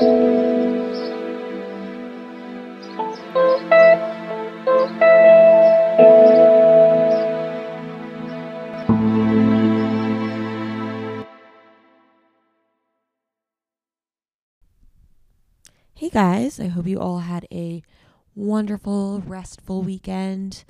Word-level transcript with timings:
Hey 0.00 0.06
guys, 16.08 16.58
I 16.58 16.68
hope 16.68 16.86
you 16.86 16.98
all 16.98 17.18
had 17.18 17.46
a 17.52 17.82
wonderful, 18.34 19.20
restful 19.26 19.82
weekend. 19.82 20.64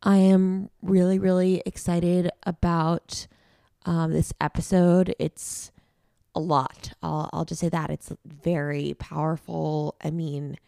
I 0.00 0.18
am 0.18 0.70
really, 0.80 1.18
really 1.18 1.60
excited 1.66 2.30
about 2.44 3.26
um, 3.84 4.12
this 4.12 4.32
episode. 4.40 5.12
It's 5.18 5.72
a 6.38 6.40
lot. 6.40 6.92
I'll, 7.02 7.28
I'll 7.32 7.44
just 7.44 7.60
say 7.60 7.68
that. 7.68 7.90
It's 7.90 8.12
very 8.24 8.94
powerful. 8.98 9.96
I 10.02 10.10
mean, 10.10 10.58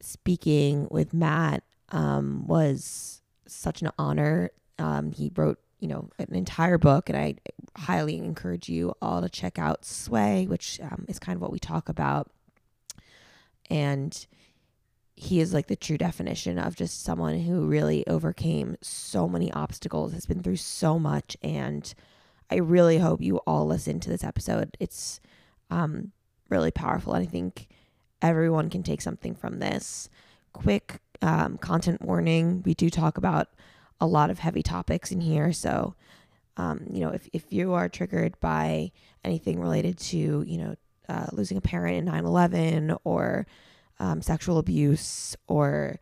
speaking 0.00 0.88
with 0.90 1.12
Matt 1.12 1.62
um, 1.90 2.46
was 2.46 3.22
such 3.46 3.82
an 3.82 3.90
honor. 3.98 4.50
Um, 4.78 5.12
he 5.12 5.30
wrote, 5.34 5.58
you 5.80 5.88
know, 5.88 6.08
an 6.18 6.34
entire 6.34 6.78
book, 6.78 7.08
and 7.08 7.18
I 7.18 7.36
highly 7.76 8.18
encourage 8.18 8.68
you 8.68 8.94
all 9.02 9.20
to 9.20 9.28
check 9.28 9.58
out 9.58 9.84
Sway, 9.84 10.46
which 10.46 10.80
um, 10.82 11.04
is 11.08 11.18
kind 11.18 11.36
of 11.36 11.42
what 11.42 11.52
we 11.52 11.58
talk 11.58 11.88
about 11.88 12.30
and 13.70 14.26
he 15.14 15.40
is 15.40 15.54
like 15.54 15.68
the 15.68 15.76
true 15.76 15.96
definition 15.96 16.58
of 16.58 16.74
just 16.74 17.04
someone 17.04 17.38
who 17.40 17.66
really 17.66 18.06
overcame 18.06 18.76
so 18.82 19.28
many 19.28 19.52
obstacles, 19.52 20.12
has 20.12 20.26
been 20.26 20.42
through 20.42 20.56
so 20.56 20.98
much. 20.98 21.36
And 21.42 21.92
I 22.50 22.56
really 22.56 22.98
hope 22.98 23.20
you 23.20 23.38
all 23.38 23.66
listen 23.66 24.00
to 24.00 24.10
this 24.10 24.24
episode. 24.24 24.76
It's 24.80 25.20
um, 25.70 26.12
really 26.48 26.70
powerful. 26.70 27.14
And 27.14 27.22
I 27.22 27.30
think 27.30 27.68
everyone 28.20 28.70
can 28.70 28.82
take 28.82 29.00
something 29.00 29.34
from 29.34 29.60
this. 29.60 30.08
Quick 30.52 31.00
um, 31.22 31.58
content 31.58 32.02
warning 32.02 32.62
we 32.64 32.74
do 32.74 32.90
talk 32.90 33.18
about 33.18 33.48
a 34.00 34.06
lot 34.06 34.30
of 34.30 34.38
heavy 34.38 34.62
topics 34.62 35.12
in 35.12 35.20
here. 35.20 35.52
So, 35.52 35.94
um, 36.56 36.86
you 36.90 37.00
know, 37.00 37.10
if, 37.10 37.28
if 37.32 37.52
you 37.52 37.74
are 37.74 37.88
triggered 37.88 38.38
by 38.40 38.90
anything 39.24 39.60
related 39.60 39.98
to, 39.98 40.42
you 40.46 40.58
know, 40.58 40.74
uh, 41.08 41.26
losing 41.32 41.56
a 41.56 41.60
parent 41.60 41.96
in 41.98 42.04
9 42.06 42.24
11 42.24 42.96
or 43.04 43.46
um, 43.98 44.22
sexual 44.22 44.58
abuse 44.58 45.36
or 45.46 45.98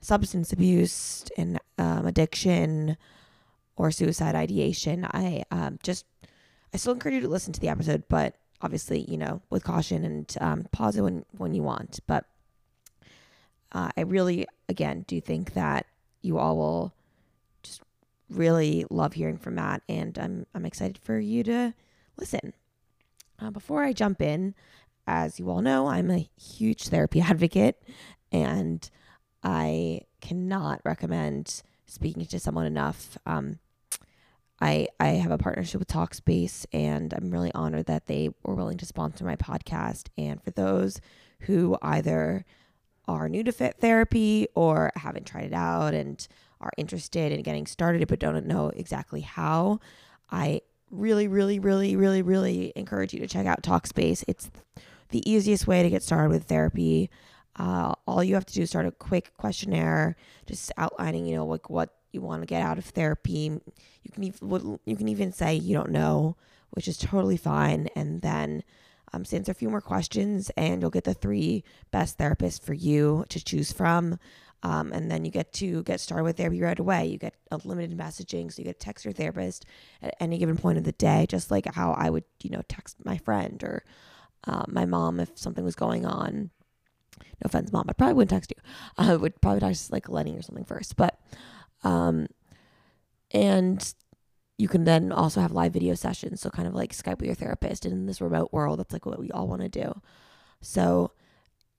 substance 0.00 0.52
abuse 0.52 1.24
and 1.36 1.58
um, 1.78 2.06
addiction 2.06 2.96
or 3.76 3.90
suicide 3.90 4.34
ideation, 4.34 5.06
I 5.12 5.44
um, 5.50 5.78
just, 5.82 6.04
I 6.72 6.76
still 6.76 6.92
encourage 6.92 7.16
you 7.16 7.20
to 7.22 7.28
listen 7.28 7.52
to 7.52 7.60
the 7.60 7.68
episode, 7.68 8.04
but 8.08 8.36
obviously, 8.60 9.02
you 9.08 9.16
know, 9.16 9.40
with 9.50 9.64
caution 9.64 10.04
and 10.04 10.36
um, 10.40 10.66
pause 10.72 10.96
it 10.96 11.02
when, 11.02 11.24
when 11.36 11.54
you 11.54 11.62
want. 11.62 12.00
But 12.06 12.26
uh, 13.72 13.90
I 13.96 14.02
really, 14.02 14.46
again, 14.68 15.04
do 15.06 15.20
think 15.20 15.54
that 15.54 15.86
you 16.22 16.38
all 16.38 16.56
will 16.56 16.94
just 17.62 17.82
really 18.28 18.84
love 18.90 19.14
hearing 19.14 19.38
from 19.38 19.54
Matt, 19.54 19.82
and 19.88 20.18
I'm, 20.18 20.46
I'm 20.54 20.66
excited 20.66 20.98
for 20.98 21.18
you 21.18 21.42
to 21.44 21.74
listen. 22.16 22.52
Uh, 23.40 23.50
before 23.50 23.82
I 23.82 23.94
jump 23.94 24.20
in, 24.20 24.54
as 25.06 25.38
you 25.40 25.50
all 25.50 25.62
know, 25.62 25.88
I'm 25.88 26.10
a 26.10 26.28
huge 26.38 26.88
therapy 26.88 27.20
advocate 27.26 27.82
and 28.32 28.88
I 29.42 30.02
cannot 30.20 30.80
recommend 30.84 31.62
speaking 31.90 32.24
to 32.24 32.40
someone 32.40 32.66
enough. 32.66 33.18
Um, 33.26 33.58
I, 34.60 34.88
I 34.98 35.08
have 35.08 35.30
a 35.30 35.38
partnership 35.38 35.78
with 35.78 35.88
Talkspace 35.88 36.66
and 36.72 37.14
I'm 37.14 37.30
really 37.30 37.52
honored 37.54 37.86
that 37.86 38.06
they 38.06 38.30
were 38.42 38.54
willing 38.54 38.78
to 38.78 38.86
sponsor 38.86 39.24
my 39.24 39.36
podcast. 39.36 40.08
And 40.18 40.42
for 40.42 40.50
those 40.50 41.00
who 41.40 41.78
either 41.80 42.44
are 43.08 43.28
new 43.28 43.42
to 43.42 43.52
fit 43.52 43.76
therapy 43.80 44.46
or 44.54 44.92
haven't 44.96 45.26
tried 45.26 45.46
it 45.46 45.54
out 45.54 45.94
and 45.94 46.26
are 46.60 46.72
interested 46.76 47.32
in 47.32 47.42
getting 47.42 47.66
started 47.66 48.06
but 48.06 48.18
don't 48.18 48.46
know 48.46 48.68
exactly 48.76 49.22
how, 49.22 49.80
I 50.30 50.60
really, 50.90 51.26
really, 51.26 51.58
really, 51.58 51.96
really, 51.96 52.22
really 52.22 52.72
encourage 52.76 53.14
you 53.14 53.20
to 53.20 53.26
check 53.26 53.46
out 53.46 53.62
Talkspace. 53.62 54.24
It's 54.28 54.50
the 55.08 55.28
easiest 55.28 55.66
way 55.66 55.82
to 55.82 55.90
get 55.90 56.02
started 56.02 56.30
with 56.30 56.44
therapy. 56.44 57.10
Uh, 57.56 57.94
all 58.06 58.22
you 58.22 58.34
have 58.34 58.46
to 58.46 58.54
do 58.54 58.62
is 58.62 58.70
start 58.70 58.86
a 58.86 58.92
quick 58.92 59.32
questionnaire, 59.36 60.16
just 60.46 60.72
outlining, 60.76 61.26
you 61.26 61.36
know, 61.36 61.46
like 61.46 61.68
what 61.68 61.94
you 62.12 62.20
want 62.20 62.42
to 62.42 62.46
get 62.46 62.62
out 62.62 62.78
of 62.78 62.84
therapy. 62.84 63.60
You 64.02 64.12
can 64.12 64.24
even 64.24 64.78
you 64.84 64.96
can 64.96 65.08
even 65.08 65.32
say 65.32 65.54
you 65.54 65.74
don't 65.74 65.90
know, 65.90 66.36
which 66.70 66.88
is 66.88 66.96
totally 66.96 67.36
fine, 67.36 67.88
and 67.94 68.22
then 68.22 68.62
um, 69.12 69.24
answer 69.32 69.52
a 69.52 69.54
few 69.54 69.68
more 69.68 69.80
questions, 69.80 70.50
and 70.56 70.80
you'll 70.80 70.90
get 70.90 71.04
the 71.04 71.14
three 71.14 71.64
best 71.90 72.18
therapists 72.18 72.62
for 72.62 72.74
you 72.74 73.24
to 73.28 73.42
choose 73.42 73.72
from. 73.72 74.18
Um, 74.62 74.92
and 74.92 75.10
then 75.10 75.24
you 75.24 75.30
get 75.30 75.54
to 75.54 75.82
get 75.84 76.00
started 76.00 76.24
with 76.24 76.36
therapy 76.36 76.60
right 76.60 76.78
away. 76.78 77.06
You 77.06 77.16
get 77.16 77.34
unlimited 77.50 77.96
messaging, 77.96 78.52
so 78.52 78.60
you 78.60 78.64
get 78.64 78.78
to 78.78 78.84
text 78.84 79.04
your 79.06 79.14
therapist 79.14 79.64
at 80.02 80.14
any 80.20 80.36
given 80.36 80.58
point 80.58 80.76
of 80.76 80.84
the 80.84 80.92
day, 80.92 81.26
just 81.28 81.50
like 81.50 81.66
how 81.74 81.92
I 81.92 82.10
would, 82.10 82.24
you 82.42 82.50
know, 82.50 82.62
text 82.68 82.96
my 83.04 83.16
friend 83.16 83.62
or 83.64 83.84
uh, 84.44 84.64
my 84.68 84.84
mom 84.84 85.18
if 85.18 85.30
something 85.38 85.64
was 85.64 85.76
going 85.76 86.04
on. 86.04 86.50
No 87.20 87.46
offense, 87.46 87.72
mom. 87.72 87.86
I 87.88 87.92
probably 87.92 88.14
wouldn't 88.14 88.30
text 88.30 88.52
you. 88.56 88.62
I 88.98 89.16
would 89.16 89.40
probably 89.40 89.60
text 89.60 89.92
like 89.92 90.08
Lenny 90.08 90.36
or 90.36 90.42
something 90.42 90.64
first. 90.64 90.96
But, 90.96 91.18
um, 91.84 92.28
and 93.30 93.94
you 94.58 94.68
can 94.68 94.84
then 94.84 95.12
also 95.12 95.40
have 95.40 95.52
live 95.52 95.72
video 95.72 95.94
sessions. 95.94 96.40
So 96.40 96.50
kind 96.50 96.68
of 96.68 96.74
like 96.74 96.92
Skype 96.92 97.18
with 97.18 97.26
your 97.26 97.34
therapist. 97.34 97.84
And 97.84 97.94
in 97.94 98.06
this 98.06 98.20
remote 98.20 98.52
world, 98.52 98.78
that's 98.78 98.92
like 98.92 99.06
what 99.06 99.18
we 99.18 99.30
all 99.30 99.48
want 99.48 99.62
to 99.62 99.68
do. 99.68 100.00
So 100.60 101.12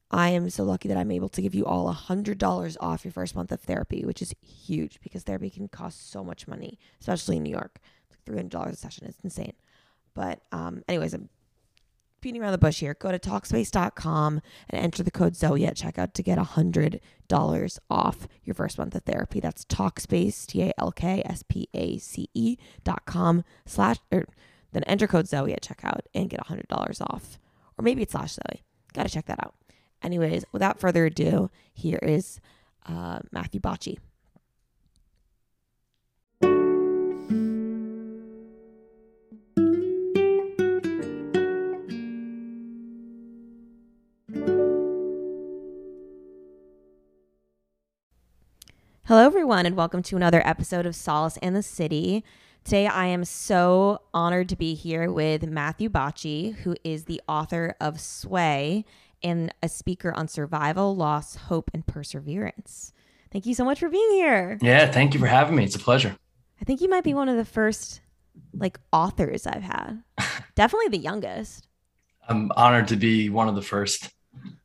I 0.10 0.30
am 0.30 0.50
so 0.50 0.64
lucky 0.64 0.90
that 0.90 0.98
I'm 0.98 1.12
able 1.12 1.30
to 1.30 1.42
give 1.42 1.56
you 1.56 1.66
all 1.66 1.88
a 1.88 1.94
hundred 1.94 2.38
dollars 2.38 2.78
off 2.82 3.06
your 3.06 3.14
first 3.14 3.36
month 3.36 3.52
of 3.52 3.62
therapy, 3.62 4.04
which 4.04 4.22
is 4.22 4.34
huge 4.42 5.00
because 5.02 5.24
therapy 5.24 5.50
can 5.50 5.70
cost 5.70 6.12
so 6.12 6.24
much 6.24 6.48
money, 6.48 6.80
especially 7.00 7.38
in 7.38 7.44
New 7.44 7.52
York. 7.52 7.80
It's 8.04 8.12
like 8.12 8.26
three 8.26 8.36
hundred 8.36 8.52
dollars 8.52 8.74
a 8.74 8.78
session. 8.78 9.08
It's 9.08 9.24
insane. 9.24 9.54
But 10.14 10.42
um, 10.52 10.84
anyways, 10.90 11.14
I'm 11.14 11.30
beating 12.22 12.42
around 12.42 12.52
the 12.52 12.58
bush 12.58 12.80
here. 12.80 12.94
Go 12.94 13.12
to 13.12 13.20
Talkspace.com 13.20 14.42
and 14.70 14.82
enter 14.82 15.04
the 15.04 15.12
code 15.12 15.36
Zoe 15.36 15.66
at 15.66 15.76
checkout 15.76 16.14
to 16.14 16.24
get 16.24 16.38
a 16.38 16.44
hundred 16.44 17.02
dollars 17.28 17.80
off 17.90 18.28
your 18.44 18.54
first 18.54 18.78
month 18.78 18.96
of 18.96 19.04
therapy. 19.04 19.40
That's 19.40 19.66
Talkspace 19.66 20.46
T 20.46 20.64
A 20.64 20.74
L 20.78 20.92
K 20.92 21.22
S 21.26 21.44
P 21.48 21.68
A 21.74 21.98
C 21.98 22.30
E 22.34 22.58
dot 22.84 23.06
com 23.06 23.44
slash 23.66 23.98
or 24.12 24.26
then 24.72 24.84
enter 24.84 25.08
code 25.08 25.28
Zoe 25.28 25.54
at 25.54 25.62
checkout 25.62 26.02
and 26.14 26.30
get 26.30 26.40
a 26.40 26.48
hundred 26.48 26.68
dollars 26.68 27.02
off. 27.02 27.38
Or 27.78 27.84
maybe 27.84 28.04
it's 28.04 28.14
slash 28.14 28.34
Zoe. 28.34 28.64
Gotta 28.94 29.10
check 29.10 29.26
that 29.26 29.44
out. 29.44 29.56
Anyways, 30.04 30.46
without 30.52 30.80
further 30.80 31.06
ado, 31.06 31.50
here 31.74 32.00
is 32.02 32.40
uh, 32.88 33.20
Matthew 33.32 33.60
Bocchi. 33.60 33.98
Hello, 49.12 49.26
everyone, 49.26 49.66
and 49.66 49.76
welcome 49.76 50.02
to 50.04 50.16
another 50.16 50.42
episode 50.48 50.86
of 50.86 50.96
Solace 50.96 51.36
and 51.42 51.54
the 51.54 51.62
City. 51.62 52.24
Today, 52.64 52.88
I 52.88 53.08
am 53.08 53.26
so 53.26 54.04
honored 54.14 54.48
to 54.48 54.56
be 54.56 54.74
here 54.74 55.12
with 55.12 55.46
Matthew 55.46 55.90
Bocchi, 55.90 56.56
who 56.56 56.78
is 56.86 57.04
the 57.04 57.22
author 57.28 57.76
of 57.82 58.00
Sway 58.00 58.86
and 59.22 59.54
a 59.62 59.68
speaker 59.68 60.14
on 60.14 60.30
survival, 60.30 60.96
loss, 60.96 61.36
hope, 61.36 61.70
and 61.74 61.86
perseverance. 61.86 62.94
Thank 63.34 63.46
you 63.46 63.54
so 63.54 63.66
much 63.66 63.82
for 63.82 63.90
being 63.90 64.12
here. 64.12 64.58
Yeah, 64.62 64.90
thank 64.90 65.14
you 65.14 65.20
for 65.20 65.28
having 65.28 65.58
me. 65.58 65.66
It's 65.66 65.76
a 65.76 65.80
pleasure. 65.80 66.16
I 66.62 66.64
think 66.64 66.80
you 66.80 66.88
might 66.88 67.04
be 67.04 67.14
one 67.14 67.28
of 67.28 67.36
the 67.36 67.44
first 67.44 68.00
like 68.54 68.80
authors 68.94 69.46
I've 69.46 69.62
had. 69.62 70.04
Definitely 70.56 70.88
the 70.88 71.04
youngest. 71.04 71.68
I'm 72.30 72.50
honored 72.56 72.88
to 72.88 72.96
be 72.96 73.30
one 73.30 73.50
of 73.50 73.56
the 73.56 73.62
first. 73.62 74.10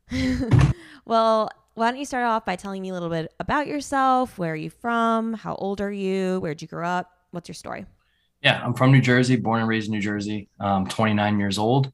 well, 1.05 1.49
why 1.77 1.91
don't 1.91 1.99
you 1.99 2.05
start 2.05 2.25
off 2.25 2.45
by 2.45 2.55
telling 2.55 2.81
me 2.81 2.89
a 2.89 2.93
little 2.93 3.09
bit 3.09 3.33
about 3.39 3.67
yourself? 3.67 4.37
Where 4.37 4.53
are 4.53 4.55
you 4.55 4.69
from? 4.69 5.33
How 5.33 5.55
old 5.55 5.79
are 5.79 5.91
you? 5.91 6.39
Where'd 6.39 6.61
you 6.61 6.67
grow 6.67 6.87
up? 6.87 7.11
What's 7.31 7.47
your 7.47 7.55
story? 7.55 7.85
Yeah, 8.41 8.61
I'm 8.63 8.73
from 8.73 8.91
New 8.91 9.01
Jersey, 9.01 9.35
born 9.35 9.59
and 9.59 9.69
raised 9.69 9.87
in 9.87 9.93
New 9.93 10.01
Jersey. 10.01 10.49
I'm 10.59 10.87
29 10.87 11.39
years 11.39 11.57
old 11.57 11.91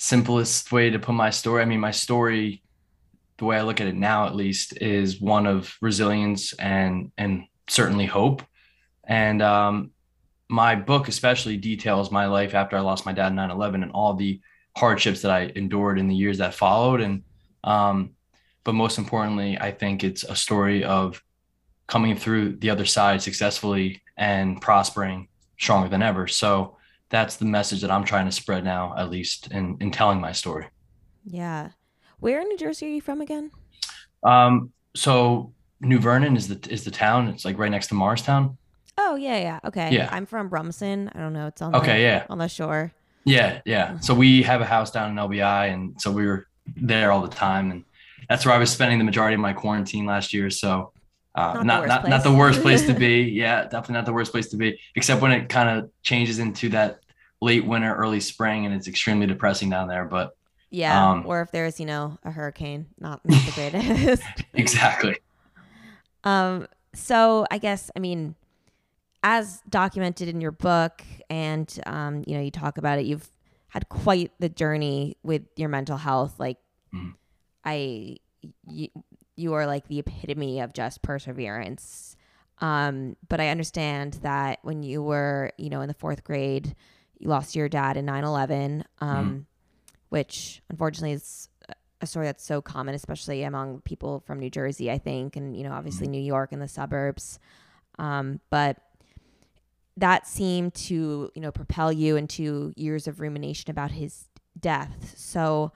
simplest 0.00 0.72
way 0.72 0.88
to 0.88 0.98
put 0.98 1.12
my 1.12 1.28
story. 1.28 1.60
I 1.60 1.66
mean, 1.66 1.78
my 1.78 1.90
story, 1.90 2.62
the 3.36 3.44
way 3.44 3.58
I 3.58 3.62
look 3.62 3.82
at 3.82 3.86
it 3.86 3.94
now, 3.94 4.26
at 4.26 4.34
least, 4.34 4.78
is 4.80 5.20
one 5.20 5.46
of 5.46 5.76
resilience 5.82 6.54
and 6.54 7.12
and 7.18 7.44
certainly 7.68 8.06
hope. 8.06 8.42
And 9.04 9.42
um, 9.42 9.90
my 10.48 10.74
book 10.74 11.08
especially 11.08 11.58
details 11.58 12.10
my 12.10 12.26
life 12.26 12.54
after 12.54 12.78
I 12.78 12.80
lost 12.80 13.04
my 13.04 13.12
dad 13.12 13.32
in 13.32 13.36
9/11 13.36 13.82
and 13.82 13.92
all 13.92 14.14
the 14.14 14.40
hardships 14.74 15.20
that 15.20 15.30
I 15.30 15.52
endured 15.54 15.98
in 15.98 16.08
the 16.08 16.16
years 16.16 16.38
that 16.38 16.54
followed. 16.54 17.02
And 17.02 17.22
um, 17.62 18.12
but 18.64 18.74
most 18.74 18.98
importantly, 18.98 19.58
I 19.58 19.70
think 19.70 20.04
it's 20.04 20.24
a 20.24 20.36
story 20.36 20.84
of 20.84 21.22
coming 21.86 22.16
through 22.16 22.56
the 22.56 22.70
other 22.70 22.84
side 22.84 23.22
successfully 23.22 24.02
and 24.16 24.60
prospering 24.60 25.28
stronger 25.58 25.88
than 25.88 26.02
ever. 26.02 26.26
So 26.26 26.76
that's 27.08 27.36
the 27.36 27.44
message 27.44 27.80
that 27.80 27.90
I'm 27.90 28.04
trying 28.04 28.26
to 28.26 28.32
spread 28.32 28.64
now, 28.64 28.94
at 28.96 29.10
least 29.10 29.50
in, 29.50 29.76
in 29.80 29.90
telling 29.90 30.20
my 30.20 30.32
story. 30.32 30.66
Yeah. 31.24 31.70
Where 32.20 32.40
in 32.40 32.48
New 32.48 32.56
Jersey 32.58 32.86
are 32.86 32.90
you 32.90 33.00
from 33.00 33.20
again? 33.20 33.50
Um, 34.22 34.72
so 34.94 35.52
New 35.80 35.98
Vernon 35.98 36.36
is 36.36 36.48
the 36.48 36.70
is 36.70 36.84
the 36.84 36.90
town. 36.90 37.28
It's 37.28 37.44
like 37.44 37.58
right 37.58 37.70
next 37.70 37.86
to 37.88 37.94
Morristown. 37.94 38.58
Oh 38.98 39.16
yeah, 39.16 39.38
yeah. 39.38 39.60
Okay. 39.64 39.90
Yeah. 39.94 40.08
I'm 40.12 40.26
from 40.26 40.50
Rumson. 40.50 41.10
I 41.14 41.18
don't 41.18 41.32
know. 41.32 41.46
It's 41.46 41.62
on 41.62 41.74
Okay, 41.74 41.94
the, 41.98 42.02
yeah. 42.02 42.26
on 42.28 42.38
the 42.38 42.48
shore. 42.48 42.92
Yeah, 43.24 43.60
yeah. 43.64 43.98
So 44.00 44.14
we 44.14 44.42
have 44.42 44.60
a 44.60 44.66
house 44.66 44.90
down 44.90 45.10
in 45.10 45.16
LBI, 45.16 45.72
and 45.72 46.00
so 46.00 46.10
we 46.10 46.26
were 46.26 46.46
there 46.76 47.10
all 47.12 47.22
the 47.22 47.28
time, 47.34 47.70
and 47.70 47.84
that's 48.30 48.46
where 48.46 48.54
I 48.54 48.58
was 48.58 48.70
spending 48.70 48.98
the 48.98 49.04
majority 49.04 49.34
of 49.34 49.40
my 49.40 49.52
quarantine 49.52 50.06
last 50.06 50.32
year. 50.32 50.48
So, 50.48 50.92
uh, 51.34 51.54
Not 51.54 51.58
the 51.58 51.64
not 51.64 51.80
worst 51.80 51.88
not, 51.88 52.02
not 52.08 52.10
place. 52.10 52.22
the 52.22 52.38
worst 52.38 52.62
place 52.62 52.86
to 52.86 52.94
be. 52.94 53.22
Yeah, 53.42 53.64
definitely 53.64 53.94
not 53.94 54.06
the 54.06 54.12
worst 54.14 54.32
place 54.32 54.48
to 54.50 54.56
be, 54.56 54.80
except 54.94 55.20
when 55.20 55.32
it 55.32 55.48
kind 55.48 55.68
of 55.68 55.90
changes 56.02 56.38
into 56.38 56.70
that 56.70 57.00
late 57.42 57.66
winter, 57.66 57.94
early 57.94 58.20
spring, 58.20 58.64
and 58.66 58.74
it's 58.74 58.88
extremely 58.88 59.26
depressing 59.26 59.68
down 59.68 59.88
there. 59.88 60.04
But 60.04 60.30
Yeah. 60.70 61.10
Um, 61.10 61.24
or 61.26 61.42
if 61.42 61.50
there's, 61.50 61.80
you 61.80 61.86
know, 61.86 62.18
a 62.22 62.30
hurricane. 62.30 62.86
Not, 62.98 63.20
not 63.24 63.44
the 63.46 63.52
greatest. 63.52 64.22
exactly. 64.54 65.16
Um, 66.24 66.66
so 66.94 67.46
I 67.50 67.58
guess 67.58 67.90
I 67.96 67.98
mean, 67.98 68.34
as 69.22 69.60
documented 69.68 70.28
in 70.28 70.40
your 70.40 70.52
book, 70.52 71.02
and 71.28 71.68
um, 71.86 72.22
you 72.26 72.34
know, 72.36 72.42
you 72.42 72.50
talk 72.50 72.78
about 72.78 72.98
it. 72.98 73.06
You've 73.06 73.28
had 73.68 73.88
quite 73.88 74.32
the 74.40 74.48
journey 74.48 75.16
with 75.22 75.42
your 75.56 75.68
mental 75.68 75.96
health. 75.96 76.38
Like, 76.38 76.58
Mhm. 76.94 77.14
I, 77.64 78.16
you, 78.66 78.88
you 79.36 79.54
are 79.54 79.66
like 79.66 79.88
the 79.88 79.98
epitome 79.98 80.60
of 80.60 80.72
just 80.72 81.02
perseverance. 81.02 82.16
Um, 82.58 83.16
but 83.28 83.40
I 83.40 83.48
understand 83.48 84.14
that 84.22 84.58
when 84.62 84.82
you 84.82 85.02
were, 85.02 85.52
you 85.56 85.70
know, 85.70 85.80
in 85.80 85.88
the 85.88 85.94
fourth 85.94 86.24
grade, 86.24 86.74
you 87.18 87.28
lost 87.28 87.54
your 87.54 87.68
dad 87.68 87.96
in 87.96 88.06
9-11, 88.06 88.84
um, 89.00 89.46
which 90.08 90.62
unfortunately 90.68 91.12
is 91.12 91.48
a 92.00 92.06
story 92.06 92.26
that's 92.26 92.44
so 92.44 92.62
common, 92.62 92.94
especially 92.94 93.42
among 93.42 93.80
people 93.82 94.20
from 94.26 94.38
New 94.40 94.50
Jersey, 94.50 94.90
I 94.90 94.98
think, 94.98 95.36
and 95.36 95.56
you 95.56 95.64
know, 95.64 95.72
obviously 95.72 96.08
New 96.08 96.20
York 96.20 96.52
and 96.52 96.60
the 96.60 96.68
suburbs. 96.68 97.38
Um, 97.98 98.40
but 98.48 98.78
that 99.96 100.26
seemed 100.26 100.74
to, 100.74 101.30
you 101.34 101.42
know, 101.42 101.52
propel 101.52 101.92
you 101.92 102.16
into 102.16 102.72
years 102.76 103.06
of 103.06 103.20
rumination 103.20 103.70
about 103.70 103.90
his 103.90 104.28
death. 104.58 105.14
So 105.16 105.72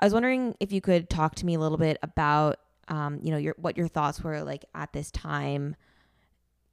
I 0.00 0.06
was 0.06 0.14
wondering 0.14 0.54
if 0.60 0.72
you 0.72 0.80
could 0.80 1.10
talk 1.10 1.34
to 1.36 1.46
me 1.46 1.54
a 1.54 1.58
little 1.58 1.76
bit 1.76 1.98
about, 2.02 2.58
um, 2.88 3.20
you 3.22 3.30
know, 3.30 3.36
your 3.36 3.54
what 3.58 3.76
your 3.76 3.86
thoughts 3.86 4.22
were 4.22 4.42
like 4.42 4.64
at 4.74 4.92
this 4.92 5.10
time, 5.10 5.76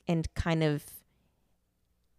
and 0.08 0.34
kind 0.34 0.64
of, 0.64 0.84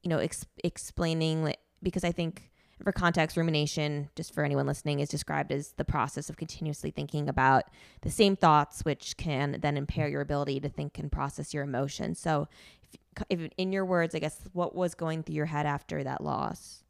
you 0.02 0.10
know, 0.10 0.19
ex- 0.19 0.46
explaining 0.62 1.43
like, 1.43 1.58
because 1.82 2.05
I 2.05 2.12
think 2.12 2.50
for 2.84 2.93
context, 2.93 3.37
rumination, 3.37 4.10
just 4.14 4.34
for 4.34 4.44
anyone 4.44 4.66
listening, 4.66 5.00
is 5.00 5.08
described 5.08 5.50
as 5.50 5.72
the 5.72 5.84
process 5.84 6.28
of 6.28 6.37
continuously 6.37 6.90
thinking 6.90 7.28
about 7.28 7.64
the 8.02 8.10
same 8.10 8.37
thoughts, 8.37 8.84
which 8.84 9.16
can 9.16 9.58
then 9.60 9.76
impair 9.76 10.08
your 10.08 10.20
ability 10.20 10.60
to 10.60 10.69
think 10.69 10.99
and 10.99 11.10
process 11.10 11.55
your 11.55 11.64
emotions. 11.64 12.20
So, 12.20 12.49
if, 12.93 13.25
if 13.31 13.50
in 13.56 13.72
your 13.72 13.87
words, 13.87 14.14
I 14.14 14.19
guess, 14.19 14.43
what 14.52 14.75
was 14.75 14.94
going 14.94 15.22
through 15.22 15.37
your 15.37 15.46
head 15.46 15.64
after 15.64 16.05
that 16.05 16.22
loss? 16.22 16.84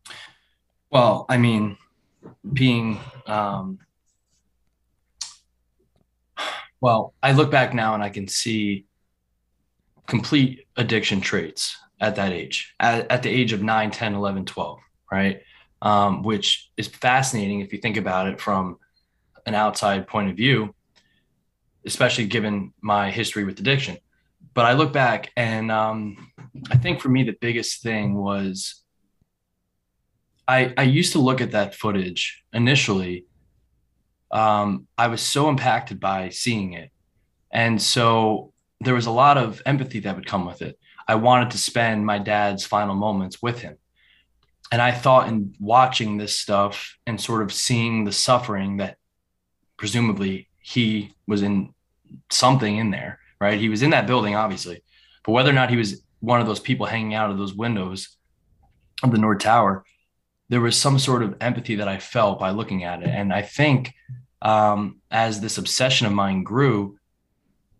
Well, 0.91 1.25
I 1.29 1.39
mean, 1.39 1.79
being 2.53 2.99
um, 3.27 3.79
well, 6.81 7.15
I 7.23 7.33
look 7.33 7.51
back 7.51 7.75
now 7.75 7.95
and 7.95 8.03
I 8.03 8.09
can 8.09 8.29
see 8.29 8.87
complete 10.07 10.67
addiction 10.77 11.21
traits 11.21 11.77
at 12.01 12.17
that 12.17 12.33
age, 12.33 12.75
at, 12.81 13.11
at 13.11 13.23
the 13.23 13.31
age 13.31 13.53
of 13.53 13.63
9, 13.63 13.91
10, 13.91 14.15
11, 14.15 14.45
12, 14.45 14.79
right? 15.11 15.43
Um, 15.83 16.23
which 16.23 16.71
is 16.77 16.89
fascinating 16.89 17.61
if 17.61 17.73
you 17.73 17.79
think 17.79 17.97
about 17.97 18.27
it 18.27 18.41
from 18.41 18.79
an 19.47 19.55
outside 19.55 20.07
point 20.07 20.31
of 20.31 20.37
view, 20.37 20.75
especially 21.85 22.27
given 22.27 22.73
my 22.81 23.11
history 23.11 23.45
with 23.45 23.59
addiction. 23.61 23.99
But 24.55 24.65
I 24.65 24.73
look 24.73 24.93
back 24.93 25.31
and 25.37 25.71
um, 25.71 26.33
I 26.71 26.77
think 26.77 27.01
for 27.01 27.09
me, 27.09 27.25
the 27.25 27.37
biggest 27.41 27.83
thing 27.83 28.15
was 28.15 28.83
I, 30.49 30.73
I 30.77 30.83
used 30.83 31.13
to 31.13 31.21
look 31.21 31.41
at 31.41 31.53
that 31.53 31.75
footage 31.75 32.43
initially. 32.53 33.27
Um, 34.31 34.87
I 34.97 35.09
was 35.09 35.23
so 35.23 35.49
impacted 35.49 36.01
by 36.01 36.29
seeing 36.29 36.75
it. 36.75 36.91
And 37.51 37.81
so 37.81 38.53
there 38.81 38.95
was 38.95 39.07
a 39.07 39.11
lot 39.11 39.39
of 39.39 39.63
empathy 39.65 40.01
that 40.01 40.15
would 40.15 40.27
come 40.27 40.47
with 40.47 40.63
it. 40.63 40.79
I 41.07 41.15
wanted 41.15 41.51
to 41.53 41.59
spend 41.59 42.05
my 42.05 42.19
dad's 42.19 42.67
final 42.67 42.95
moments 42.95 43.43
with 43.43 43.61
him. 43.61 43.77
And 44.71 44.83
I 44.83 44.93
thought 44.93 45.29
in 45.29 45.55
watching 45.59 46.19
this 46.19 46.39
stuff 46.39 46.99
and 47.07 47.19
sort 47.19 47.43
of 47.43 47.53
seeing 47.53 48.05
the 48.05 48.13
suffering 48.13 48.77
that 48.77 48.99
presumably 49.79 50.49
he 50.61 51.15
was 51.27 51.43
in 51.43 51.73
something 52.31 52.77
in 52.77 52.91
there, 52.91 53.19
right? 53.41 53.59
He 53.59 53.71
was 53.71 53.83
in 53.83 53.91
that 53.91 54.07
building, 54.07 54.35
obviously. 54.35 54.83
But 55.25 55.33
whether 55.33 55.51
or 55.51 55.55
not 55.55 55.71
he 55.71 55.77
was 55.77 56.03
one 56.21 56.41
of 56.41 56.47
those 56.47 56.61
people 56.61 56.85
hanging 56.85 57.15
out 57.15 57.31
of 57.31 57.39
those 57.39 57.55
windows 57.55 58.17
of 59.03 59.11
the 59.11 59.19
North 59.19 59.39
Tower, 59.39 59.85
there 60.49 60.61
was 60.61 60.77
some 60.77 60.99
sort 60.99 61.23
of 61.23 61.37
empathy 61.41 61.77
that 61.77 61.89
I 61.89 61.99
felt 61.99 62.39
by 62.39 62.51
looking 62.51 62.85
at 62.85 63.03
it. 63.03 63.09
And 63.09 63.33
I 63.33 63.43
think 63.43 63.95
um, 64.41 65.01
as 65.11 65.41
this 65.41 65.59
obsession 65.59 66.07
of 66.07 66.13
mine 66.13 66.43
grew, 66.43 66.99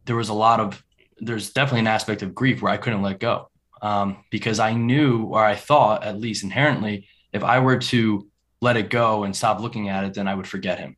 there 0.05 0.17
was 0.17 0.29
a 0.29 0.35
lot 0.35 0.61
of, 0.61 0.83
there's 1.19 1.51
definitely 1.51 1.81
an 1.81 1.87
aspect 1.87 2.23
of 2.23 2.35
grief 2.35 2.61
where 2.61 2.73
I 2.73 2.77
couldn't 2.77 3.03
let 3.03 3.21
go 3.21 3.51
um, 3.81 4.25
because 4.31 4.59
I 4.59 4.75
knew, 4.75 5.25
or 5.25 5.45
I 5.45 5.55
thought 5.55 6.05
at 6.05 6.21
least 6.21 6.45
inherently, 6.45 7.09
if 7.33 7.43
I 7.43 7.59
were 7.61 7.79
to 7.79 8.27
let 8.61 8.77
it 8.77 8.91
go 8.91 9.25
and 9.25 9.35
stop 9.35 9.61
looking 9.61 9.89
at 9.89 10.05
it, 10.05 10.15
then 10.15 10.29
I 10.29 10.35
would 10.35 10.47
forget 10.47 10.79
him. 10.79 10.97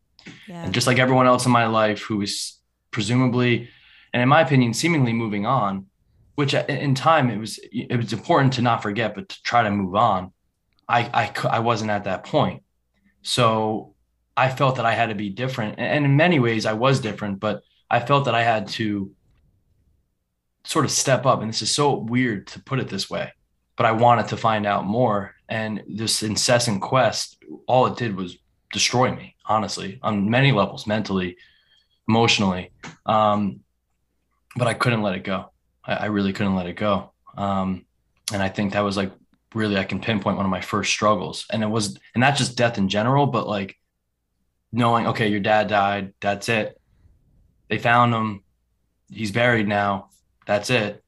Yeah. 0.48 0.64
And 0.64 0.74
just 0.74 0.86
like 0.86 0.98
everyone 0.98 1.26
else 1.26 1.46
in 1.46 1.52
my 1.52 1.66
life 1.66 2.00
who 2.00 2.20
is 2.22 2.58
presumably, 2.90 3.68
and 4.12 4.22
in 4.22 4.28
my 4.28 4.40
opinion, 4.40 4.74
seemingly 4.74 5.12
moving 5.12 5.46
on, 5.46 5.86
which 6.34 6.54
in 6.54 6.94
time 6.94 7.30
it 7.30 7.38
was, 7.38 7.60
it 7.70 7.96
was 7.96 8.12
important 8.12 8.54
to 8.54 8.62
not 8.62 8.82
forget, 8.82 9.14
but 9.14 9.28
to 9.28 9.42
try 9.42 9.62
to 9.62 9.70
move 9.70 9.94
on. 9.94 10.32
I, 10.90 11.10
I, 11.14 11.48
I 11.48 11.58
wasn't 11.60 11.90
at 11.90 12.04
that 12.04 12.24
point. 12.24 12.62
So 13.22 13.94
I 14.36 14.50
felt 14.50 14.76
that 14.76 14.86
I 14.86 14.94
had 14.94 15.10
to 15.10 15.14
be 15.14 15.30
different. 15.30 15.78
And 15.78 16.04
in 16.04 16.16
many 16.16 16.40
ways, 16.40 16.66
I 16.66 16.72
was 16.72 17.00
different, 17.00 17.40
but 17.40 17.62
I 17.90 18.00
felt 18.00 18.24
that 18.24 18.34
I 18.34 18.42
had 18.42 18.68
to 18.68 19.12
sort 20.64 20.84
of 20.84 20.90
step 20.90 21.26
up. 21.26 21.40
And 21.40 21.48
this 21.48 21.62
is 21.62 21.74
so 21.74 21.94
weird 21.94 22.46
to 22.48 22.62
put 22.62 22.80
it 22.80 22.88
this 22.88 23.08
way, 23.08 23.32
but 23.76 23.86
I 23.86 23.92
wanted 23.92 24.28
to 24.28 24.36
find 24.36 24.66
out 24.66 24.84
more. 24.84 25.34
And 25.48 25.82
this 25.88 26.22
incessant 26.22 26.80
quest, 26.82 27.42
all 27.66 27.86
it 27.86 27.96
did 27.96 28.16
was 28.16 28.38
destroy 28.72 29.14
me, 29.14 29.36
honestly, 29.46 29.98
on 30.02 30.30
many 30.30 30.52
levels, 30.52 30.86
mentally, 30.86 31.36
emotionally. 32.08 32.70
Um, 33.06 33.60
but 34.56 34.68
I 34.68 34.74
couldn't 34.74 35.02
let 35.02 35.14
it 35.14 35.24
go. 35.24 35.52
I, 35.84 35.94
I 35.94 36.04
really 36.06 36.32
couldn't 36.32 36.56
let 36.56 36.66
it 36.66 36.76
go. 36.76 37.12
Um, 37.36 37.84
and 38.32 38.42
I 38.42 38.48
think 38.48 38.72
that 38.72 38.80
was 38.80 38.96
like 38.96 39.12
really 39.54 39.76
I 39.76 39.84
can 39.84 40.00
pinpoint 40.00 40.36
one 40.36 40.46
of 40.46 40.50
my 40.50 40.60
first 40.60 40.92
struggles. 40.92 41.46
And 41.50 41.62
it 41.62 41.68
was, 41.68 41.98
and 42.14 42.20
not 42.20 42.36
just 42.36 42.56
death 42.56 42.78
in 42.78 42.88
general, 42.88 43.26
but 43.26 43.48
like 43.48 43.76
knowing, 44.72 45.08
okay, 45.08 45.28
your 45.28 45.40
dad 45.40 45.68
died. 45.68 46.14
That's 46.20 46.48
it. 46.48 46.80
They 47.68 47.78
found 47.78 48.14
him. 48.14 48.42
He's 49.10 49.32
buried 49.32 49.68
now. 49.68 50.10
That's 50.46 50.70
it. 50.70 51.02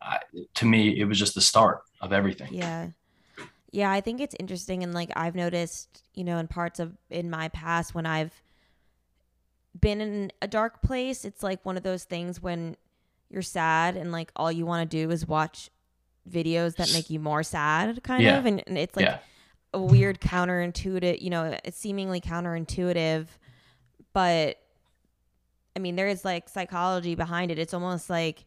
I, 0.00 0.20
to 0.54 0.66
me, 0.66 0.98
it 0.98 1.04
was 1.04 1.18
just 1.18 1.34
the 1.34 1.40
start 1.40 1.82
of 2.00 2.12
everything. 2.12 2.52
Yeah. 2.52 2.88
Yeah, 3.70 3.90
I 3.90 4.00
think 4.00 4.20
it's 4.20 4.36
interesting 4.38 4.84
and 4.84 4.94
like 4.94 5.10
I've 5.16 5.34
noticed, 5.34 6.04
you 6.14 6.22
know, 6.22 6.38
in 6.38 6.46
parts 6.46 6.78
of 6.78 6.96
in 7.10 7.28
my 7.28 7.48
past 7.48 7.94
when 7.94 8.06
I've 8.06 8.40
been 9.78 10.00
in 10.00 10.32
a 10.40 10.46
dark 10.46 10.80
place, 10.80 11.24
it's 11.24 11.42
like 11.42 11.64
one 11.64 11.76
of 11.76 11.82
those 11.82 12.04
things 12.04 12.40
when 12.40 12.76
you're 13.30 13.42
sad 13.42 13.96
and 13.96 14.12
like 14.12 14.30
all 14.36 14.52
you 14.52 14.64
want 14.64 14.88
to 14.88 14.96
do 14.96 15.10
is 15.10 15.26
watch 15.26 15.70
videos 16.30 16.76
that 16.76 16.90
make 16.90 17.10
you 17.10 17.20
more 17.20 17.42
sad 17.42 18.02
kind 18.02 18.24
Yeah. 18.24 18.38
of 18.38 18.46
and, 18.46 18.62
and 18.66 18.78
it's 18.78 18.96
like 18.96 19.06
yeah. 19.06 19.18
a 19.72 19.80
weird 19.80 20.20
counterintuitive, 20.20 21.20
you 21.20 21.30
know, 21.30 21.56
it's 21.64 21.76
seemingly 21.76 22.20
counterintuitive, 22.20 23.26
but 24.12 24.58
I 25.76 25.80
mean, 25.80 25.96
there 25.96 26.08
is 26.08 26.24
like 26.24 26.48
psychology 26.48 27.14
behind 27.14 27.50
it. 27.50 27.58
It's 27.58 27.74
almost 27.74 28.08
like 28.08 28.44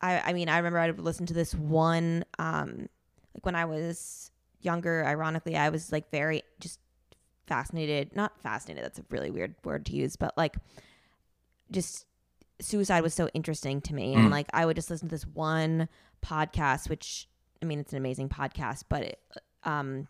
I 0.00 0.20
I 0.30 0.32
mean, 0.32 0.48
I 0.48 0.58
remember 0.58 0.78
I 0.78 0.90
listened 0.90 1.28
to 1.28 1.34
this 1.34 1.54
one 1.54 2.24
um 2.38 2.88
like 3.34 3.44
when 3.46 3.54
I 3.54 3.64
was 3.64 4.30
younger, 4.60 5.04
ironically, 5.04 5.56
I 5.56 5.70
was 5.70 5.90
like 5.90 6.10
very 6.10 6.42
just 6.60 6.78
fascinated, 7.46 8.14
not 8.14 8.40
fascinated, 8.40 8.84
that's 8.84 8.98
a 8.98 9.04
really 9.10 9.30
weird 9.30 9.54
word 9.64 9.86
to 9.86 9.92
use, 9.92 10.16
but 10.16 10.36
like 10.36 10.56
just 11.70 12.06
suicide 12.60 13.02
was 13.02 13.14
so 13.14 13.28
interesting 13.34 13.80
to 13.82 13.94
me 13.94 14.14
and 14.14 14.28
Mm. 14.28 14.30
like 14.30 14.46
I 14.52 14.64
would 14.66 14.76
just 14.76 14.90
listen 14.90 15.08
to 15.08 15.14
this 15.14 15.26
one 15.26 15.88
podcast 16.24 16.88
which 16.88 17.28
I 17.60 17.64
mean, 17.64 17.78
it's 17.78 17.92
an 17.92 17.98
amazing 17.98 18.28
podcast, 18.28 18.84
but 18.88 19.02
it, 19.02 19.20
um 19.64 20.08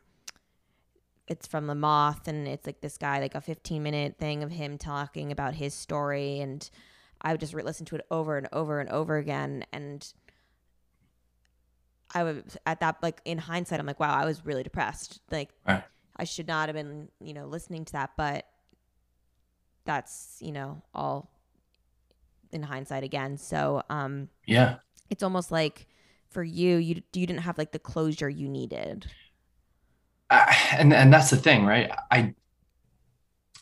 it's 1.29 1.47
from 1.47 1.67
the 1.67 1.75
moth 1.75 2.27
and 2.29 2.49
it's 2.49 2.67
like 2.67 2.81
this 2.81 2.99
guy 2.99 3.21
like 3.21 3.35
a 3.35 3.41
15 3.41 3.83
minute 3.83 4.17
thing 4.19 4.43
of 4.43 4.51
him 4.51 4.77
talking 4.77 5.31
about 5.33 5.55
his 5.55 5.73
story 5.73 6.41
and 6.41 6.69
i 7.23 7.31
would 7.31 7.41
just 7.41 7.55
re- 7.55 7.63
listen 7.63 7.87
to 7.87 7.95
it 7.95 8.05
over 8.11 8.37
and 8.37 8.49
over 8.53 8.81
and 8.81 8.91
over 8.91 9.17
again 9.17 9.65
and 9.73 10.13
I 12.15 12.25
was 12.25 12.59
at 12.67 12.81
that 12.81 12.97
like 13.03 13.23
in 13.25 13.39
hindsight, 13.39 13.81
I'm 13.81 13.87
like, 13.87 13.99
wow, 13.99 14.13
I 14.15 14.27
was 14.27 14.45
really 14.45 14.63
depressed. 14.63 15.21
Like 15.31 15.49
Right. 15.67 15.83
I 16.15 16.25
should 16.25 16.47
not 16.47 16.69
have 16.69 16.75
been, 16.77 17.09
you 17.21 17.33
know, 17.33 17.47
listening 17.47 17.87
to 17.87 17.93
that, 17.95 18.11
but 18.19 18.45
that's, 19.87 20.37
you 20.41 20.53
know, 20.53 20.83
all 20.95 21.31
in 22.53 22.63
hindsight 22.63 23.05
again. 23.05 23.37
So, 23.39 23.83
um 23.91 24.29
Yeah. 24.47 24.79
it's 25.11 25.23
almost 25.23 25.53
like 25.53 25.87
for 26.31 26.43
you, 26.45 26.79
you 26.79 26.97
you 27.15 27.27
didn't 27.27 27.41
have 27.43 27.59
like 27.59 27.73
the 27.73 27.79
closure 27.79 28.29
you 28.31 28.49
needed. 28.49 29.07
I, 30.31 30.57
and 30.79 30.93
and 30.93 31.13
that's 31.13 31.31
the 31.31 31.37
thing, 31.37 31.65
right? 31.67 31.91
I 32.11 32.35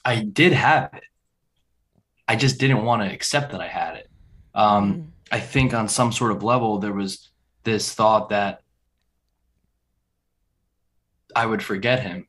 I 0.05 0.23
did 0.25 0.53
have 0.53 0.91
it. 0.95 1.05
I 2.29 2.37
just 2.37 2.59
didn't 2.59 2.85
want 2.85 3.03
to 3.03 3.13
accept 3.13 3.53
that 3.53 3.61
I 3.61 3.67
had 3.69 3.97
it. 3.97 4.09
Um, 4.55 5.03
Mm. 5.03 5.13
I 5.31 5.41
think 5.41 5.75
on 5.75 5.89
some 5.89 6.13
sort 6.13 6.33
of 6.33 6.43
level 6.43 6.79
there 6.79 6.93
was 6.93 7.31
this 7.65 7.93
thought 7.93 8.31
that 8.31 8.63
I 11.35 11.47
would 11.47 11.63
forget 11.63 12.03
him. 12.03 12.27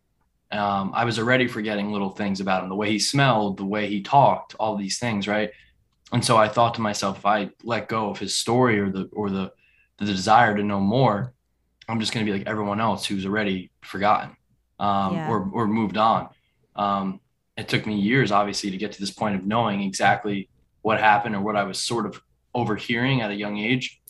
Um, 0.51 0.91
I 0.93 1.05
was 1.05 1.17
already 1.17 1.47
forgetting 1.47 1.91
little 1.91 2.09
things 2.11 2.41
about 2.41 2.63
him, 2.63 2.69
the 2.69 2.75
way 2.75 2.91
he 2.91 2.99
smelled, 2.99 3.57
the 3.57 3.65
way 3.65 3.87
he 3.87 4.01
talked, 4.03 4.55
all 4.59 4.75
these 4.75 4.99
things, 4.99 5.27
right? 5.27 5.51
And 6.11 6.23
so 6.23 6.37
I 6.37 6.47
thought 6.49 6.73
to 6.75 6.81
myself, 6.81 7.19
if 7.19 7.25
I 7.25 7.49
let 7.63 7.87
go 7.87 8.09
of 8.09 8.19
his 8.19 8.35
story 8.35 8.79
or 8.79 8.89
the 8.89 9.09
or 9.13 9.29
the 9.29 9.51
the 9.97 10.05
desire 10.05 10.55
to 10.57 10.63
know 10.63 10.79
more, 10.79 11.33
I'm 11.87 11.99
just 11.99 12.11
going 12.13 12.25
to 12.25 12.31
be 12.31 12.37
like 12.37 12.47
everyone 12.47 12.81
else 12.81 13.05
who's 13.05 13.25
already 13.25 13.71
forgotten 13.81 14.35
um, 14.79 15.15
Yeah. 15.15 15.29
or 15.29 15.49
or 15.53 15.67
moved 15.67 15.97
on. 15.97 16.29
Um, 16.75 17.19
it 17.57 17.67
took 17.67 17.85
me 17.85 17.95
years, 17.95 18.31
obviously, 18.31 18.71
to 18.71 18.77
get 18.77 18.91
to 18.93 18.99
this 18.99 19.11
point 19.11 19.35
of 19.35 19.45
knowing 19.45 19.81
exactly 19.83 20.49
what 20.81 20.99
happened 20.99 21.35
or 21.35 21.41
what 21.41 21.55
I 21.55 21.63
was 21.63 21.79
sort 21.79 22.05
of 22.05 22.21
overhearing 22.55 23.21
at 23.21 23.29
a 23.31 23.35
young 23.35 23.57
age 23.57 24.01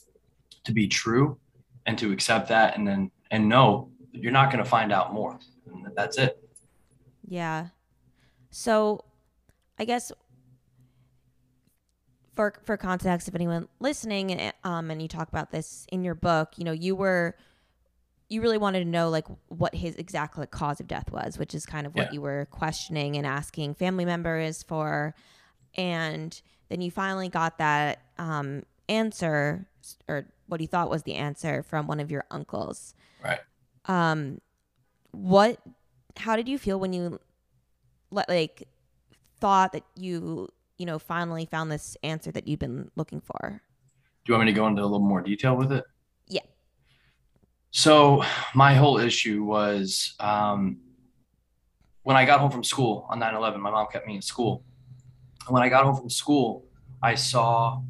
to 0.63 0.71
be 0.71 0.87
true, 0.87 1.37
and 1.85 1.97
to 1.97 2.11
accept 2.11 2.49
that, 2.49 2.77
and 2.77 2.87
then 2.87 3.11
and 3.31 3.47
know 3.49 3.89
you're 4.11 4.31
not 4.31 4.51
going 4.51 4.63
to 4.63 4.69
find 4.69 4.91
out 4.91 5.13
more. 5.13 5.39
And 5.67 5.87
that's 5.95 6.17
it. 6.17 6.37
Yeah. 7.27 7.67
So, 8.49 9.03
I 9.79 9.85
guess 9.85 10.11
for 12.33 12.53
for 12.63 12.77
context, 12.77 13.27
if 13.27 13.35
anyone 13.35 13.67
listening, 13.79 14.31
and 14.31 14.53
um, 14.63 14.89
and 14.91 15.01
you 15.01 15.07
talk 15.07 15.27
about 15.27 15.51
this 15.51 15.85
in 15.91 16.03
your 16.03 16.15
book, 16.15 16.53
you 16.57 16.63
know, 16.63 16.71
you 16.71 16.95
were 16.95 17.35
you 18.29 18.41
really 18.41 18.57
wanted 18.57 18.79
to 18.79 18.85
know 18.85 19.09
like 19.09 19.25
what 19.49 19.75
his 19.75 19.95
exact 19.97 20.37
like, 20.37 20.51
cause 20.51 20.79
of 20.79 20.87
death 20.87 21.11
was, 21.11 21.37
which 21.37 21.53
is 21.53 21.65
kind 21.65 21.85
of 21.85 21.93
what 21.93 22.07
Yeah. 22.07 22.13
you 22.13 22.21
were 22.21 22.47
questioning 22.49 23.17
and 23.17 23.27
asking 23.27 23.73
family 23.73 24.05
members 24.05 24.63
for, 24.63 25.13
and 25.75 26.41
then 26.69 26.79
you 26.79 26.89
finally 26.91 27.27
got 27.27 27.57
that 27.57 27.99
um, 28.17 28.63
answer 28.87 29.67
or 30.07 30.25
what 30.47 30.61
you 30.61 30.67
thought 30.67 30.89
was 30.89 31.03
the 31.03 31.15
answer 31.15 31.61
from 31.63 31.87
one 31.87 31.99
of 31.99 32.09
your 32.09 32.23
uncles. 32.31 32.93
Right. 33.23 33.39
Um, 33.85 34.39
what? 35.11 35.59
How 36.15 36.35
did 36.37 36.47
you 36.47 36.57
feel 36.57 36.79
when 36.79 36.93
you 36.93 37.19
like 38.11 38.67
thought 39.39 39.73
that 39.73 39.83
you 39.95 40.47
you 40.81 40.87
know 40.87 40.97
finally 40.97 41.45
found 41.45 41.71
this 41.71 41.95
answer 42.01 42.31
that 42.31 42.47
you've 42.47 42.59
been 42.59 42.89
looking 42.95 43.21
for? 43.21 43.61
Do 44.25 44.33
you 44.33 44.33
want 44.33 44.47
me 44.47 44.51
to 44.51 44.55
go 44.55 44.65
into 44.65 44.81
a 44.81 44.83
little 44.83 44.99
more 44.99 45.21
detail 45.21 45.55
with 45.55 45.71
it? 45.71 45.83
Yeah. 46.27 46.41
So 47.69 48.23
my 48.55 48.73
whole 48.73 48.97
issue 48.97 49.43
was 49.43 50.15
um, 50.19 50.79
when 52.01 52.17
I 52.17 52.25
got 52.25 52.39
home 52.39 52.49
from 52.49 52.63
school 52.63 53.05
on 53.09 53.19
9/11. 53.19 53.59
My 53.59 53.69
mom 53.69 53.87
kept 53.91 54.07
me 54.07 54.15
in 54.15 54.21
school. 54.23 54.63
And 55.47 55.53
when 55.53 55.61
I 55.63 55.69
got 55.69 55.85
home 55.85 55.95
from 55.95 56.09
school, 56.09 56.65
I 57.01 57.13
saw 57.15 57.81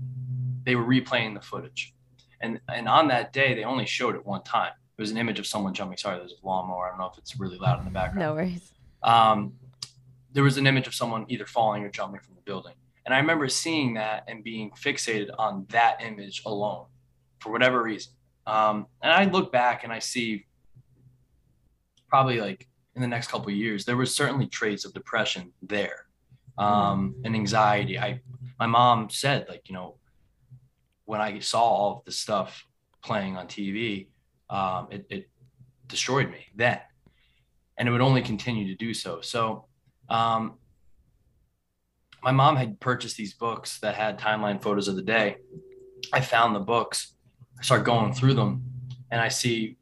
they 0.63 0.75
were 0.75 0.83
replaying 0.85 1.33
the 1.33 1.41
footage, 1.41 1.93
and 2.41 2.59
and 2.67 2.89
on 2.89 3.07
that 3.07 3.31
day 3.31 3.53
they 3.53 3.63
only 3.63 3.85
showed 3.85 4.15
it 4.15 4.25
one 4.25 4.43
time. 4.43 4.73
It 4.97 5.01
was 5.01 5.11
an 5.11 5.17
image 5.17 5.39
of 5.39 5.47
someone 5.47 5.73
jumping. 5.73 5.97
Sorry, 5.97 6.17
there's 6.17 6.33
a 6.33 6.45
lawnmower. 6.45 6.87
I 6.87 6.89
don't 6.89 6.99
know 6.99 7.09
if 7.11 7.17
it's 7.17 7.39
really 7.39 7.57
loud 7.57 7.79
in 7.79 7.85
the 7.85 7.91
background 7.91 8.19
No 8.19 8.33
worries. 8.35 8.71
um, 9.03 9.53
there 10.33 10.43
was 10.43 10.57
an 10.57 10.67
image 10.67 10.87
of 10.87 10.93
someone 10.93 11.25
either 11.29 11.45
falling 11.45 11.83
or 11.83 11.89
jumping 11.89 12.19
from 12.21 12.35
the 12.35 12.41
building. 12.41 12.73
And 13.05 13.15
I 13.15 13.19
remember 13.19 13.47
seeing 13.47 13.95
that 13.95 14.23
and 14.27 14.43
being 14.43 14.71
fixated 14.71 15.29
on 15.37 15.65
that 15.69 16.01
image 16.01 16.43
alone 16.45 16.85
for 17.39 17.51
whatever 17.51 17.81
reason. 17.81 18.13
Um, 18.45 18.87
and 19.01 19.11
I 19.11 19.25
look 19.25 19.51
back 19.51 19.83
and 19.83 19.91
I 19.91 19.99
see 19.99 20.45
probably 22.07 22.39
like 22.39 22.67
in 22.95 23.01
the 23.01 23.07
next 23.07 23.27
couple 23.27 23.49
years, 23.51 23.85
there 23.85 23.97
was 23.97 24.13
certainly 24.15 24.47
traits 24.47 24.85
of 24.85 24.93
depression 24.93 25.51
there 25.61 26.05
um, 26.57 27.15
and 27.23 27.35
anxiety. 27.35 27.97
I, 27.97 28.21
my 28.59 28.67
mom 28.67 29.09
said 29.09 29.47
like, 29.49 29.67
you 29.69 29.73
know, 29.73 29.95
when 31.05 31.21
I 31.21 31.39
saw 31.39 31.61
all 31.61 31.97
of 31.97 32.05
this 32.05 32.17
stuff 32.17 32.65
playing 33.03 33.37
on 33.37 33.47
TV, 33.47 34.07
um, 34.49 34.87
it, 34.91 35.05
it 35.09 35.29
destroyed 35.87 36.29
me 36.29 36.45
then 36.55 36.79
and 37.77 37.87
it 37.87 37.91
would 37.91 38.01
only 38.01 38.21
continue 38.21 38.67
to 38.67 38.75
do 38.75 38.93
so. 38.93 39.21
So, 39.21 39.65
um, 40.09 40.59
my 42.23 42.31
mom 42.31 42.55
had 42.55 42.79
purchased 42.79 43.17
these 43.17 43.33
books 43.33 43.79
that 43.79 43.95
had 43.95 44.19
timeline 44.19 44.61
photos 44.61 44.87
of 44.87 44.95
the 44.95 45.01
day. 45.01 45.37
I 46.13 46.21
found 46.21 46.55
the 46.55 46.59
books, 46.59 47.15
I 47.59 47.63
start 47.63 47.83
going 47.83 48.13
through 48.13 48.33
them, 48.35 48.63
and 49.11 49.19
I 49.21 49.27
see, 49.27 49.77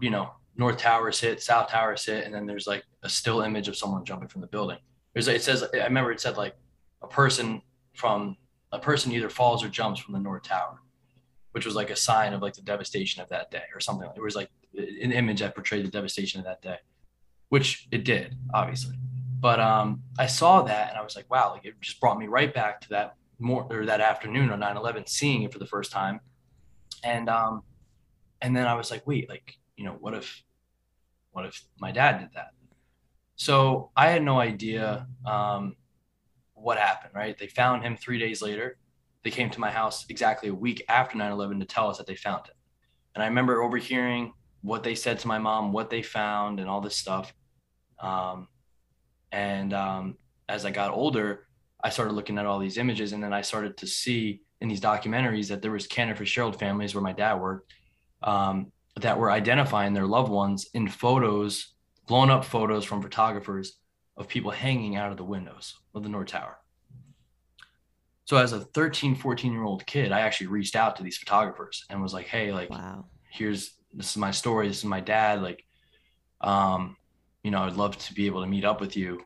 you 0.00 0.10
know, 0.10 0.30
North 0.56 0.78
Towers 0.78 1.20
hit, 1.20 1.42
South 1.42 1.68
Towers 1.68 2.04
hit, 2.04 2.24
and 2.24 2.34
then 2.34 2.46
there's 2.46 2.66
like 2.66 2.84
a 3.02 3.08
still 3.08 3.42
image 3.42 3.68
of 3.68 3.76
someone 3.76 4.04
jumping 4.04 4.28
from 4.28 4.40
the 4.40 4.46
building. 4.46 4.78
There's 5.12 5.28
it 5.28 5.42
says 5.42 5.64
I 5.74 5.84
remember 5.84 6.12
it 6.12 6.20
said 6.20 6.36
like 6.36 6.54
a 7.02 7.06
person 7.06 7.62
from 7.94 8.36
a 8.72 8.78
person 8.78 9.12
either 9.12 9.30
falls 9.30 9.62
or 9.62 9.68
jumps 9.68 10.00
from 10.00 10.14
the 10.14 10.20
North 10.20 10.42
Tower, 10.42 10.80
which 11.52 11.66
was 11.66 11.74
like 11.74 11.90
a 11.90 11.96
sign 11.96 12.32
of 12.32 12.42
like 12.42 12.54
the 12.54 12.62
devastation 12.62 13.22
of 13.22 13.28
that 13.28 13.50
day 13.50 13.64
or 13.74 13.80
something. 13.80 14.08
It 14.16 14.22
was 14.22 14.34
like 14.34 14.50
an 14.74 15.12
image 15.12 15.40
that 15.40 15.54
portrayed 15.54 15.84
the 15.84 15.90
devastation 15.90 16.40
of 16.40 16.46
that 16.46 16.62
day 16.62 16.78
which 17.48 17.86
it 17.90 18.04
did, 18.04 18.36
obviously. 18.52 18.96
But 19.38 19.60
um, 19.60 20.02
I 20.18 20.26
saw 20.26 20.62
that 20.62 20.90
and 20.90 20.98
I 20.98 21.02
was 21.02 21.16
like, 21.16 21.30
wow, 21.30 21.52
like 21.52 21.64
it 21.64 21.74
just 21.80 22.00
brought 22.00 22.18
me 22.18 22.26
right 22.26 22.52
back 22.52 22.80
to 22.82 22.88
that 22.90 23.16
more 23.38 23.66
or 23.70 23.84
that 23.86 24.00
afternoon 24.00 24.50
on 24.50 24.60
9/11, 24.60 25.08
seeing 25.08 25.42
it 25.42 25.52
for 25.52 25.58
the 25.58 25.66
first 25.66 25.92
time. 25.92 26.20
And 27.04 27.28
um, 27.28 27.62
and 28.40 28.56
then 28.56 28.66
I 28.66 28.74
was 28.74 28.90
like, 28.90 29.06
wait, 29.06 29.28
like, 29.28 29.58
you 29.76 29.84
know, 29.84 29.96
what 30.00 30.14
if 30.14 30.42
what 31.32 31.44
if 31.44 31.62
my 31.78 31.92
dad 31.92 32.20
did 32.20 32.30
that? 32.34 32.50
So 33.36 33.90
I 33.94 34.08
had 34.08 34.22
no 34.22 34.40
idea 34.40 35.06
um, 35.26 35.76
what 36.54 36.78
happened, 36.78 37.12
right? 37.14 37.36
They 37.36 37.48
found 37.48 37.82
him 37.82 37.96
three 37.96 38.18
days 38.18 38.40
later. 38.40 38.78
They 39.22 39.30
came 39.30 39.50
to 39.50 39.60
my 39.60 39.70
house 39.70 40.06
exactly 40.08 40.48
a 40.48 40.54
week 40.54 40.84
after 40.88 41.18
9 41.18 41.30
11 41.30 41.60
to 41.60 41.66
tell 41.66 41.90
us 41.90 41.98
that 41.98 42.06
they 42.06 42.14
found 42.14 42.46
him. 42.46 42.54
And 43.14 43.22
I 43.22 43.26
remember 43.26 43.62
overhearing 43.62 44.32
what 44.62 44.82
they 44.82 44.94
said 44.94 45.18
to 45.18 45.28
my 45.28 45.38
mom, 45.38 45.72
what 45.72 45.90
they 45.90 46.02
found, 46.02 46.60
and 46.60 46.68
all 46.68 46.80
this 46.80 46.96
stuff. 46.96 47.34
Um, 47.98 48.48
and 49.36 49.74
um, 49.74 50.16
as 50.48 50.64
I 50.64 50.70
got 50.70 50.92
older, 50.92 51.46
I 51.84 51.90
started 51.90 52.14
looking 52.14 52.38
at 52.38 52.46
all 52.46 52.58
these 52.58 52.78
images, 52.78 53.12
and 53.12 53.22
then 53.22 53.34
I 53.34 53.42
started 53.42 53.76
to 53.76 53.86
see 53.86 54.40
in 54.62 54.68
these 54.68 54.80
documentaries 54.80 55.48
that 55.48 55.60
there 55.60 55.70
was 55.72 55.86
Cantor 55.86 56.16
Fitzgerald 56.16 56.58
families 56.58 56.94
where 56.94 57.02
my 57.02 57.12
dad 57.12 57.34
worked 57.34 57.70
um, 58.22 58.72
that 58.98 59.18
were 59.18 59.30
identifying 59.30 59.92
their 59.92 60.06
loved 60.06 60.30
ones 60.30 60.68
in 60.72 60.88
photos, 60.88 61.74
blown 62.08 62.30
up 62.30 62.46
photos 62.46 62.86
from 62.86 63.02
photographers 63.02 63.78
of 64.16 64.26
people 64.26 64.50
hanging 64.50 64.96
out 64.96 65.10
of 65.10 65.18
the 65.18 65.24
windows 65.24 65.74
of 65.94 66.02
the 66.02 66.08
North 66.08 66.28
Tower. 66.28 66.56
So 68.24 68.38
as 68.38 68.52
a 68.54 68.60
13, 68.60 69.14
14 69.16 69.52
year 69.52 69.64
old 69.64 69.84
kid, 69.84 70.12
I 70.12 70.20
actually 70.20 70.46
reached 70.46 70.76
out 70.76 70.96
to 70.96 71.02
these 71.02 71.18
photographers 71.18 71.84
and 71.90 72.00
was 72.02 72.14
like, 72.14 72.26
hey, 72.26 72.52
like, 72.52 72.70
Wow. 72.70 73.04
here's 73.30 73.74
this 73.92 74.10
is 74.12 74.16
my 74.16 74.30
story 74.30 74.68
this 74.68 74.78
is 74.78 74.84
my 74.84 75.00
dad 75.00 75.40
like 75.42 75.64
um 76.42 76.96
you 77.46 77.52
know 77.52 77.62
i'd 77.62 77.76
love 77.76 77.96
to 77.96 78.12
be 78.12 78.26
able 78.26 78.40
to 78.40 78.46
meet 78.48 78.64
up 78.64 78.80
with 78.80 78.96
you 78.96 79.24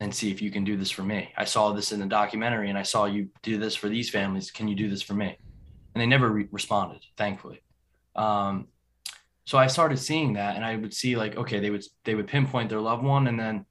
and 0.00 0.14
see 0.14 0.30
if 0.30 0.40
you 0.40 0.48
can 0.52 0.62
do 0.62 0.76
this 0.76 0.92
for 0.92 1.02
me. 1.02 1.32
I 1.36 1.44
saw 1.44 1.72
this 1.72 1.90
in 1.90 1.98
the 1.98 2.06
documentary 2.06 2.68
and 2.68 2.78
i 2.78 2.84
saw 2.84 3.06
you 3.06 3.30
do 3.42 3.58
this 3.58 3.74
for 3.74 3.88
these 3.88 4.08
families. 4.08 4.52
Can 4.52 4.68
you 4.68 4.76
do 4.76 4.88
this 4.88 5.02
for 5.02 5.14
me? 5.14 5.36
And 5.92 6.00
they 6.00 6.06
never 6.06 6.28
re- 6.30 6.46
responded 6.52 7.02
thankfully. 7.16 7.60
Um 8.14 8.68
so 9.44 9.58
i 9.58 9.66
started 9.66 9.98
seeing 9.98 10.34
that 10.34 10.54
and 10.56 10.64
i 10.64 10.76
would 10.76 10.94
see 10.94 11.16
like 11.16 11.34
okay 11.36 11.58
they 11.58 11.70
would 11.70 11.84
they 12.04 12.14
would 12.14 12.28
pinpoint 12.28 12.68
their 12.68 12.80
loved 12.80 13.02
one 13.02 13.26
and 13.26 13.40
then 13.40 13.64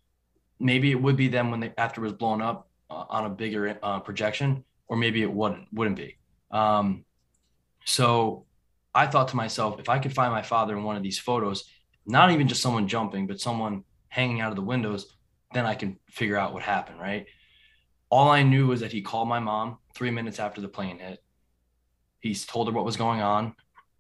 maybe 0.60 0.91
it 0.91 1.01
would 1.03 1.15
be 1.15 1.29
them 1.29 1.51
when 1.51 1.62
they 1.62 1.72
after 1.77 2.01
it 2.01 2.10
was 2.10 2.13
blown 2.24 2.41
up 2.41 2.67
uh, 2.89 3.06
on 3.10 3.25
a 3.25 3.29
bigger 3.29 3.79
uh, 3.84 4.00
projection 4.00 4.65
or 4.89 4.98
maybe 4.98 5.22
it 5.22 5.32
wouldn't 5.32 5.65
wouldn't 5.72 5.96
be. 5.96 6.17
Um 6.51 7.06
so 7.86 8.48
I 8.94 9.06
thought 9.06 9.27
to 9.29 9.36
myself, 9.36 9.79
if 9.79 9.88
I 9.88 10.00
could 10.00 10.13
find 10.13 10.34
my 10.34 10.41
father 10.41 10.75
in 10.75 10.84
one 10.84 10.98
of 10.98 11.03
these 11.03 11.20
photos, 11.20 11.63
not 12.08 12.32
even 12.32 12.48
just 12.48 12.62
someone 12.62 12.88
jumping, 12.88 13.28
but 13.28 13.40
someone 13.40 13.84
hanging 14.08 14.42
out 14.42 14.50
of 14.50 14.56
the 14.56 14.62
windows, 14.62 15.14
then 15.54 15.66
I 15.66 15.76
can 15.76 16.00
figure 16.10 16.38
out 16.38 16.54
what 16.54 16.64
happened, 16.64 17.00
right? 17.00 17.26
All 18.10 18.30
I 18.30 18.44
knew 18.44 18.68
was 18.68 18.80
that 18.80 18.94
he 18.94 19.02
called 19.02 19.28
my 19.28 19.40
mom 19.40 19.78
three 19.94 20.12
minutes 20.12 20.40
after 20.40 20.62
the 20.62 20.70
plane 20.70 21.00
hit. 21.00 21.22
He 22.22 22.34
told 22.34 22.68
her 22.68 22.74
what 22.74 22.86
was 22.86 22.98
going 22.98 23.22
on. 23.22 23.54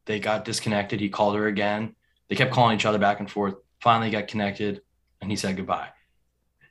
They 0.05 0.19
got 0.19 0.45
disconnected. 0.45 1.01
He 1.01 1.09
called 1.09 1.35
her 1.35 1.47
again. 1.47 1.95
They 2.29 2.35
kept 2.35 2.53
calling 2.53 2.75
each 2.75 2.85
other 2.85 2.97
back 2.97 3.19
and 3.19 3.29
forth. 3.29 3.55
Finally 3.81 4.09
got 4.09 4.27
connected 4.27 4.81
and 5.21 5.29
he 5.29 5.35
said 5.35 5.57
goodbye. 5.57 5.89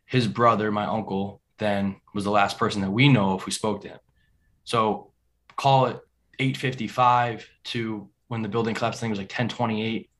His 0.06 0.26
brother, 0.26 0.72
my 0.72 0.86
uncle, 0.86 1.42
then 1.58 1.96
was 2.14 2.24
the 2.24 2.30
last 2.30 2.58
person 2.58 2.80
that 2.80 2.90
we 2.90 3.08
know 3.08 3.34
of 3.34 3.42
who 3.42 3.50
spoke 3.50 3.82
to 3.82 3.88
him. 3.88 3.98
So 4.64 5.12
call 5.56 5.86
it 5.86 6.00
855 6.38 7.48
to 7.64 8.08
when 8.28 8.42
the 8.42 8.48
building 8.48 8.74
collapsed, 8.74 9.00
thing 9.00 9.10
was 9.10 9.18
like 9.18 9.30
1028. 9.30 10.10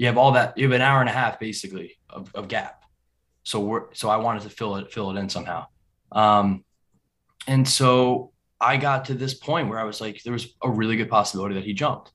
You 0.00 0.06
have 0.06 0.16
all 0.16 0.32
that, 0.32 0.56
you 0.56 0.64
have 0.64 0.72
an 0.72 0.80
hour 0.80 1.00
and 1.00 1.10
a 1.10 1.12
half 1.12 1.38
basically 1.38 1.98
of, 2.08 2.34
of 2.34 2.48
gap. 2.48 2.84
So 3.42 3.60
we're, 3.60 3.92
so 3.92 4.08
I 4.08 4.16
wanted 4.16 4.44
to 4.44 4.48
fill 4.48 4.76
it, 4.76 4.90
fill 4.90 5.10
it 5.10 5.20
in 5.20 5.28
somehow. 5.28 5.66
Um, 6.10 6.64
and 7.46 7.68
so 7.68 8.32
I 8.58 8.78
got 8.78 9.04
to 9.04 9.14
this 9.14 9.34
point 9.34 9.68
where 9.68 9.78
I 9.78 9.84
was 9.84 10.00
like, 10.00 10.22
there 10.22 10.32
was 10.32 10.54
a 10.62 10.70
really 10.70 10.96
good 10.96 11.10
possibility 11.10 11.54
that 11.56 11.64
he 11.64 11.74
jumped. 11.74 12.12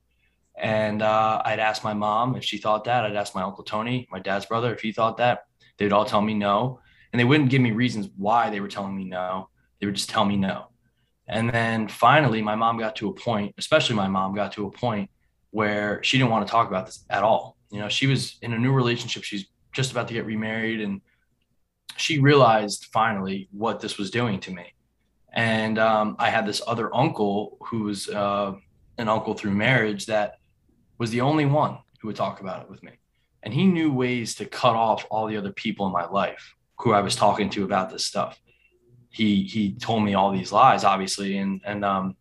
And 0.58 1.04
uh, 1.04 1.44
I'd 1.46 1.60
ask 1.60 1.84
my 1.84 1.94
mom 1.94 2.36
if 2.36 2.44
she 2.44 2.58
thought 2.58 2.86
that. 2.86 3.06
I'd 3.06 3.16
ask 3.16 3.36
my 3.36 3.44
uncle 3.44 3.64
Tony, 3.64 4.08
my 4.12 4.18
dad's 4.18 4.48
brother, 4.48 4.74
if 4.74 4.82
he 4.82 4.92
thought 4.92 5.18
that. 5.18 5.44
They'd 5.78 5.94
all 5.94 6.06
tell 6.06 6.22
me 6.22 6.34
no. 6.34 6.80
And 7.14 7.20
they 7.20 7.24
wouldn't 7.24 7.52
give 7.52 7.62
me 7.62 7.70
reasons 7.70 8.10
why 8.18 8.50
they 8.50 8.62
were 8.62 8.68
telling 8.68 8.98
me 8.98 9.04
no. 9.04 9.50
They 9.80 9.86
would 9.86 9.96
just 9.96 10.10
tell 10.10 10.26
me 10.26 10.38
no. 10.38 10.70
And 11.28 11.52
then 11.52 11.88
finally, 11.88 12.42
my 12.42 12.56
mom 12.56 12.80
got 12.80 12.96
to 12.96 13.10
a 13.10 13.14
point, 13.14 13.54
especially 13.60 13.96
my 13.96 14.08
mom 14.08 14.34
got 14.34 14.54
to 14.54 14.66
a 14.66 14.72
point 14.72 15.12
where 15.52 16.02
she 16.02 16.18
didn't 16.18 16.32
want 16.32 16.48
to 16.48 16.52
talk 16.52 16.68
about 16.68 16.88
this 16.88 17.06
at 17.12 17.22
all. 17.22 17.55
You 17.76 17.82
know, 17.82 17.90
she 17.90 18.08
was 18.08 18.38
in 18.42 18.54
a 18.54 18.58
new 18.58 18.72
relationship. 18.72 19.26
She's 19.26 19.48
just 19.74 19.92
about 19.92 20.08
to 20.08 20.14
get 20.14 20.26
remarried. 20.26 20.80
And 20.80 21.02
she 21.98 22.20
realized 22.20 22.88
finally 22.94 23.50
what 23.52 23.82
this 23.82 23.98
was 23.98 24.10
doing 24.10 24.40
to 24.40 24.52
me. 24.52 24.74
And 25.34 25.78
um, 25.78 26.16
I 26.18 26.30
had 26.30 26.46
this 26.46 26.62
other 26.66 26.96
uncle 26.96 27.58
who 27.60 27.84
was 27.84 28.08
uh, 28.08 28.54
an 28.98 29.10
uncle 29.10 29.34
through 29.34 29.52
marriage 29.52 30.06
that 30.06 30.36
was 31.00 31.12
the 31.12 31.20
only 31.20 31.46
one 31.46 31.78
who 32.00 32.08
would 32.08 32.16
talk 32.16 32.40
about 32.40 32.62
it 32.62 32.70
with 32.70 32.82
me. 32.82 32.94
And 33.44 33.54
he 33.54 33.66
knew 33.66 33.92
ways 33.92 34.36
to 34.36 34.46
cut 34.46 34.78
off 34.78 35.06
all 35.12 35.28
the 35.28 35.36
other 35.36 35.52
people 35.52 35.86
in 35.86 35.92
my 35.92 36.06
life 36.06 36.56
who 36.80 36.94
I 36.94 37.02
was 37.02 37.18
talking 37.18 37.50
to 37.50 37.66
about 37.66 37.90
this 37.90 38.06
stuff. 38.06 38.40
He 39.10 39.44
he 39.44 39.74
told 39.74 40.06
me 40.06 40.14
all 40.14 40.32
these 40.32 40.54
lies, 40.54 40.86
obviously, 40.86 41.40
and 41.40 41.60
and 41.66 41.84
um, 41.84 42.16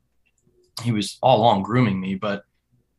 he 0.82 0.90
was 0.90 1.16
all 1.22 1.38
along 1.42 1.62
grooming 1.62 2.00
me, 2.00 2.16
but 2.16 2.42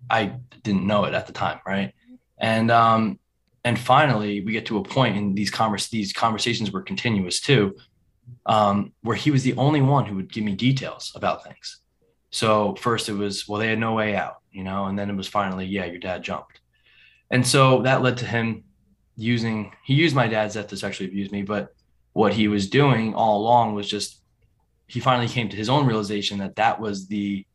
I 0.09 0.37
didn't 0.63 0.87
know 0.87 1.03
it 1.03 1.13
at 1.13 1.27
the 1.27 1.33
time, 1.33 1.59
right? 1.67 1.93
And 2.37 2.69
um, 2.71 3.19
and 3.63 3.79
finally, 3.79 4.41
we 4.41 4.51
get 4.51 4.65
to 4.67 4.77
a 4.77 4.83
point 4.83 5.17
in 5.17 5.33
these 5.33 5.49
convers 5.49 5.89
these 5.89 6.13
conversations 6.13 6.71
were 6.71 6.81
continuous 6.81 7.39
too, 7.39 7.75
um, 8.45 8.93
where 9.01 9.15
he 9.15 9.31
was 9.31 9.43
the 9.43 9.55
only 9.55 9.81
one 9.81 10.05
who 10.05 10.15
would 10.15 10.31
give 10.31 10.43
me 10.43 10.53
details 10.55 11.11
about 11.15 11.43
things. 11.43 11.81
So 12.29 12.75
first 12.75 13.07
it 13.07 13.13
was, 13.13 13.47
well, 13.47 13.59
they 13.59 13.69
had 13.69 13.79
no 13.79 13.93
way 13.93 14.15
out, 14.15 14.37
you 14.51 14.63
know, 14.63 14.85
and 14.85 14.99
then 14.99 15.09
it 15.09 15.15
was 15.15 15.27
finally, 15.27 15.65
yeah, 15.65 15.85
your 15.85 15.99
dad 15.99 16.21
jumped. 16.21 16.59
And 17.31 17.47
so 17.47 17.81
that 17.83 18.01
led 18.01 18.17
to 18.17 18.25
him 18.25 18.65
using, 19.15 19.71
he 19.85 19.93
used 19.93 20.15
my 20.15 20.27
dad's 20.27 20.55
death 20.55 20.67
to 20.67 20.77
sexually 20.77 21.09
abuse 21.09 21.31
me, 21.31 21.43
but 21.43 21.73
what 22.11 22.33
he 22.33 22.49
was 22.49 22.69
doing 22.69 23.13
all 23.13 23.39
along 23.39 23.73
was 23.73 23.89
just, 23.89 24.21
he 24.87 24.99
finally 24.99 25.29
came 25.29 25.47
to 25.49 25.55
his 25.55 25.69
own 25.69 25.87
realization 25.87 26.39
that 26.39 26.57
that 26.57 26.79
was 26.79 27.07
the 27.07 27.45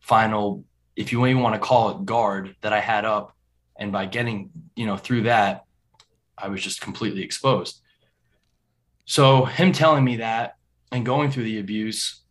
final, 0.00 0.64
if 0.96 1.12
you 1.12 1.24
even 1.24 1.42
want 1.42 1.54
to 1.54 1.60
call 1.60 1.90
it 1.90 2.04
guard 2.04 2.56
that 2.60 2.72
I 2.72 2.80
had 2.80 3.04
up. 3.04 3.36
And 3.78 3.92
by 3.92 4.06
getting, 4.06 4.50
you 4.74 4.86
know, 4.86 4.96
through 4.96 5.22
that, 5.22 5.64
I 6.36 6.48
was 6.48 6.62
just 6.62 6.80
completely 6.80 7.22
exposed. 7.22 7.80
So 9.04 9.44
him 9.44 9.72
telling 9.72 10.04
me 10.04 10.16
that 10.16 10.56
and 10.92 11.06
going 11.06 11.30
through 11.30 11.44
the 11.44 11.60
abuse 11.60 12.22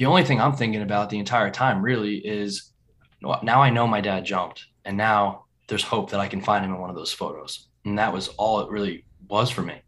the 0.00 0.06
only 0.06 0.24
thing 0.24 0.40
I'm 0.40 0.54
thinking 0.54 0.80
about 0.80 1.10
the 1.10 1.18
entire 1.18 1.50
time 1.50 1.82
really 1.82 2.16
is 2.16 2.72
now 3.20 3.60
I 3.60 3.68
know 3.68 3.86
my 3.86 4.00
dad 4.00 4.24
jumped, 4.24 4.64
and 4.86 4.96
now 4.96 5.44
there's 5.68 5.82
hope 5.82 6.08
that 6.12 6.20
I 6.20 6.26
can 6.26 6.40
find 6.40 6.64
him 6.64 6.72
in 6.72 6.80
one 6.80 6.88
of 6.88 6.96
those 6.96 7.12
photos. 7.12 7.68
And 7.84 7.98
that 7.98 8.10
was 8.10 8.28
all 8.38 8.60
it 8.60 8.70
really 8.70 9.04
was 9.28 9.50
for 9.50 9.60
me. 9.60 9.82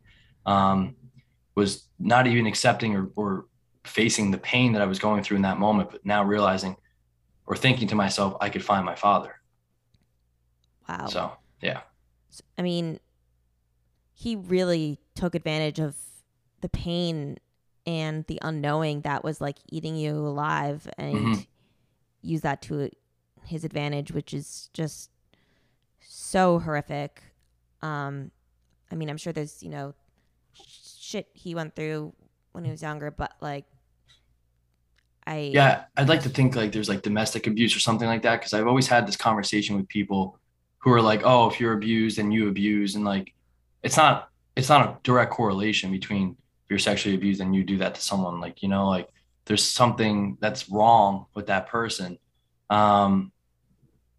Um, 0.44 0.96
was 1.54 1.88
not 1.98 2.26
even 2.26 2.46
accepting 2.46 2.94
or, 2.94 3.10
or 3.16 3.46
facing 3.84 4.30
the 4.30 4.36
pain 4.36 4.74
that 4.74 4.82
I 4.82 4.86
was 4.86 4.98
going 4.98 5.22
through 5.22 5.36
in 5.36 5.44
that 5.44 5.58
moment, 5.58 5.90
but 5.90 6.04
now 6.04 6.22
realizing 6.22 6.76
or 7.46 7.56
thinking 7.56 7.88
to 7.88 7.94
myself, 7.94 8.36
I 8.38 8.50
could 8.50 8.62
find 8.62 8.84
my 8.84 8.94
father. 8.94 9.40
Wow. 11.00 11.06
So, 11.06 11.32
yeah. 11.60 11.80
I 12.58 12.62
mean, 12.62 12.98
he 14.14 14.36
really 14.36 15.00
took 15.14 15.34
advantage 15.34 15.78
of 15.78 15.96
the 16.60 16.68
pain 16.68 17.38
and 17.86 18.24
the 18.26 18.38
unknowing 18.42 19.00
that 19.02 19.24
was 19.24 19.40
like 19.40 19.56
eating 19.68 19.96
you 19.96 20.14
alive 20.14 20.88
and 20.96 21.14
mm-hmm. 21.14 21.40
use 22.22 22.42
that 22.42 22.62
to 22.62 22.88
his 23.44 23.64
advantage 23.64 24.12
which 24.12 24.32
is 24.32 24.70
just 24.72 25.10
so 26.00 26.60
horrific 26.60 27.22
um 27.82 28.30
i 28.90 28.94
mean 28.94 29.10
i'm 29.10 29.16
sure 29.16 29.32
there's 29.32 29.62
you 29.62 29.68
know 29.68 29.92
shit 30.54 31.28
he 31.32 31.54
went 31.54 31.74
through 31.74 32.12
when 32.52 32.64
he 32.64 32.70
was 32.70 32.82
younger 32.82 33.10
but 33.10 33.32
like 33.40 33.64
i 35.26 35.50
yeah 35.52 35.84
i'd 35.96 36.08
like 36.08 36.22
to 36.22 36.28
think 36.28 36.54
like 36.54 36.70
there's 36.70 36.88
like 36.88 37.02
domestic 37.02 37.48
abuse 37.48 37.74
or 37.74 37.80
something 37.80 38.06
like 38.06 38.22
that 38.22 38.38
because 38.38 38.54
i've 38.54 38.68
always 38.68 38.86
had 38.86 39.06
this 39.06 39.16
conversation 39.16 39.76
with 39.76 39.88
people 39.88 40.38
who 40.82 40.92
are 40.92 41.02
like 41.02 41.22
oh 41.24 41.48
if 41.50 41.60
you're 41.60 41.72
abused 41.72 42.18
and 42.18 42.32
you 42.32 42.48
abuse. 42.48 42.94
And 42.94 43.04
like 43.04 43.32
it's 43.82 43.96
not 43.96 44.28
it's 44.56 44.68
not 44.68 44.86
a 44.86 44.98
direct 45.02 45.32
correlation 45.32 45.90
between 45.90 46.30
if 46.64 46.70
you're 46.70 46.78
sexually 46.78 47.16
abused 47.16 47.40
and 47.40 47.54
you 47.54 47.64
do 47.64 47.78
that 47.78 47.94
to 47.94 48.00
someone. 48.00 48.40
Like 48.40 48.62
you 48.62 48.68
know 48.68 48.88
like 48.88 49.08
there's 49.46 49.64
something 49.64 50.36
that's 50.40 50.68
wrong 50.68 51.26
with 51.34 51.46
that 51.46 51.68
person. 51.68 52.18
Um 52.70 53.32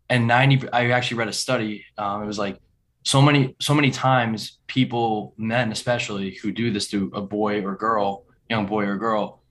and 0.09 0.27
90 0.27 0.69
i 0.73 0.89
actually 0.89 1.17
read 1.17 1.29
a 1.29 1.33
study 1.33 1.85
um 1.97 2.21
it 2.21 2.25
was 2.25 2.37
like 2.37 2.59
so 3.03 3.21
many 3.21 3.55
so 3.61 3.73
many 3.73 3.89
times 3.89 4.59
people 4.67 5.33
men 5.37 5.71
especially 5.71 6.35
who 6.35 6.51
do 6.51 6.71
this 6.71 6.89
to 6.89 7.09
a 7.15 7.21
boy 7.21 7.63
or 7.63 7.77
girl 7.77 8.25
young 8.49 8.65
boy 8.65 8.83
or 8.83 8.97
girl 8.97 9.43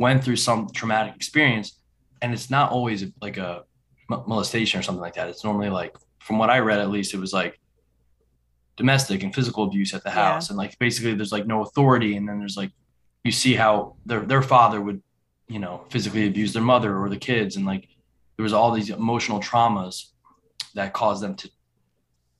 went 0.00 0.24
through 0.24 0.36
some 0.36 0.68
traumatic 0.70 1.14
experience. 1.14 1.78
And 2.22 2.32
it's 2.32 2.50
not 2.50 2.72
always 2.72 3.04
like 3.20 3.36
a 3.36 3.64
molestation 4.08 4.80
or 4.80 4.82
something 4.82 5.00
like 5.00 5.14
that. 5.14 5.28
It's 5.28 5.44
normally 5.44 5.68
like 5.68 5.94
from 6.20 6.38
what 6.38 6.50
i 6.50 6.58
read 6.58 6.78
at 6.78 6.90
least 6.90 7.14
it 7.14 7.18
was 7.18 7.32
like 7.32 7.60
domestic 8.80 9.22
and 9.22 9.34
physical 9.34 9.64
abuse 9.64 9.92
at 9.92 10.02
the 10.02 10.10
house. 10.10 10.48
Yeah. 10.48 10.52
and 10.52 10.58
like 10.58 10.78
basically 10.78 11.12
there's 11.12 11.32
like 11.32 11.46
no 11.46 11.62
authority. 11.62 12.16
And 12.16 12.26
then 12.26 12.38
there's 12.38 12.56
like 12.56 12.72
you 13.24 13.30
see 13.30 13.54
how 13.54 13.96
their 14.06 14.20
their 14.20 14.40
father 14.40 14.80
would 14.80 15.02
you 15.48 15.58
know 15.58 15.84
physically 15.90 16.26
abuse 16.26 16.54
their 16.54 16.62
mother 16.62 16.96
or 16.96 17.10
the 17.10 17.18
kids. 17.18 17.56
And 17.56 17.66
like 17.66 17.88
there 18.36 18.42
was 18.42 18.54
all 18.54 18.72
these 18.72 18.88
emotional 18.88 19.38
traumas 19.38 20.06
that 20.74 20.94
caused 20.94 21.22
them 21.22 21.34
to 21.36 21.50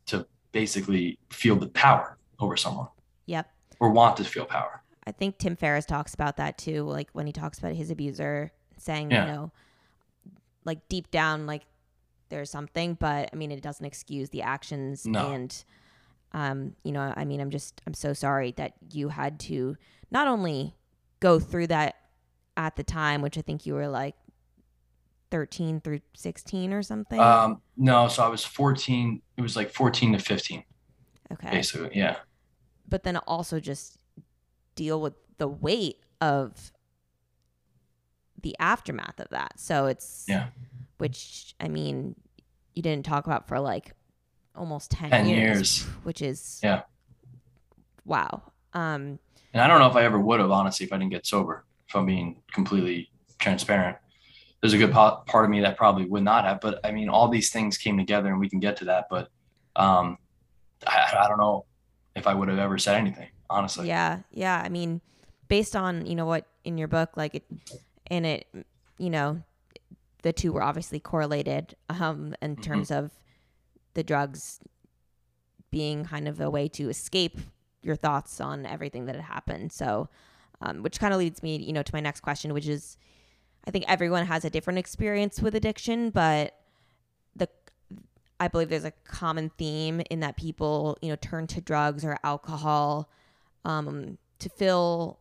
to 0.06 0.26
basically 0.52 1.18
feel 1.30 1.56
the 1.56 1.68
power 1.68 2.16
over 2.38 2.56
someone. 2.56 2.88
Yep. 3.26 3.46
Or 3.78 3.90
want 3.90 4.16
to 4.16 4.24
feel 4.24 4.46
power. 4.46 4.82
I 5.06 5.12
think 5.12 5.36
tim 5.36 5.56
ferriss 5.56 5.84
talks 5.84 6.14
about 6.14 6.38
that 6.38 6.56
too 6.56 6.84
like 6.84 7.10
when 7.12 7.26
he 7.26 7.32
talks 7.32 7.58
about 7.58 7.74
his 7.74 7.90
abuser 7.90 8.52
saying 8.78 9.10
yeah. 9.10 9.26
you 9.26 9.32
know 9.32 9.52
like 10.64 10.88
deep 10.88 11.10
down 11.10 11.46
like 11.46 11.62
there's 12.30 12.50
something 12.50 12.94
but 12.94 13.28
i 13.32 13.36
mean 13.36 13.50
it 13.50 13.62
doesn't 13.62 13.86
excuse 13.86 14.30
the 14.30 14.42
actions 14.42 15.06
no. 15.06 15.30
and 15.30 15.64
um, 16.32 16.74
you 16.84 16.92
know, 16.92 17.12
I 17.16 17.24
mean, 17.24 17.40
I'm 17.40 17.50
just, 17.50 17.80
I'm 17.86 17.94
so 17.94 18.12
sorry 18.12 18.52
that 18.52 18.74
you 18.92 19.08
had 19.08 19.40
to 19.40 19.76
not 20.10 20.28
only 20.28 20.76
go 21.18 21.40
through 21.40 21.68
that 21.68 21.96
at 22.56 22.76
the 22.76 22.84
time, 22.84 23.22
which 23.22 23.36
I 23.36 23.42
think 23.42 23.66
you 23.66 23.74
were 23.74 23.88
like 23.88 24.14
13 25.30 25.80
through 25.80 26.00
16 26.14 26.72
or 26.72 26.82
something. 26.82 27.18
Um, 27.18 27.60
no, 27.76 28.08
so 28.08 28.22
I 28.22 28.28
was 28.28 28.44
14. 28.44 29.20
It 29.36 29.42
was 29.42 29.56
like 29.56 29.70
14 29.70 30.12
to 30.12 30.18
15. 30.18 30.64
Okay. 31.32 31.50
Basically, 31.50 31.90
yeah. 31.94 32.16
But 32.88 33.02
then 33.02 33.16
also 33.16 33.60
just 33.60 33.98
deal 34.74 35.00
with 35.00 35.14
the 35.38 35.48
weight 35.48 35.98
of 36.20 36.72
the 38.42 38.56
aftermath 38.58 39.20
of 39.20 39.28
that. 39.30 39.58
So 39.58 39.86
it's, 39.86 40.24
yeah. 40.28 40.48
Which, 41.00 41.54
I 41.60 41.68
mean, 41.68 42.14
you 42.74 42.82
didn't 42.82 43.04
talk 43.04 43.26
about 43.26 43.48
for 43.48 43.58
like 43.58 43.94
almost 44.54 44.90
10, 44.90 45.10
10 45.10 45.26
years, 45.26 45.38
years, 45.38 45.82
which 46.02 46.22
is 46.22 46.60
yeah. 46.62 46.82
Wow. 48.04 48.42
Um 48.72 49.18
and 49.52 49.60
i 49.62 49.66
don't 49.66 49.80
know 49.80 49.88
if 49.88 49.96
i 49.96 50.04
ever 50.04 50.18
would 50.18 50.40
have 50.40 50.50
honestly 50.50 50.86
if 50.86 50.92
i 50.92 50.96
didn't 50.96 51.10
get 51.10 51.26
sober 51.26 51.64
if 51.88 51.96
i'm 51.96 52.06
being 52.06 52.40
completely 52.52 53.10
transparent. 53.38 53.96
There's 54.60 54.74
a 54.74 54.78
good 54.78 54.92
part 54.92 55.44
of 55.44 55.48
me 55.50 55.62
that 55.62 55.78
probably 55.78 56.04
would 56.04 56.22
not 56.22 56.44
have 56.44 56.60
but 56.60 56.78
i 56.84 56.90
mean 56.90 57.08
all 57.08 57.28
these 57.28 57.50
things 57.50 57.78
came 57.78 57.96
together 57.96 58.28
and 58.28 58.38
we 58.38 58.48
can 58.48 58.60
get 58.60 58.76
to 58.76 58.84
that 58.86 59.06
but 59.10 59.30
um 59.76 60.18
i, 60.86 61.18
I 61.24 61.28
don't 61.28 61.38
know 61.38 61.64
if 62.14 62.26
i 62.26 62.34
would 62.34 62.48
have 62.48 62.58
ever 62.58 62.78
said 62.78 62.96
anything 62.96 63.28
honestly. 63.48 63.88
Yeah 63.88 64.20
yeah. 64.30 64.62
I 64.64 64.68
mean 64.68 65.00
based 65.48 65.74
on 65.74 66.06
you 66.06 66.14
know 66.14 66.26
what 66.26 66.46
in 66.64 66.78
your 66.78 66.88
book 66.88 67.16
like 67.16 67.34
it 67.34 67.44
and 68.06 68.26
it 68.26 68.46
you 68.98 69.10
know 69.10 69.42
the 70.22 70.32
two 70.32 70.52
were 70.52 70.62
obviously 70.62 71.00
correlated 71.00 71.74
um 71.88 72.34
in 72.42 72.52
mm-hmm. 72.52 72.62
terms 72.62 72.90
of 72.90 73.12
the 73.94 74.02
drugs 74.02 74.60
being 75.70 76.04
kind 76.04 76.28
of 76.28 76.40
a 76.40 76.50
way 76.50 76.68
to 76.68 76.88
escape 76.88 77.38
your 77.82 77.96
thoughts 77.96 78.40
on 78.40 78.66
everything 78.66 79.06
that 79.06 79.14
had 79.14 79.24
happened. 79.24 79.72
So, 79.72 80.08
um, 80.60 80.82
which 80.82 81.00
kind 81.00 81.14
of 81.14 81.18
leads 81.18 81.42
me, 81.42 81.56
you 81.56 81.72
know, 81.72 81.82
to 81.82 81.94
my 81.94 82.00
next 82.00 82.20
question, 82.20 82.52
which 82.52 82.68
is, 82.68 82.96
I 83.66 83.70
think 83.70 83.84
everyone 83.88 84.26
has 84.26 84.44
a 84.44 84.50
different 84.50 84.78
experience 84.78 85.40
with 85.40 85.54
addiction, 85.54 86.10
but 86.10 86.56
the 87.34 87.48
I 88.38 88.48
believe 88.48 88.68
there's 88.70 88.84
a 88.84 88.92
common 89.04 89.50
theme 89.58 90.02
in 90.10 90.20
that 90.20 90.36
people, 90.36 90.98
you 91.02 91.08
know, 91.08 91.16
turn 91.16 91.46
to 91.48 91.60
drugs 91.60 92.04
or 92.04 92.16
alcohol 92.24 93.10
um, 93.64 94.18
to 94.38 94.48
fill 94.48 95.18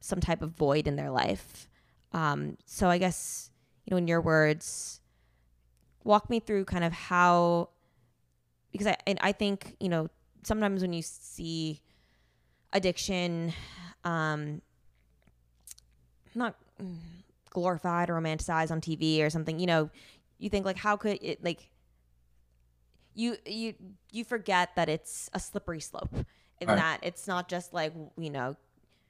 some 0.00 0.20
type 0.20 0.42
of 0.42 0.50
void 0.50 0.86
in 0.86 0.96
their 0.96 1.10
life. 1.10 1.68
Um, 2.12 2.56
so 2.64 2.88
I 2.88 2.98
guess, 2.98 3.50
you 3.88 3.94
know, 3.94 3.96
in 3.96 4.06
your 4.06 4.20
words, 4.20 5.00
walk 6.04 6.28
me 6.28 6.40
through 6.40 6.66
kind 6.66 6.84
of 6.84 6.92
how 6.92 7.70
because 8.70 8.86
I 8.86 8.96
I 9.06 9.32
think 9.32 9.76
you 9.80 9.88
know 9.88 10.08
sometimes 10.42 10.82
when 10.82 10.92
you 10.92 11.00
see 11.00 11.80
addiction, 12.74 13.54
um, 14.04 14.60
not 16.34 16.54
glorified 17.48 18.10
or 18.10 18.20
romanticized 18.20 18.70
on 18.70 18.82
TV 18.82 19.22
or 19.22 19.30
something, 19.30 19.58
you 19.58 19.66
know, 19.66 19.88
you 20.36 20.50
think 20.50 20.66
like 20.66 20.76
how 20.76 20.98
could 20.98 21.18
it 21.22 21.42
like 21.42 21.70
you 23.14 23.36
you 23.46 23.72
you 24.12 24.22
forget 24.22 24.76
that 24.76 24.90
it's 24.90 25.30
a 25.32 25.40
slippery 25.40 25.80
slope 25.80 26.14
in 26.60 26.68
right. 26.68 26.76
that 26.76 26.98
it's 27.02 27.26
not 27.26 27.48
just 27.48 27.72
like 27.72 27.94
you 28.18 28.28
know 28.28 28.54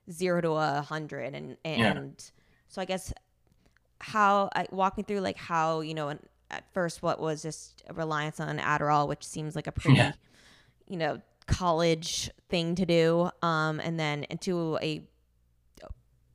zero 0.09 0.41
to 0.41 0.53
a 0.53 0.83
hundred 0.83 1.35
and 1.35 1.57
and 1.65 1.81
yeah. 1.81 2.31
so 2.69 2.81
I 2.81 2.85
guess 2.85 3.13
how 4.01 4.51
I 4.55 4.67
walk 4.71 4.97
me 4.97 5.03
through 5.03 5.21
like 5.21 5.37
how 5.37 5.81
you 5.81 5.95
know 5.95 6.11
at 6.51 6.65
first 6.73 7.03
what 7.03 7.21
was 7.21 7.43
just 7.43 7.83
a 7.89 7.95
reliance 7.95 8.41
on 8.41 8.59
Adderall, 8.59 9.09
which 9.09 9.25
seems 9.25 9.57
like 9.57 9.67
a 9.67 9.73
pretty 9.79 9.99
yeah. 9.99 10.13
you 10.87 10.97
know 10.97 11.21
college 11.47 12.31
thing 12.49 12.75
to 12.75 12.87
do, 12.87 13.31
um, 13.43 13.81
and 13.81 13.99
then 13.99 14.25
into 14.25 14.79
a 14.83 15.03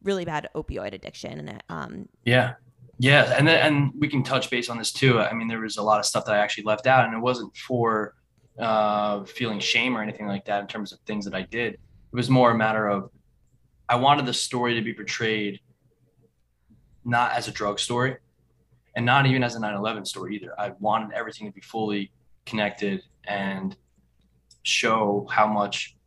really 0.04 0.26
bad 0.26 0.50
opioid 0.54 0.94
addiction 0.94 1.48
and 1.48 1.64
um 1.70 2.10
yeah. 2.26 2.56
Yeah 3.00 3.34
and 3.38 3.48
then 3.48 3.66
and 3.66 3.94
we 3.98 4.08
can 4.08 4.22
touch 4.22 4.50
base 4.50 4.70
on 4.70 4.78
this 4.78 4.92
too. 4.92 5.20
I 5.20 5.34
mean 5.34 5.48
there 5.48 5.60
was 5.60 5.78
a 5.78 5.82
lot 5.82 6.00
of 6.00 6.06
stuff 6.06 6.26
that 6.26 6.36
i 6.36 6.40
actually 6.40 6.66
left 6.66 6.88
out 6.88 7.06
and 7.06 7.14
it 7.14 7.20
wasn't 7.20 7.56
for 7.56 8.14
uh 8.60 9.24
feeling 9.24 9.60
shame 9.60 9.98
or 9.98 10.04
anything 10.04 10.28
like 10.28 10.46
that 10.46 10.62
in 10.62 10.68
terms 10.68 10.92
of 10.92 11.00
things 11.00 11.26
that 11.26 11.34
i 11.34 11.42
did. 11.42 11.74
It 11.76 11.80
was 12.12 12.30
more 12.30 12.52
a 12.52 12.58
matter 12.58 12.88
of 12.88 13.10
i 13.88 13.96
wanted 13.96 14.26
the 14.26 14.34
story 14.34 14.76
to 14.76 14.82
be 14.82 14.94
portrayed 14.94 15.60
not 17.06 17.34
as 17.34 17.48
a 17.48 17.52
drug 17.52 17.80
story 17.80 18.18
and 18.96 19.06
not 19.06 19.26
even 19.26 19.44
as 19.44 19.56
a 19.56 19.60
9-11 19.60 20.08
story 20.08 20.36
either. 20.36 20.60
I 20.60 20.72
wanted 20.80 21.14
everything 21.14 21.48
to 21.48 21.54
be 21.54 21.62
fully 21.62 22.12
connected 22.46 23.04
and 23.26 23.76
show 24.64 25.28
how 25.30 25.48
much 25.48 25.98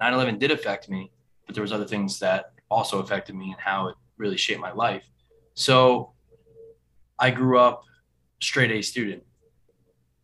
9-11 0.00 0.38
did 0.38 0.50
affect 0.50 0.88
me 0.88 1.10
but 1.50 1.54
there 1.56 1.62
was 1.62 1.72
other 1.72 1.84
things 1.84 2.20
that 2.20 2.52
also 2.70 3.00
affected 3.00 3.34
me 3.34 3.46
and 3.46 3.60
how 3.60 3.88
it 3.88 3.96
really 4.18 4.36
shaped 4.36 4.60
my 4.60 4.70
life. 4.72 5.04
So 5.54 6.12
i 7.18 7.30
grew 7.30 7.58
up 7.58 7.82
straight 8.40 8.70
a 8.70 8.80
student. 8.80 9.24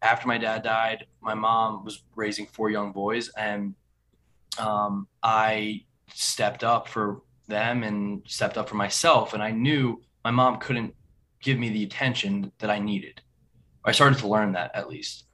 After 0.03 0.29
my 0.29 0.39
dad 0.39 0.63
died 0.63 1.07
my 1.21 1.35
mom 1.35 1.85
was 1.85 2.05
raising 2.15 2.47
four 2.47 2.71
young 2.71 2.93
boys 2.93 3.29
and 3.37 3.75
um, 4.59 5.09
i 5.23 5.83
stepped 6.15 6.63
up 6.63 6.87
for 6.87 7.23
them 7.49 7.83
and 7.83 8.23
stepped 8.27 8.59
up 8.59 8.69
for 8.69 8.77
myself 8.77 9.35
and 9.35 9.43
i 9.43 9.51
knew 9.51 10.01
my 10.25 10.31
mom 10.31 10.59
couldn't 10.59 10.95
give 11.43 11.59
me 11.59 11.69
the 11.69 11.85
attention 11.85 12.51
that 12.59 12.71
i 12.71 12.79
needed 12.79 13.21
i 13.85 13.93
started 13.93 14.19
to 14.19 14.29
learn 14.29 14.53
that 14.53 14.71
at 14.75 14.89
least 14.89 15.27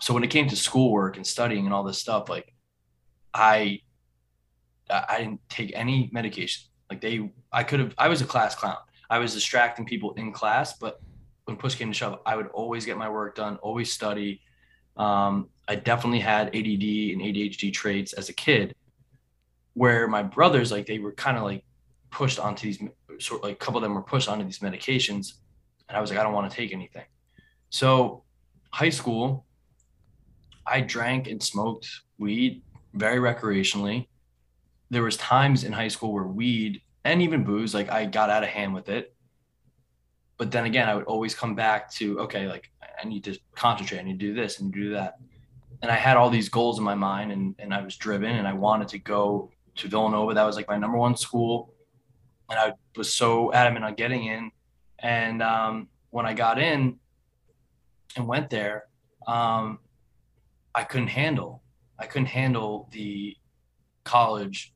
so 0.00 0.12
when 0.12 0.22
it 0.22 0.28
came 0.30 0.48
to 0.48 0.56
schoolwork 0.56 1.16
and 1.16 1.26
studying 1.26 1.64
and 1.64 1.74
all 1.74 1.82
this 1.82 1.98
stuff, 1.98 2.28
like 2.28 2.52
I 3.32 3.80
I 4.90 5.18
didn't 5.18 5.40
take 5.48 5.72
any 5.74 6.10
medication. 6.12 6.64
Like 6.90 7.00
they 7.00 7.30
I 7.52 7.64
could 7.64 7.80
have 7.80 7.94
I 7.96 8.08
was 8.08 8.20
a 8.20 8.26
class 8.26 8.54
clown. 8.54 8.76
I 9.08 9.18
was 9.18 9.32
distracting 9.34 9.86
people 9.86 10.12
in 10.14 10.32
class, 10.32 10.76
but 10.76 11.00
when 11.44 11.56
push 11.56 11.74
came 11.74 11.88
to 11.88 11.94
shove, 11.94 12.20
I 12.26 12.36
would 12.36 12.48
always 12.48 12.84
get 12.84 12.96
my 12.96 13.08
work 13.08 13.36
done, 13.36 13.56
always 13.56 13.92
study. 13.92 14.40
Um, 14.96 15.48
I 15.68 15.76
definitely 15.76 16.20
had 16.20 16.48
ADD 16.48 16.54
and 16.54 17.22
ADHD 17.22 17.72
traits 17.72 18.12
as 18.12 18.28
a 18.28 18.32
kid, 18.32 18.74
where 19.74 20.08
my 20.08 20.22
brothers 20.22 20.72
like 20.72 20.86
they 20.86 20.98
were 20.98 21.12
kind 21.12 21.36
of 21.36 21.42
like 21.42 21.64
pushed 22.10 22.38
onto 22.38 22.66
these 22.66 22.82
sort 23.18 23.40
of 23.40 23.44
like 23.44 23.54
a 23.54 23.64
couple 23.64 23.76
of 23.76 23.82
them 23.82 23.94
were 23.94 24.02
pushed 24.02 24.28
onto 24.28 24.44
these 24.44 24.60
medications, 24.60 25.34
and 25.88 25.96
I 25.96 26.00
was 26.00 26.10
like 26.10 26.18
I 26.18 26.22
don't 26.22 26.32
want 26.32 26.50
to 26.50 26.56
take 26.56 26.72
anything. 26.72 27.04
So 27.70 28.22
high 28.70 28.90
school, 28.90 29.46
I 30.66 30.80
drank 30.80 31.28
and 31.28 31.42
smoked 31.42 31.88
weed 32.18 32.62
very 32.94 33.18
recreationally. 33.18 34.06
There 34.90 35.02
was 35.02 35.16
times 35.16 35.64
in 35.64 35.72
high 35.72 35.88
school 35.88 36.12
where 36.12 36.24
weed 36.24 36.80
and 37.04 37.20
even 37.20 37.44
booze, 37.44 37.74
like 37.74 37.90
I 37.90 38.06
got 38.06 38.30
out 38.30 38.42
of 38.42 38.48
hand 38.48 38.74
with 38.74 38.88
it. 38.88 39.14
But 40.38 40.50
then 40.50 40.64
again, 40.64 40.88
I 40.88 40.94
would 40.94 41.04
always 41.04 41.34
come 41.34 41.54
back 41.54 41.90
to, 41.94 42.18
okay, 42.20 42.48
like 42.48 42.70
I 43.00 43.06
need 43.06 43.24
to 43.24 43.38
concentrate, 43.54 43.98
I 43.98 44.02
need 44.02 44.18
to 44.18 44.26
do 44.26 44.34
this 44.34 44.60
and 44.60 44.72
do 44.72 44.90
that. 44.92 45.16
And 45.82 45.90
I 45.90 45.96
had 45.96 46.16
all 46.16 46.30
these 46.30 46.48
goals 46.48 46.78
in 46.78 46.84
my 46.84 46.94
mind 46.94 47.30
and, 47.30 47.54
and 47.58 47.74
I 47.74 47.82
was 47.82 47.96
driven 47.96 48.36
and 48.36 48.48
I 48.48 48.52
wanted 48.52 48.88
to 48.88 48.98
go 48.98 49.50
to 49.76 49.88
Villanova. 49.88 50.34
That 50.34 50.44
was 50.44 50.56
like 50.56 50.68
my 50.68 50.76
number 50.76 50.98
one 50.98 51.16
school. 51.16 51.74
And 52.50 52.58
I 52.58 52.72
was 52.96 53.12
so 53.12 53.52
adamant 53.52 53.84
on 53.84 53.94
getting 53.94 54.26
in. 54.26 54.50
And 54.98 55.42
um, 55.42 55.88
when 56.10 56.26
I 56.26 56.34
got 56.34 56.58
in 56.58 56.98
and 58.16 58.28
went 58.28 58.50
there, 58.50 58.84
um, 59.26 59.78
I 60.74 60.84
couldn't 60.84 61.08
handle. 61.08 61.62
I 61.98 62.06
couldn't 62.06 62.26
handle 62.26 62.88
the 62.92 63.36
college, 64.04 64.74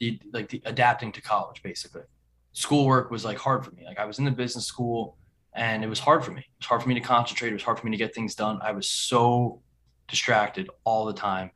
the 0.00 0.20
like 0.32 0.48
the 0.48 0.62
adapting 0.64 1.12
to 1.12 1.22
college 1.22 1.62
basically. 1.62 2.02
Schoolwork 2.52 3.10
was 3.10 3.24
like 3.24 3.38
hard 3.38 3.64
for 3.64 3.72
me. 3.72 3.84
Like 3.86 3.98
I 3.98 4.04
was 4.04 4.18
in 4.18 4.24
the 4.24 4.30
business 4.30 4.66
school 4.66 5.16
and 5.54 5.82
it 5.82 5.88
was 5.88 5.98
hard 5.98 6.24
for 6.24 6.30
me. 6.30 6.40
It 6.40 6.60
was 6.60 6.66
hard 6.66 6.82
for 6.82 6.88
me 6.88 6.94
to 6.94 7.00
concentrate. 7.00 7.50
It 7.50 7.54
was 7.54 7.62
hard 7.62 7.78
for 7.78 7.86
me 7.86 7.92
to 7.92 7.96
get 7.96 8.14
things 8.14 8.34
done. 8.34 8.58
I 8.62 8.72
was 8.72 8.88
so 8.88 9.62
distracted 10.08 10.68
all 10.84 11.06
the 11.06 11.14
time. 11.14 11.50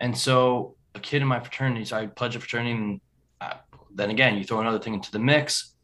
And 0.00 0.16
so 0.16 0.76
a 0.94 1.00
kid 1.00 1.22
in 1.22 1.28
my 1.28 1.40
fraternity, 1.40 1.84
so 1.84 1.96
I 1.96 2.06
pledge 2.06 2.36
a 2.36 2.40
fraternity 2.40 2.72
and 2.72 3.00
uh, 3.40 3.54
then 3.94 4.10
again, 4.10 4.36
you 4.36 4.44
throw 4.44 4.60
another 4.60 4.78
thing 4.78 4.94
into 4.94 5.10
the 5.10 5.18
mix. 5.18 5.74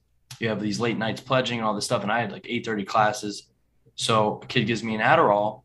You 0.40 0.48
have 0.48 0.60
these 0.60 0.80
late 0.80 0.98
nights 0.98 1.20
pledging 1.20 1.58
and 1.58 1.66
all 1.66 1.74
this 1.74 1.84
stuff. 1.84 2.02
And 2.02 2.10
I 2.10 2.20
had 2.20 2.32
like 2.32 2.46
830 2.46 2.84
classes. 2.84 3.48
So 3.94 4.40
a 4.42 4.46
kid 4.46 4.66
gives 4.66 4.82
me 4.82 4.94
an 4.94 5.00
Adderall 5.00 5.62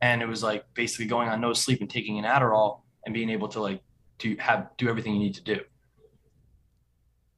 and 0.00 0.22
it 0.22 0.28
was 0.28 0.42
like 0.42 0.64
basically 0.74 1.06
going 1.06 1.28
on 1.28 1.40
no 1.40 1.52
sleep 1.52 1.80
and 1.80 1.90
taking 1.90 2.18
an 2.18 2.24
Adderall 2.24 2.80
and 3.04 3.14
being 3.14 3.30
able 3.30 3.48
to 3.48 3.60
like 3.60 3.82
do 4.18 4.36
have 4.38 4.68
do 4.78 4.88
everything 4.88 5.14
you 5.14 5.20
need 5.20 5.34
to 5.34 5.42
do. 5.42 5.60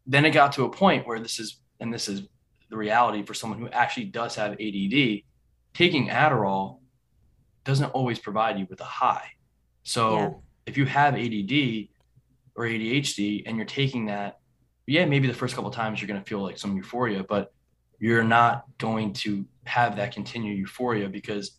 Then 0.06 0.24
it 0.24 0.30
got 0.30 0.52
to 0.52 0.64
a 0.64 0.70
point 0.70 1.06
where 1.06 1.18
this 1.18 1.38
is 1.38 1.60
and 1.80 1.92
this 1.92 2.08
is 2.08 2.22
the 2.70 2.76
reality 2.76 3.22
for 3.22 3.34
someone 3.34 3.58
who 3.58 3.68
actually 3.68 4.06
does 4.06 4.34
have 4.36 4.52
ADD, 4.52 5.22
taking 5.72 6.08
Adderall 6.08 6.80
doesn't 7.64 7.90
always 7.90 8.18
provide 8.18 8.58
you 8.58 8.66
with 8.68 8.80
a 8.80 8.84
high. 8.84 9.30
So. 9.82 10.42
If 10.66 10.76
you 10.76 10.86
have 10.86 11.14
ADD 11.14 11.88
or 12.56 12.64
ADHD 12.64 13.42
and 13.46 13.56
you're 13.56 13.66
taking 13.66 14.06
that, 14.06 14.40
yeah, 14.86 15.04
maybe 15.04 15.28
the 15.28 15.34
first 15.34 15.54
couple 15.54 15.70
times 15.70 16.00
you're 16.00 16.08
going 16.08 16.20
to 16.20 16.28
feel 16.28 16.42
like 16.42 16.58
some 16.58 16.76
euphoria, 16.76 17.24
but 17.24 17.52
you're 17.98 18.24
not 18.24 18.64
going 18.78 19.12
to 19.14 19.44
have 19.64 19.96
that 19.96 20.12
continued 20.12 20.58
euphoria 20.58 21.08
because 21.08 21.58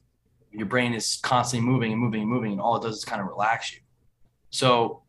your 0.51 0.67
brain 0.67 0.93
is 0.93 1.19
constantly 1.21 1.67
moving 1.67 1.91
and 1.91 1.99
moving 1.99 2.21
and 2.21 2.29
moving, 2.29 2.51
and 2.53 2.61
all 2.61 2.77
it 2.77 2.83
does 2.83 2.97
is 2.97 3.05
kind 3.05 3.21
of 3.21 3.27
relax 3.27 3.73
you. 3.73 3.79
So 4.51 5.03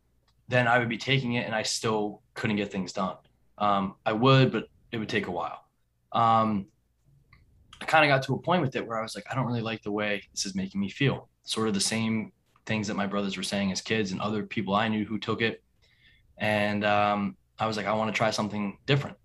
then 0.49 0.67
I 0.67 0.79
would 0.79 0.89
be 0.89 0.99
taking 0.99 1.35
it, 1.35 1.47
and 1.47 1.55
I 1.55 1.63
still 1.63 2.23
couldn't 2.35 2.57
get 2.57 2.73
things 2.73 2.93
done. 2.93 3.17
Um, 3.59 3.95
I 4.05 4.13
would, 4.13 4.51
but 4.51 4.69
it 4.93 4.99
would 4.99 5.09
take 5.09 5.27
a 5.27 5.31
while. 5.31 5.65
Um, 6.13 6.67
I 7.81 7.85
kind 7.85 8.05
of 8.05 8.15
got 8.15 8.25
to 8.27 8.35
a 8.35 8.39
point 8.39 8.63
with 8.63 8.75
it 8.77 8.87
where 8.87 8.99
I 8.99 9.03
was 9.03 9.15
like, 9.15 9.25
I 9.31 9.35
don't 9.35 9.47
really 9.47 9.61
like 9.61 9.83
the 9.83 9.93
way 9.93 10.23
this 10.33 10.47
is 10.47 10.55
making 10.55 10.81
me 10.81 10.89
feel. 10.89 11.29
Sort 11.45 11.69
of 11.69 11.75
the 11.75 11.81
same 11.81 12.33
things 12.67 12.89
that 12.89 12.97
my 12.97 13.07
brothers 13.07 13.37
were 13.37 13.43
saying 13.43 13.73
as 13.73 13.81
kids 13.81 14.13
and 14.13 14.21
other 14.21 14.43
people 14.43 14.75
I 14.75 14.89
knew 14.89 15.05
who 15.05 15.19
took 15.19 15.41
it. 15.41 15.63
And 16.37 16.85
um, 16.85 17.37
I 17.59 17.67
was 17.67 17.77
like, 17.77 17.87
I 17.87 17.95
want 17.95 18.13
to 18.13 18.17
try 18.17 18.31
something 18.31 18.79
different. 18.85 19.17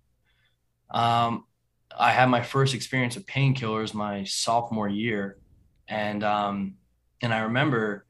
Um, 0.90 1.44
I 1.98 2.10
had 2.10 2.30
my 2.30 2.42
first 2.42 2.74
experience 2.74 3.16
of 3.16 3.26
painkillers 3.26 3.92
my 3.92 4.24
sophomore 4.24 4.88
year 4.88 5.38
and 5.88 6.24
um, 6.24 6.74
and 7.20 7.34
I 7.34 7.40
remember 7.40 8.06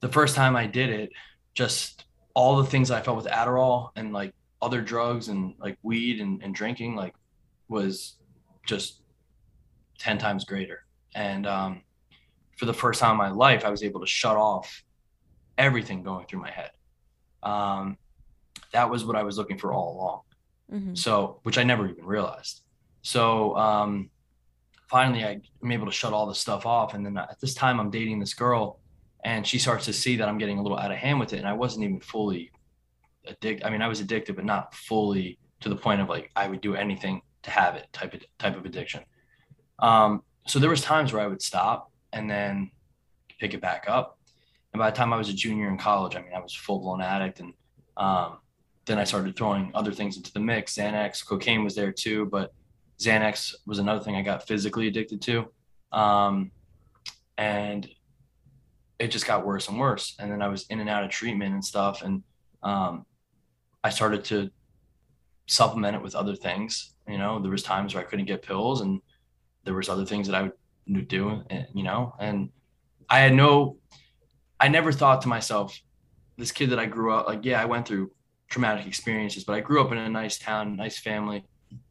the 0.00 0.08
first 0.08 0.36
time 0.36 0.56
I 0.56 0.66
did 0.66 0.90
it, 0.90 1.10
just 1.54 2.04
all 2.34 2.56
the 2.56 2.64
things 2.64 2.90
I 2.90 3.00
felt 3.00 3.16
with 3.16 3.26
Adderall 3.26 3.90
and 3.96 4.12
like 4.12 4.34
other 4.60 4.80
drugs 4.80 5.28
and 5.28 5.54
like 5.58 5.78
weed 5.82 6.20
and, 6.20 6.42
and 6.42 6.54
drinking 6.54 6.96
like 6.96 7.14
was 7.68 8.16
just 8.66 9.02
10 9.98 10.18
times 10.18 10.44
greater. 10.44 10.84
And 11.14 11.46
um, 11.46 11.82
for 12.56 12.66
the 12.66 12.74
first 12.74 13.00
time 13.00 13.12
in 13.12 13.16
my 13.18 13.30
life, 13.30 13.64
I 13.64 13.70
was 13.70 13.82
able 13.82 14.00
to 14.00 14.06
shut 14.06 14.36
off 14.36 14.84
everything 15.58 16.02
going 16.02 16.26
through 16.26 16.40
my 16.40 16.50
head. 16.50 16.70
Um, 17.42 17.98
that 18.72 18.90
was 18.90 19.04
what 19.04 19.16
I 19.16 19.22
was 19.22 19.38
looking 19.38 19.58
for 19.58 19.72
all 19.72 19.96
along. 19.96 20.80
Mm-hmm. 20.80 20.94
So, 20.94 21.40
which 21.42 21.58
I 21.58 21.62
never 21.62 21.88
even 21.88 22.04
realized. 22.04 22.62
So, 23.02 23.54
um, 23.56 24.10
finally 24.88 25.24
I'm 25.24 25.72
able 25.72 25.86
to 25.86 25.92
shut 25.92 26.12
all 26.12 26.26
this 26.26 26.38
stuff 26.38 26.66
off. 26.66 26.94
And 26.94 27.04
then 27.04 27.16
at 27.16 27.40
this 27.40 27.54
time, 27.54 27.80
I'm 27.80 27.90
dating 27.90 28.20
this 28.20 28.34
girl, 28.34 28.80
and 29.24 29.46
she 29.46 29.58
starts 29.58 29.86
to 29.86 29.92
see 29.92 30.16
that 30.16 30.28
I'm 30.28 30.38
getting 30.38 30.58
a 30.58 30.62
little 30.62 30.78
out 30.78 30.90
of 30.90 30.96
hand 30.96 31.18
with 31.18 31.32
it, 31.32 31.38
and 31.38 31.48
I 31.48 31.52
wasn't 31.54 31.84
even 31.84 32.00
fully 32.00 32.52
addicted. 33.26 33.66
I 33.66 33.70
mean, 33.70 33.82
I 33.82 33.88
was 33.88 34.00
addicted, 34.00 34.36
but 34.36 34.44
not 34.44 34.74
fully 34.74 35.38
to 35.60 35.68
the 35.68 35.76
point 35.76 36.00
of 36.00 36.08
like 36.08 36.30
I 36.36 36.46
would 36.46 36.60
do 36.60 36.74
anything 36.74 37.22
to 37.42 37.50
have 37.50 37.74
it 37.74 37.86
type 37.92 38.14
of 38.14 38.22
type 38.38 38.56
of 38.56 38.64
addiction. 38.64 39.02
Um, 39.78 40.22
so 40.46 40.58
there 40.58 40.70
was 40.70 40.82
times 40.82 41.12
where 41.12 41.22
I 41.22 41.26
would 41.26 41.42
stop 41.42 41.90
and 42.14 42.30
then 42.30 42.70
pick 43.38 43.52
it 43.52 43.60
back 43.60 43.84
up. 43.88 44.18
And 44.72 44.78
by 44.78 44.90
the 44.90 44.96
time 44.96 45.12
I 45.12 45.16
was 45.16 45.28
a 45.28 45.34
junior 45.34 45.68
in 45.68 45.76
college, 45.76 46.16
I 46.16 46.22
mean 46.22 46.32
I 46.34 46.40
was 46.40 46.54
full 46.54 46.78
blown 46.78 47.02
addict, 47.02 47.40
and 47.40 47.52
um, 47.96 48.38
then 48.86 48.98
I 48.98 49.04
started 49.04 49.36
throwing 49.36 49.70
other 49.74 49.92
things 49.92 50.16
into 50.16 50.32
the 50.32 50.40
mix. 50.40 50.74
Xanax, 50.74 51.26
cocaine 51.26 51.64
was 51.64 51.74
there 51.74 51.92
too, 51.92 52.26
but 52.26 52.52
Xanax 52.98 53.54
was 53.66 53.78
another 53.78 54.02
thing 54.02 54.16
I 54.16 54.22
got 54.22 54.46
physically 54.46 54.88
addicted 54.88 55.20
to. 55.22 55.46
Um, 55.92 56.50
and 57.36 57.88
it 58.98 59.08
just 59.08 59.26
got 59.26 59.46
worse 59.46 59.68
and 59.68 59.78
worse. 59.78 60.14
And 60.18 60.30
then 60.30 60.42
I 60.42 60.48
was 60.48 60.66
in 60.70 60.80
and 60.80 60.88
out 60.88 61.04
of 61.04 61.10
treatment 61.10 61.54
and 61.54 61.64
stuff. 61.64 62.02
And 62.02 62.22
um, 62.62 63.06
I 63.82 63.90
started 63.90 64.24
to 64.26 64.50
supplement 65.46 65.96
it 65.96 66.02
with 66.02 66.14
other 66.14 66.36
things. 66.36 66.94
You 67.08 67.18
know, 67.18 67.40
there 67.40 67.50
was 67.50 67.62
times 67.62 67.94
where 67.94 68.04
I 68.04 68.06
couldn't 68.06 68.26
get 68.26 68.42
pills 68.42 68.80
and 68.80 69.00
there 69.64 69.74
was 69.74 69.88
other 69.88 70.04
things 70.04 70.26
that 70.28 70.36
I 70.36 70.42
would 70.42 70.52
do, 70.86 71.42
eh, 71.50 71.64
you 71.74 71.82
know, 71.82 72.14
and 72.18 72.50
I 73.08 73.20
had 73.20 73.34
no, 73.34 73.78
I 74.60 74.68
never 74.68 74.92
thought 74.92 75.22
to 75.22 75.28
myself, 75.28 75.78
this 76.36 76.52
kid 76.52 76.70
that 76.70 76.78
I 76.78 76.86
grew 76.86 77.12
up, 77.12 77.26
like, 77.26 77.44
yeah, 77.44 77.60
I 77.60 77.64
went 77.64 77.86
through 77.86 78.10
traumatic 78.48 78.86
experiences, 78.86 79.44
but 79.44 79.54
I 79.54 79.60
grew 79.60 79.80
up 79.80 79.92
in 79.92 79.98
a 79.98 80.08
nice 80.08 80.38
town, 80.38 80.76
nice 80.76 80.98
family. 80.98 81.44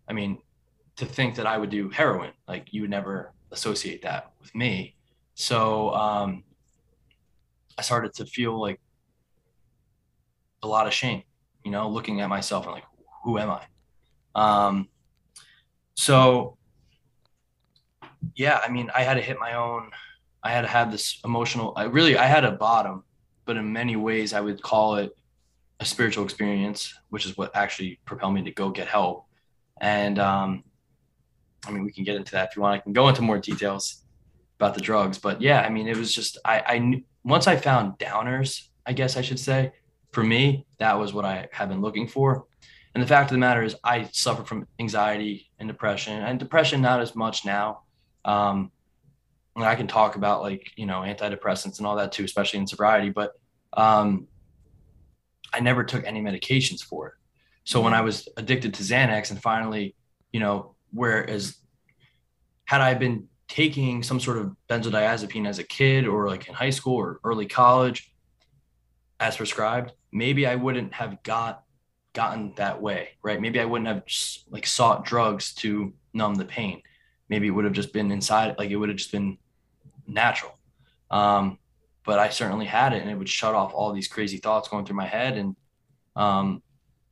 I 0.08 0.13
mean, 0.13 0.39
to 0.97 1.06
think 1.06 1.36
that 1.36 1.47
I 1.47 1.58
would 1.58 1.69
do 1.69 1.89
heroin, 1.89 2.32
like 2.47 2.67
you 2.71 2.82
would 2.82 2.89
never 2.89 3.34
associate 3.51 4.01
that 4.03 4.32
with 4.41 4.53
me. 4.53 4.95
So 5.36 5.93
um, 5.93 6.43
I 7.77 7.82
started 7.82 8.13
to 8.15 8.25
feel 8.25 8.60
like 8.60 8.79
a 10.62 10.67
lot 10.67 10.88
of 10.88 10.93
shame, 10.93 11.23
you 11.63 11.71
know, 11.71 11.89
looking 11.89 12.21
at 12.21 12.29
myself 12.29 12.65
and 12.65 12.73
like, 12.73 12.86
who 13.23 13.38
am 13.38 13.49
I? 13.49 13.63
Um, 14.36 14.89
so 15.95 16.58
yeah, 18.35 18.59
I 18.63 18.69
mean, 18.69 18.89
I 18.95 19.03
had 19.03 19.15
to 19.15 19.21
hit 19.21 19.39
my 19.39 19.53
own, 19.55 19.91
I 20.43 20.51
had 20.51 20.61
to 20.61 20.67
have 20.67 20.91
this 20.91 21.19
emotional, 21.23 21.73
I 21.75 21.83
really, 21.83 22.17
I 22.17 22.25
had 22.25 22.45
a 22.45 22.51
bottom, 22.51 23.03
but 23.45 23.57
in 23.57 23.73
many 23.73 23.95
ways 23.95 24.33
I 24.33 24.41
would 24.41 24.61
call 24.61 24.95
it 24.95 25.15
a 25.79 25.85
spiritual 25.85 26.23
experience, 26.23 26.93
which 27.09 27.25
is 27.25 27.37
what 27.37 27.55
actually 27.55 27.99
propelled 28.05 28.33
me 28.33 28.43
to 28.43 28.51
go 28.51 28.69
get 28.69 28.87
help. 28.87 29.25
And, 29.81 30.19
um, 30.19 30.63
I 31.65 31.71
mean, 31.71 31.83
we 31.83 31.91
can 31.91 32.03
get 32.03 32.15
into 32.15 32.33
that 32.33 32.49
if 32.49 32.55
you 32.55 32.61
want. 32.61 32.75
I 32.75 32.83
can 32.83 32.93
go 32.93 33.07
into 33.07 33.21
more 33.21 33.39
details 33.39 34.03
about 34.59 34.75
the 34.75 34.81
drugs, 34.81 35.17
but 35.17 35.41
yeah, 35.41 35.61
I 35.61 35.69
mean, 35.69 35.87
it 35.87 35.97
was 35.97 36.13
just 36.13 36.37
I, 36.45 36.63
I 36.67 36.77
knew, 36.79 37.03
once 37.23 37.47
I 37.47 37.55
found 37.55 37.97
downers, 37.99 38.67
I 38.85 38.93
guess 38.93 39.15
I 39.15 39.21
should 39.21 39.39
say, 39.39 39.71
for 40.11 40.23
me, 40.23 40.65
that 40.79 40.99
was 40.99 41.13
what 41.13 41.25
I 41.25 41.47
have 41.51 41.69
been 41.69 41.81
looking 41.81 42.07
for. 42.07 42.45
And 42.93 43.01
the 43.01 43.07
fact 43.07 43.31
of 43.31 43.35
the 43.35 43.39
matter 43.39 43.63
is, 43.63 43.75
I 43.83 44.09
suffer 44.11 44.43
from 44.43 44.67
anxiety 44.79 45.49
and 45.57 45.67
depression, 45.67 46.21
and 46.21 46.37
depression 46.37 46.81
not 46.81 46.99
as 46.99 47.15
much 47.15 47.45
now. 47.45 47.82
Um, 48.25 48.71
and 49.55 49.65
I 49.65 49.75
can 49.75 49.88
talk 49.88 50.15
about 50.15 50.41
like 50.41 50.71
you 50.75 50.86
know 50.86 51.01
antidepressants 51.01 51.77
and 51.77 51.88
all 51.88 51.95
that 51.97 52.12
too, 52.12 52.23
especially 52.23 52.59
in 52.59 52.67
sobriety. 52.67 53.09
But 53.09 53.33
um, 53.73 54.27
I 55.53 55.59
never 55.59 55.83
took 55.83 56.05
any 56.05 56.21
medications 56.21 56.83
for 56.83 57.09
it. 57.09 57.13
So 57.63 57.81
when 57.81 57.93
I 57.93 58.01
was 58.01 58.27
addicted 58.36 58.73
to 58.75 58.83
Xanax, 58.83 59.31
and 59.31 59.41
finally, 59.41 59.95
you 60.31 60.39
know, 60.39 60.75
whereas 60.91 61.57
had 62.65 62.81
I 62.81 62.93
been 62.95 63.27
taking 63.47 64.03
some 64.03 64.19
sort 64.19 64.38
of 64.38 64.55
benzodiazepine 64.69 65.47
as 65.47 65.59
a 65.59 65.63
kid 65.63 66.07
or 66.07 66.27
like 66.27 66.47
in 66.47 66.53
high 66.53 66.71
school 66.71 66.95
or 66.95 67.19
early 67.23 67.45
college 67.45 68.12
as 69.19 69.38
prescribed, 69.38 69.91
maybe 70.12 70.47
I 70.47 70.55
wouldn't 70.55 70.93
have 70.93 71.21
got 71.23 71.63
gotten 72.13 72.53
that 72.55 72.81
way, 72.81 73.09
right? 73.23 73.39
Maybe 73.39 73.59
I 73.59 73.65
wouldn't 73.65 73.88
have 73.88 74.03
like 74.49 74.65
sought 74.65 75.05
drugs 75.05 75.53
to 75.55 75.93
numb 76.13 76.36
the 76.36 76.45
pain. 76.45 76.81
Maybe 77.29 77.47
it 77.47 77.51
would 77.51 77.65
have 77.65 77.73
just 77.73 77.93
been 77.93 78.12
inside, 78.12 78.55
like 78.57 78.69
it 78.69 78.75
would 78.75 78.89
have 78.89 78.97
just 78.97 79.12
been 79.12 79.38
natural. 80.07 80.57
Um, 81.09 81.57
but 82.05 82.19
I 82.19 82.29
certainly 82.29 82.65
had 82.65 82.93
it, 82.93 83.01
and 83.01 83.09
it 83.09 83.15
would 83.15 83.29
shut 83.29 83.55
off 83.55 83.73
all 83.73 83.93
these 83.93 84.07
crazy 84.07 84.38
thoughts 84.38 84.67
going 84.67 84.86
through 84.86 84.97
my 84.97 85.07
head 85.07 85.38
and 85.38 85.55
um, 86.15 86.62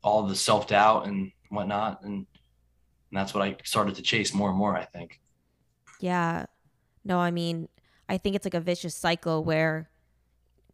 all 0.04 0.24
the 0.24 0.36
self 0.36 0.68
doubt 0.68 1.08
and 1.08 1.32
whatnot. 1.50 2.04
And, 2.04 2.14
and 2.14 2.28
that's 3.12 3.34
what 3.34 3.44
I 3.44 3.56
started 3.64 3.96
to 3.96 4.02
chase 4.02 4.34
more 4.34 4.50
and 4.50 4.58
more. 4.58 4.76
I 4.76 4.86
think. 4.86 5.20
Yeah. 6.00 6.46
No, 7.04 7.20
I 7.20 7.32
mean, 7.32 7.70
I 8.10 8.18
think 8.18 8.36
it's 8.36 8.46
like 8.46 8.54
a 8.54 8.60
vicious 8.60 8.96
cycle 8.96 9.44
where, 9.44 9.90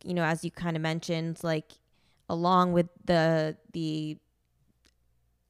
you 0.04 0.14
know, 0.14 0.24
as 0.24 0.44
you 0.44 0.52
kind 0.52 0.76
of 0.76 0.82
mentioned, 0.82 1.40
like 1.44 1.74
along 2.30 2.74
with 2.74 2.88
the 3.06 3.58
the 3.74 4.18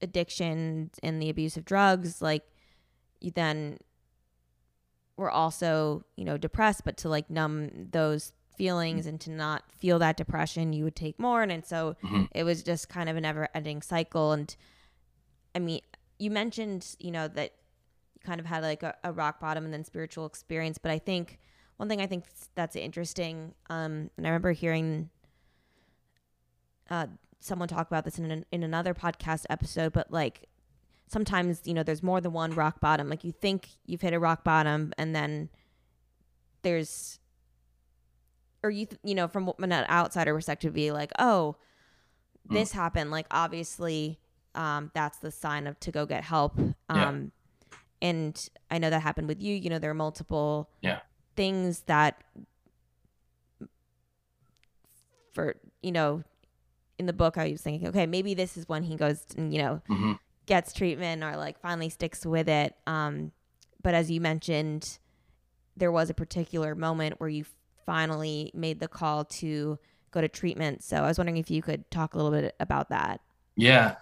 addiction 0.02 0.91
and 1.02 1.21
the 1.21 1.30
abuse 1.30 1.58
of 1.58 1.65
drugs, 1.65 2.21
like 2.21 2.43
you 3.19 3.32
then 3.32 3.80
were 5.17 5.32
also, 5.32 6.03
you 6.15 6.25
know, 6.25 6.38
depressed, 6.38 6.84
but 6.86 6.97
to 6.97 7.10
like 7.10 7.30
numb 7.30 7.89
those 7.91 8.34
feelings 8.58 9.06
and 9.06 9.19
to 9.21 9.32
not 9.32 9.63
feel 9.71 9.99
that 9.99 10.17
depression, 10.17 10.73
you 10.73 10.84
would 10.84 10.95
take 10.95 11.19
more. 11.19 11.41
And, 11.41 11.51
and 11.51 11.65
so 11.65 11.95
mm-hmm. 12.03 12.23
it 12.32 12.43
was 12.43 12.63
just 12.63 12.89
kind 12.89 13.10
of 13.10 13.15
a 13.15 13.21
never 13.21 13.47
ending 13.53 13.82
cycle. 13.82 14.32
And 14.32 14.56
I 15.56 15.60
mean, 15.60 15.82
you 16.19 16.32
mentioned, 16.32 16.95
you 16.99 17.12
know, 17.12 17.27
that 17.27 17.53
you 18.13 18.21
kind 18.23 18.39
of 18.39 18.45
had 18.45 18.63
like 18.63 18.84
a, 18.84 18.95
a, 19.03 19.12
rock 19.12 19.39
bottom 19.39 19.65
and 19.65 19.73
then 19.73 19.84
spiritual 19.84 20.25
experience. 20.25 20.77
But 20.77 20.91
I 20.91 20.99
think 20.99 21.39
one 21.77 21.88
thing 21.88 22.01
I 22.01 22.08
think 22.08 22.25
that's 22.56 22.75
interesting, 22.75 23.53
um, 23.69 24.10
and 24.17 24.25
I 24.25 24.30
remember 24.30 24.51
hearing 24.51 25.10
uh, 26.89 27.08
someone 27.39 27.67
talk 27.67 27.88
about 27.88 28.06
this 28.06 28.17
in 28.17 28.30
an, 28.32 28.45
in 28.51 28.63
another 28.63 28.93
podcast 28.93 29.45
episode, 29.49 29.93
but 29.93 30.12
like 30.12 30.47
sometimes 31.08 31.62
you 31.65 31.74
know 31.74 31.84
there's 31.84 32.04
more 32.04 32.22
than 32.22 32.34
one 32.34 32.52
rock 32.52 32.80
bottom. 32.80 33.10
Like 33.10 33.24
you 33.24 33.32
think 33.32 33.70
you've 33.86 34.02
hit 34.02 34.13
a 34.13 34.20
rock 34.20 34.43
bottom, 34.43 34.93
and 34.98 35.15
then 35.15 35.50
there's 36.62 37.20
or 38.63 38.70
you 38.70 38.86
th- 38.86 39.00
you 39.04 39.15
know 39.15 39.28
from 39.28 39.52
an 39.60 39.72
outsider 39.72 40.34
perspective 40.34 40.74
be 40.74 40.91
like 40.91 41.12
oh 41.20 41.56
mm. 42.48 42.54
this 42.54 42.72
mm. 42.72 42.76
happened 42.76 43.12
like 43.12 43.28
obviously 43.32 44.20
um, 44.56 44.91
that's 44.93 45.20
the 45.20 45.32
sign 45.32 45.67
of 45.67 45.80
to 45.80 45.91
go 45.91 46.06
get 46.06 46.24
help 46.24 46.58
um, 46.58 46.76
yeah. 46.89 47.20
and 48.10 48.50
i 48.72 48.78
know 48.78 48.89
that 48.89 49.02
happened 49.02 49.28
with 49.28 49.41
you 49.41 49.56
you 49.56 49.70
know 49.70 49.80
there 49.80 49.91
are 49.91 49.96
multiple 49.96 50.70
yeah. 50.82 51.00
things 51.36 51.82
that 51.82 52.24
for 55.32 55.56
you 55.82 55.91
know 55.91 56.24
in 56.98 57.06
the 57.06 57.13
book 57.13 57.38
i 57.38 57.50
was 57.52 57.62
thinking 57.62 57.88
okay 57.88 58.08
maybe 58.08 58.34
this 58.34 58.58
is 58.58 58.67
when 58.67 58.84
he 58.84 58.96
goes 58.96 59.24
and 59.38 59.54
you 59.54 59.62
know 59.62 59.82
mm-hmm. 59.89 60.13
Gets 60.47 60.73
treatment 60.73 61.23
or 61.23 61.36
like 61.36 61.60
finally 61.60 61.89
sticks 61.89 62.25
with 62.25 62.49
it 62.49 62.75
um, 62.88 63.31
but 63.83 63.93
as 63.93 64.10
you 64.10 64.19
mentioned 64.19 64.97
there 65.75 65.91
was 65.91 66.10
a 66.10 66.13
particular 66.13 66.73
moment 66.75 67.19
where 67.19 67.29
you 67.29 67.45
finally 67.86 68.51
made 68.53 68.79
the 68.79 68.88
call 68.88 69.25
to 69.25 69.79
go 70.12 70.21
to 70.21 70.27
treatment. 70.27 70.83
So 70.83 70.97
I 70.97 71.07
was 71.07 71.17
wondering 71.17 71.38
if 71.38 71.51
you 71.51 71.62
could 71.62 71.89
talk 71.91 72.13
a 72.13 72.17
little 72.17 72.31
bit 72.31 72.55
about 72.60 72.89
that. 72.89 73.21
Yeah. 73.55 73.95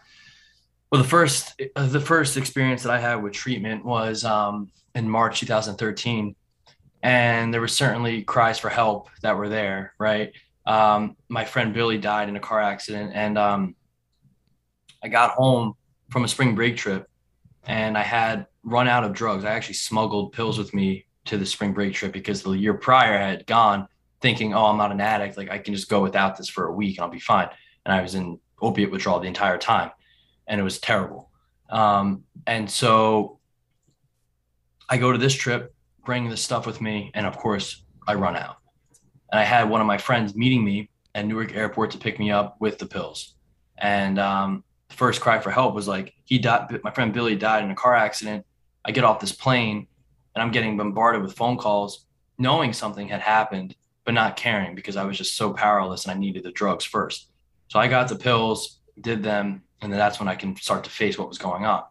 Well, 0.92 1.02
the 1.02 1.08
first 1.08 1.62
uh, 1.76 1.88
the 1.88 2.00
first 2.00 2.38
experience 2.38 2.84
that 2.84 2.92
I 2.92 3.00
had 3.00 3.16
with 3.16 3.34
treatment 3.34 3.84
was 3.84 4.24
um, 4.24 4.70
in 4.94 5.10
March 5.10 5.40
2013, 5.40 6.36
and 7.04 7.54
there 7.54 7.60
were 7.60 7.68
certainly 7.68 8.24
cries 8.24 8.60
for 8.60 8.70
help 8.70 9.10
that 9.22 9.36
were 9.36 9.50
there. 9.50 9.94
Right, 9.98 10.32
um, 10.66 11.18
my 11.28 11.44
friend 11.44 11.74
Billy 11.74 11.98
died 11.98 12.30
in 12.30 12.36
a 12.36 12.40
car 12.40 12.62
accident, 12.62 13.12
and 13.14 13.38
um, 13.38 13.76
I 15.04 15.08
got 15.08 15.32
home 15.32 15.76
from 16.10 16.24
a 16.24 16.28
spring 16.28 16.56
break 16.56 16.78
trip, 16.78 17.10
and 17.66 17.98
I 17.98 18.04
had 18.04 18.48
run 18.64 18.88
out 18.88 19.04
of 19.04 19.14
drugs. 19.14 19.46
I 19.46 19.52
actually 19.52 19.76
smuggled 19.76 20.34
pills 20.34 20.58
with 20.58 20.74
me 20.74 21.06
to 21.26 21.38
the 21.38 21.46
spring 21.46 21.74
break 21.74 21.94
trip 21.94 22.14
because 22.14 22.44
the 22.44 22.52
year 22.52 22.74
prior 22.74 23.18
I 23.18 23.28
had 23.28 23.46
gone 23.48 23.88
thinking, 24.22 24.54
oh, 24.54 24.66
I'm 24.66 24.78
not 24.78 24.92
an 24.92 25.02
addict. 25.02 25.38
Like 25.38 25.52
I 25.52 25.60
can 25.60 25.74
just 25.74 25.90
go 25.90 26.02
without 26.02 26.38
this 26.38 26.50
for 26.50 26.68
a 26.68 26.74
week 26.74 26.98
and 26.98 27.06
I'll 27.06 27.12
be 27.12 27.20
fine. 27.20 27.50
And 27.86 27.94
I 27.94 28.02
was 28.02 28.16
in 28.16 28.40
opiate 28.62 28.92
withdrawal 28.92 29.20
the 29.20 29.28
entire 29.28 29.58
time 29.58 29.92
and 30.48 30.60
it 30.60 30.64
was 30.64 30.80
terrible. 30.80 31.30
Um, 31.70 32.24
and 32.48 32.70
so 32.70 33.40
I 34.90 34.98
go 34.98 35.12
to 35.12 35.18
this 35.18 35.34
trip, 35.34 35.74
bring 36.06 36.30
the 36.30 36.38
stuff 36.38 36.66
with 36.66 36.82
me. 36.82 37.12
And 37.14 37.26
of 37.26 37.38
course 37.38 37.84
I 38.08 38.16
run 38.16 38.36
out. 38.36 38.58
And 39.32 39.40
I 39.40 39.44
had 39.44 39.70
one 39.70 39.82
of 39.82 39.88
my 39.88 39.98
friends 39.98 40.36
meeting 40.36 40.64
me 40.64 40.90
at 41.16 41.26
Newark 41.26 41.56
airport 41.56 41.92
to 41.92 41.98
pick 41.98 42.20
me 42.20 42.32
up 42.32 42.58
with 42.60 42.78
the 42.78 42.86
pills. 42.86 43.36
And 43.78 44.20
um, 44.20 44.64
first 44.90 45.22
cry 45.22 45.40
for 45.40 45.52
help 45.52 45.74
was 45.74 45.88
like, 45.88 46.14
he 46.26 46.38
died. 46.38 46.80
My 46.84 46.92
friend 46.92 47.14
Billy 47.14 47.36
died 47.36 47.64
in 47.64 47.72
a 47.72 47.76
car 47.76 47.96
accident. 47.96 48.46
I 48.84 48.92
get 48.92 49.04
off 49.04 49.20
this 49.20 49.32
plane 49.32 49.88
and 50.36 50.42
I'm 50.42 50.52
getting 50.52 50.78
bombarded 50.78 51.22
with 51.22 51.36
phone 51.36 51.58
calls, 51.58 52.06
knowing 52.38 52.74
something 52.74 53.08
had 53.08 53.22
happened, 53.22 53.76
but 54.04 54.14
not 54.14 54.36
caring 54.36 54.76
because 54.76 54.96
I 54.98 55.04
was 55.04 55.18
just 55.18 55.36
so 55.36 55.54
powerless 55.54 56.06
and 56.06 56.14
I 56.14 56.18
needed 56.18 56.44
the 56.44 56.52
drugs 56.52 56.86
first. 56.86 57.30
So 57.68 57.80
I 57.80 57.88
got 57.88 58.08
the 58.08 58.16
pills, 58.16 58.80
did 59.02 59.24
them, 59.24 59.64
and 59.82 59.92
then 59.92 59.98
that's 59.98 60.20
when 60.20 60.28
I 60.28 60.36
can 60.36 60.56
start 60.56 60.84
to 60.84 60.90
face 60.90 61.18
what 61.18 61.28
was 61.28 61.38
going 61.38 61.66
on. 61.66 61.84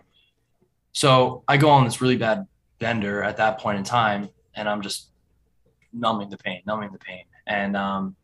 So 0.92 1.42
I 1.48 1.56
go 1.56 1.70
on 1.70 1.84
this 1.84 2.00
really 2.00 2.16
bad 2.16 2.46
bender 2.78 3.22
at 3.22 3.36
that 3.38 3.58
point 3.58 3.78
in 3.78 3.84
time, 3.84 4.28
and 4.54 4.68
I'm 4.68 4.82
just 4.82 5.10
numbing 5.92 6.30
the 6.30 6.36
pain, 6.36 6.62
numbing 6.66 6.92
the 6.92 6.98
pain. 6.98 7.24
And 7.46 7.76
um, 7.76 8.16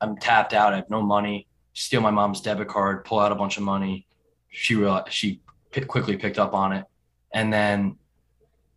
I'm 0.00 0.16
tapped 0.16 0.52
out. 0.52 0.72
I 0.72 0.76
have 0.76 0.90
no 0.90 1.02
money. 1.02 1.46
Steal 1.80 2.00
my 2.00 2.10
mom's 2.10 2.40
debit 2.40 2.68
card, 2.68 3.04
pull 3.04 3.20
out 3.20 3.30
a 3.30 3.36
bunch 3.36 3.56
of 3.56 3.62
money. 3.62 4.06
She 4.50 4.74
realized 4.74 5.12
she 5.12 5.40
quickly 5.86 6.16
picked 6.16 6.38
up 6.38 6.52
on 6.52 6.72
it, 6.72 6.84
and 7.32 7.52
then 7.52 7.98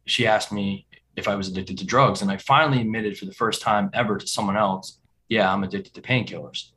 she 0.05 0.27
asked 0.27 0.51
me 0.51 0.85
if 1.15 1.27
I 1.27 1.35
was 1.35 1.47
addicted 1.47 1.77
to 1.79 1.85
drugs. 1.85 2.21
And 2.21 2.29
I 2.29 2.37
finally 2.37 2.79
admitted 2.81 3.17
for 3.17 3.25
the 3.25 3.33
first 3.33 3.61
time 3.61 3.89
ever 3.93 4.17
to 4.17 4.27
someone 4.27 4.57
else, 4.57 4.99
yeah, 5.29 5.51
I'm 5.51 5.63
addicted 5.63 5.93
to 5.95 6.01
painkillers. 6.01 6.71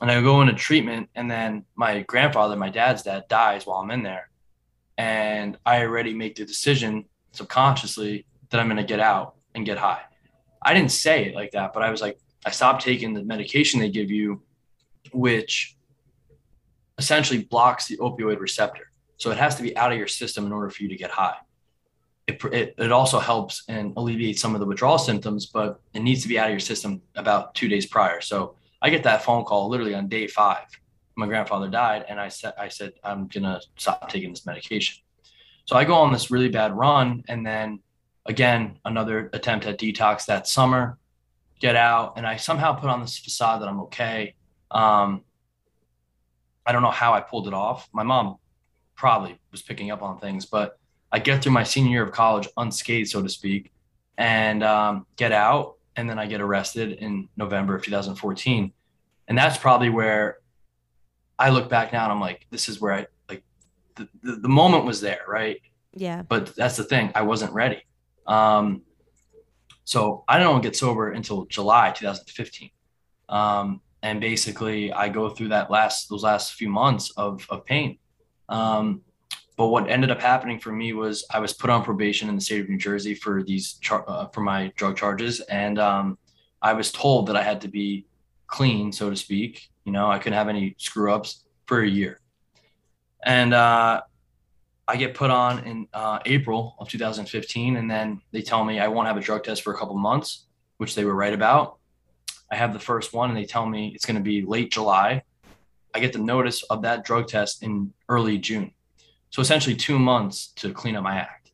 And 0.00 0.10
I 0.10 0.22
go 0.22 0.40
into 0.40 0.54
treatment, 0.54 1.10
and 1.14 1.30
then 1.30 1.66
my 1.76 2.00
grandfather, 2.02 2.56
my 2.56 2.70
dad's 2.70 3.02
dad, 3.02 3.24
dies 3.28 3.66
while 3.66 3.80
I'm 3.80 3.90
in 3.90 4.02
there. 4.02 4.30
and 5.00 5.56
I 5.64 5.82
already 5.82 6.12
make 6.12 6.34
the 6.36 6.44
decision 6.44 7.06
subconsciously 7.32 8.26
that 8.50 8.60
I'm 8.60 8.66
going 8.66 8.76
to 8.76 8.84
get 8.84 9.00
out 9.00 9.34
and 9.54 9.64
get 9.64 9.78
high. 9.78 10.02
I 10.62 10.74
didn't 10.74 10.90
say 10.92 11.24
it 11.24 11.34
like 11.34 11.52
that, 11.52 11.72
but 11.72 11.82
I 11.82 11.90
was 11.90 12.02
like, 12.02 12.18
I 12.44 12.50
stopped 12.50 12.84
taking 12.84 13.14
the 13.14 13.24
medication 13.24 13.80
they 13.80 13.88
give 13.88 14.10
you, 14.10 14.42
which 15.12 15.76
essentially 16.98 17.42
blocks 17.44 17.86
the 17.86 17.96
opioid 17.96 18.40
receptor. 18.40 18.90
So 19.16 19.30
it 19.30 19.38
has 19.38 19.56
to 19.56 19.62
be 19.62 19.76
out 19.76 19.92
of 19.92 19.98
your 19.98 20.06
system 20.06 20.46
in 20.46 20.52
order 20.52 20.70
for 20.70 20.82
you 20.82 20.88
to 20.88 20.96
get 20.96 21.10
high. 21.10 21.36
It, 22.26 22.42
it, 22.52 22.74
it 22.78 22.92
also 22.92 23.18
helps 23.18 23.64
and 23.68 23.92
alleviates 23.96 24.40
some 24.40 24.54
of 24.54 24.60
the 24.60 24.66
withdrawal 24.66 24.98
symptoms, 24.98 25.46
but 25.46 25.80
it 25.94 26.00
needs 26.00 26.22
to 26.22 26.28
be 26.28 26.38
out 26.38 26.46
of 26.46 26.52
your 26.52 26.60
system 26.60 27.02
about 27.16 27.54
two 27.54 27.68
days 27.68 27.86
prior. 27.86 28.20
So 28.20 28.54
I 28.80 28.90
get 28.90 29.02
that 29.02 29.22
phone 29.22 29.44
call 29.44 29.68
literally 29.68 29.94
on 29.94 30.08
day 30.08 30.26
five. 30.26 30.66
My 31.16 31.26
grandfather 31.26 31.68
died, 31.68 32.06
and 32.08 32.20
I 32.20 32.28
said, 32.28 32.54
I 32.58 32.68
said, 32.68 32.92
I'm 33.04 33.26
gonna 33.26 33.60
stop 33.76 34.08
taking 34.08 34.30
this 34.30 34.46
medication. 34.46 35.02
So 35.66 35.76
I 35.76 35.84
go 35.84 35.94
on 35.94 36.12
this 36.12 36.30
really 36.30 36.48
bad 36.48 36.76
run, 36.76 37.24
and 37.28 37.44
then 37.44 37.80
again, 38.26 38.78
another 38.84 39.28
attempt 39.32 39.66
at 39.66 39.78
detox 39.78 40.26
that 40.26 40.46
summer, 40.46 40.98
get 41.58 41.76
out, 41.76 42.14
and 42.16 42.26
I 42.26 42.36
somehow 42.36 42.72
put 42.72 42.88
on 42.88 43.00
this 43.00 43.18
facade 43.18 43.60
that 43.60 43.68
I'm 43.68 43.80
okay. 43.80 44.34
Um, 44.70 45.22
I 46.66 46.72
don't 46.72 46.82
know 46.82 46.90
how 46.90 47.12
I 47.12 47.20
pulled 47.20 47.48
it 47.48 47.54
off. 47.54 47.88
My 47.92 48.02
mom 48.02 48.36
probably 48.94 49.38
was 49.50 49.62
picking 49.62 49.90
up 49.90 50.02
on 50.02 50.18
things, 50.18 50.46
but 50.46 50.78
I 51.10 51.18
get 51.18 51.42
through 51.42 51.52
my 51.52 51.64
senior 51.64 51.90
year 51.90 52.02
of 52.04 52.12
college 52.12 52.48
unscathed, 52.56 53.08
so 53.08 53.22
to 53.22 53.28
speak, 53.28 53.72
and 54.16 54.62
um, 54.62 55.06
get 55.16 55.32
out. 55.32 55.76
And 55.96 56.08
then 56.08 56.18
I 56.18 56.26
get 56.26 56.40
arrested 56.40 56.92
in 56.92 57.28
November 57.36 57.74
of 57.74 57.82
2014. 57.82 58.72
And 59.26 59.38
that's 59.38 59.58
probably 59.58 59.90
where 59.90 60.38
I 61.38 61.50
look 61.50 61.68
back 61.68 61.92
now 61.92 62.04
and 62.04 62.12
I'm 62.12 62.20
like, 62.20 62.46
this 62.50 62.68
is 62.68 62.80
where 62.80 62.92
I 62.92 63.06
like 63.28 63.42
the, 63.96 64.08
the, 64.22 64.36
the 64.36 64.48
moment 64.48 64.84
was 64.84 65.00
there, 65.00 65.22
right? 65.26 65.60
Yeah. 65.94 66.22
But 66.22 66.54
that's 66.54 66.76
the 66.76 66.84
thing, 66.84 67.10
I 67.14 67.22
wasn't 67.22 67.52
ready. 67.52 67.82
Um, 68.26 68.82
so 69.84 70.24
I 70.28 70.38
don't 70.38 70.60
get 70.60 70.76
sober 70.76 71.10
until 71.10 71.46
July 71.46 71.90
2015. 71.90 72.70
Um, 73.28 73.80
and 74.02 74.20
basically 74.20 74.92
I 74.92 75.08
go 75.08 75.30
through 75.30 75.48
that 75.48 75.70
last 75.70 76.08
those 76.08 76.22
last 76.22 76.54
few 76.54 76.68
months 76.68 77.10
of 77.16 77.46
of 77.50 77.64
pain. 77.64 77.98
Um, 78.48 79.02
but 79.56 79.68
what 79.68 79.90
ended 79.90 80.10
up 80.10 80.20
happening 80.20 80.58
for 80.58 80.72
me 80.72 80.94
was 80.94 81.26
I 81.30 81.38
was 81.38 81.52
put 81.52 81.68
on 81.68 81.84
probation 81.84 82.28
in 82.30 82.34
the 82.34 82.40
state 82.40 82.62
of 82.62 82.68
New 82.70 82.78
Jersey 82.78 83.14
for 83.14 83.42
these 83.42 83.74
char- 83.74 84.08
uh, 84.08 84.28
for 84.28 84.40
my 84.40 84.72
drug 84.76 84.96
charges, 84.96 85.40
and 85.40 85.78
um, 85.78 86.18
I 86.62 86.72
was 86.72 86.90
told 86.90 87.26
that 87.26 87.36
I 87.36 87.42
had 87.42 87.60
to 87.62 87.68
be 87.68 88.06
clean, 88.46 88.90
so 88.90 89.10
to 89.10 89.16
speak. 89.16 89.68
You 89.84 89.92
know, 89.92 90.10
I 90.10 90.18
couldn't 90.18 90.38
have 90.38 90.48
any 90.48 90.74
screw 90.78 91.12
ups 91.12 91.44
for 91.66 91.82
a 91.82 91.88
year, 91.88 92.20
and 93.22 93.52
uh, 93.52 94.00
I 94.88 94.96
get 94.96 95.14
put 95.14 95.30
on 95.30 95.64
in 95.64 95.88
uh, 95.92 96.20
April 96.24 96.74
of 96.78 96.88
2015, 96.88 97.76
and 97.76 97.90
then 97.90 98.22
they 98.32 98.40
tell 98.40 98.64
me 98.64 98.80
I 98.80 98.88
won't 98.88 99.08
have 99.08 99.18
a 99.18 99.20
drug 99.20 99.44
test 99.44 99.62
for 99.62 99.74
a 99.74 99.76
couple 99.76 99.94
months, 99.96 100.46
which 100.78 100.94
they 100.94 101.04
were 101.04 101.14
right 101.14 101.34
about. 101.34 101.79
I 102.50 102.56
have 102.56 102.72
the 102.72 102.78
first 102.80 103.12
one 103.12 103.30
and 103.30 103.38
they 103.38 103.44
tell 103.44 103.66
me 103.66 103.92
it's 103.94 104.04
going 104.04 104.16
to 104.16 104.22
be 104.22 104.42
late 104.42 104.72
July. 104.72 105.22
I 105.94 106.00
get 106.00 106.12
the 106.12 106.18
notice 106.18 106.62
of 106.64 106.82
that 106.82 107.04
drug 107.04 107.28
test 107.28 107.62
in 107.62 107.92
early 108.08 108.38
June. 108.38 108.72
So 109.30 109.40
essentially 109.40 109.76
two 109.76 109.98
months 109.98 110.48
to 110.56 110.72
clean 110.72 110.96
up 110.96 111.04
my 111.04 111.16
act. 111.16 111.52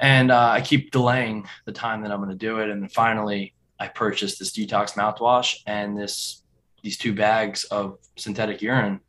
And 0.00 0.30
uh, 0.30 0.50
I 0.50 0.60
keep 0.60 0.90
delaying 0.90 1.46
the 1.64 1.72
time 1.72 2.02
that 2.02 2.12
I'm 2.12 2.18
going 2.18 2.30
to 2.30 2.36
do 2.36 2.58
it. 2.58 2.70
And 2.70 2.82
then 2.82 2.88
finally, 2.88 3.54
I 3.80 3.88
purchased 3.88 4.38
this 4.38 4.52
detox 4.52 4.92
mouthwash 4.92 5.60
and 5.66 5.98
this 5.98 6.42
these 6.82 6.96
two 6.96 7.12
bags 7.12 7.64
of 7.64 7.98
synthetic 8.16 8.62
urine. 8.62 9.00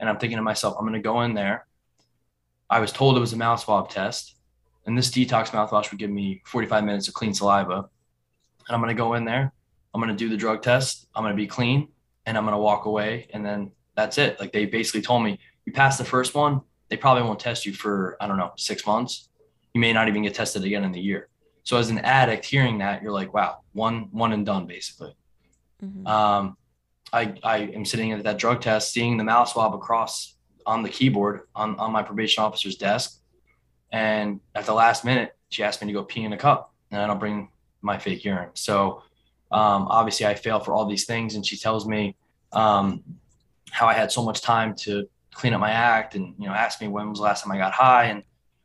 And 0.00 0.08
I'm 0.08 0.18
thinking 0.18 0.36
to 0.36 0.42
myself, 0.42 0.74
I'm 0.76 0.84
going 0.84 0.94
to 0.94 1.00
go 1.00 1.22
in 1.22 1.34
there. 1.34 1.66
I 2.68 2.80
was 2.80 2.90
told 2.90 3.16
it 3.16 3.20
was 3.20 3.32
a 3.32 3.36
mouth 3.36 3.60
swab 3.60 3.88
test, 3.90 4.36
and 4.86 4.98
this 4.98 5.10
detox 5.10 5.50
mouthwash 5.50 5.90
would 5.90 6.00
give 6.00 6.10
me 6.10 6.42
45 6.46 6.84
minutes 6.84 7.06
of 7.06 7.14
clean 7.14 7.34
saliva 7.34 7.88
and 8.66 8.74
I'm 8.74 8.80
going 8.80 8.94
to 8.94 9.00
go 9.00 9.14
in 9.14 9.24
there. 9.24 9.52
I'm 9.94 10.00
going 10.00 10.14
to 10.14 10.16
do 10.16 10.28
the 10.28 10.36
drug 10.36 10.62
test. 10.62 11.06
I'm 11.14 11.22
going 11.22 11.34
to 11.34 11.36
be 11.36 11.46
clean 11.46 11.88
and 12.26 12.36
I'm 12.36 12.44
going 12.44 12.54
to 12.54 12.58
walk 12.58 12.86
away. 12.86 13.28
And 13.32 13.44
then 13.44 13.72
that's 13.94 14.18
it. 14.18 14.40
Like 14.40 14.52
they 14.52 14.64
basically 14.64 15.02
told 15.02 15.22
me, 15.22 15.38
you 15.66 15.72
pass 15.72 15.98
the 15.98 16.04
first 16.04 16.34
one, 16.34 16.60
they 16.88 16.96
probably 16.96 17.22
won't 17.22 17.40
test 17.40 17.66
you 17.66 17.72
for, 17.72 18.16
I 18.20 18.26
don't 18.26 18.36
know, 18.36 18.52
six 18.56 18.86
months. 18.86 19.28
You 19.74 19.80
may 19.80 19.92
not 19.92 20.08
even 20.08 20.22
get 20.22 20.34
tested 20.34 20.64
again 20.64 20.84
in 20.84 20.92
the 20.92 21.00
year. 21.00 21.28
So 21.64 21.76
as 21.76 21.90
an 21.90 21.98
addict 21.98 22.44
hearing 22.44 22.78
that, 22.78 23.02
you're 23.02 23.12
like, 23.12 23.32
wow, 23.32 23.58
one, 23.72 24.08
one 24.10 24.32
and 24.32 24.44
done 24.44 24.66
basically. 24.66 25.14
Mm-hmm. 25.82 26.06
Um, 26.06 26.56
I, 27.12 27.34
I 27.42 27.58
am 27.58 27.84
sitting 27.84 28.12
at 28.12 28.24
that 28.24 28.38
drug 28.38 28.60
test, 28.60 28.92
seeing 28.92 29.16
the 29.16 29.24
mouth 29.24 29.48
swab 29.48 29.74
across 29.74 30.34
on 30.64 30.82
the 30.82 30.88
keyboard 30.88 31.42
on, 31.54 31.76
on 31.78 31.92
my 31.92 32.02
probation 32.02 32.42
officer's 32.42 32.76
desk. 32.76 33.20
And 33.90 34.40
at 34.54 34.64
the 34.64 34.72
last 34.72 35.04
minute, 35.04 35.36
she 35.50 35.62
asked 35.62 35.82
me 35.82 35.88
to 35.88 35.92
go 35.92 36.02
pee 36.02 36.24
in 36.24 36.32
a 36.32 36.38
cup 36.38 36.72
and 36.90 37.00
I 37.00 37.06
don't 37.06 37.18
bring 37.18 37.48
my 37.82 37.98
fake 37.98 38.24
urine. 38.24 38.50
So 38.54 39.02
um, 39.50 39.86
obviously 39.88 40.26
I 40.26 40.34
fail 40.34 40.60
for 40.60 40.72
all 40.72 40.86
these 40.86 41.04
things. 41.04 41.34
And 41.34 41.44
she 41.44 41.56
tells 41.56 41.86
me 41.86 42.16
um, 42.52 43.02
how 43.70 43.86
I 43.86 43.92
had 43.92 44.10
so 44.10 44.22
much 44.22 44.40
time 44.40 44.74
to 44.76 45.08
clean 45.34 45.54
up 45.54 45.60
my 45.60 45.70
act 45.70 46.14
and, 46.14 46.34
you 46.38 46.46
know, 46.46 46.54
ask 46.54 46.80
me 46.80 46.88
when 46.88 47.10
was 47.10 47.18
the 47.18 47.24
last 47.24 47.44
time 47.44 47.52
I 47.52 47.58
got 47.58 47.72
high 47.72 48.04
and 48.04 48.22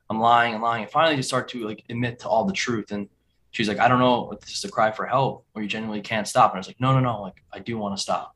I'm 0.10 0.19
lying 0.19 0.53
and 0.53 0.63
lying. 0.63 0.84
And 0.84 0.91
finally 0.91 1.15
just 1.15 1.30
start 1.30 1.49
to 1.49 1.65
like 1.65 1.84
admit 1.89 2.19
to 2.19 2.30
all 2.30 2.45
the 2.45 2.53
truth. 2.53 2.91
And 2.91 3.10
she's 3.51 3.67
like, 3.67 3.80
I 3.80 3.88
don't 3.88 3.99
know 3.99 4.32
if 4.32 4.39
this 4.41 4.58
is 4.58 4.63
a 4.63 4.69
cry 4.69 4.91
for 4.91 5.06
help 5.06 5.45
or 5.53 5.62
you 5.62 5.67
genuinely 5.67 6.01
can't 6.01 6.27
stop. 6.27 6.51
And 6.51 6.58
I 6.58 6.60
was 6.60 6.67
like, 6.67 6.80
no, 6.80 6.93
no, 6.93 6.99
no. 6.99 7.21
Like 7.21 7.41
I 7.51 7.60
do 7.60 7.77
want 7.77 7.97
to 7.97 8.01
stop. 8.01 8.36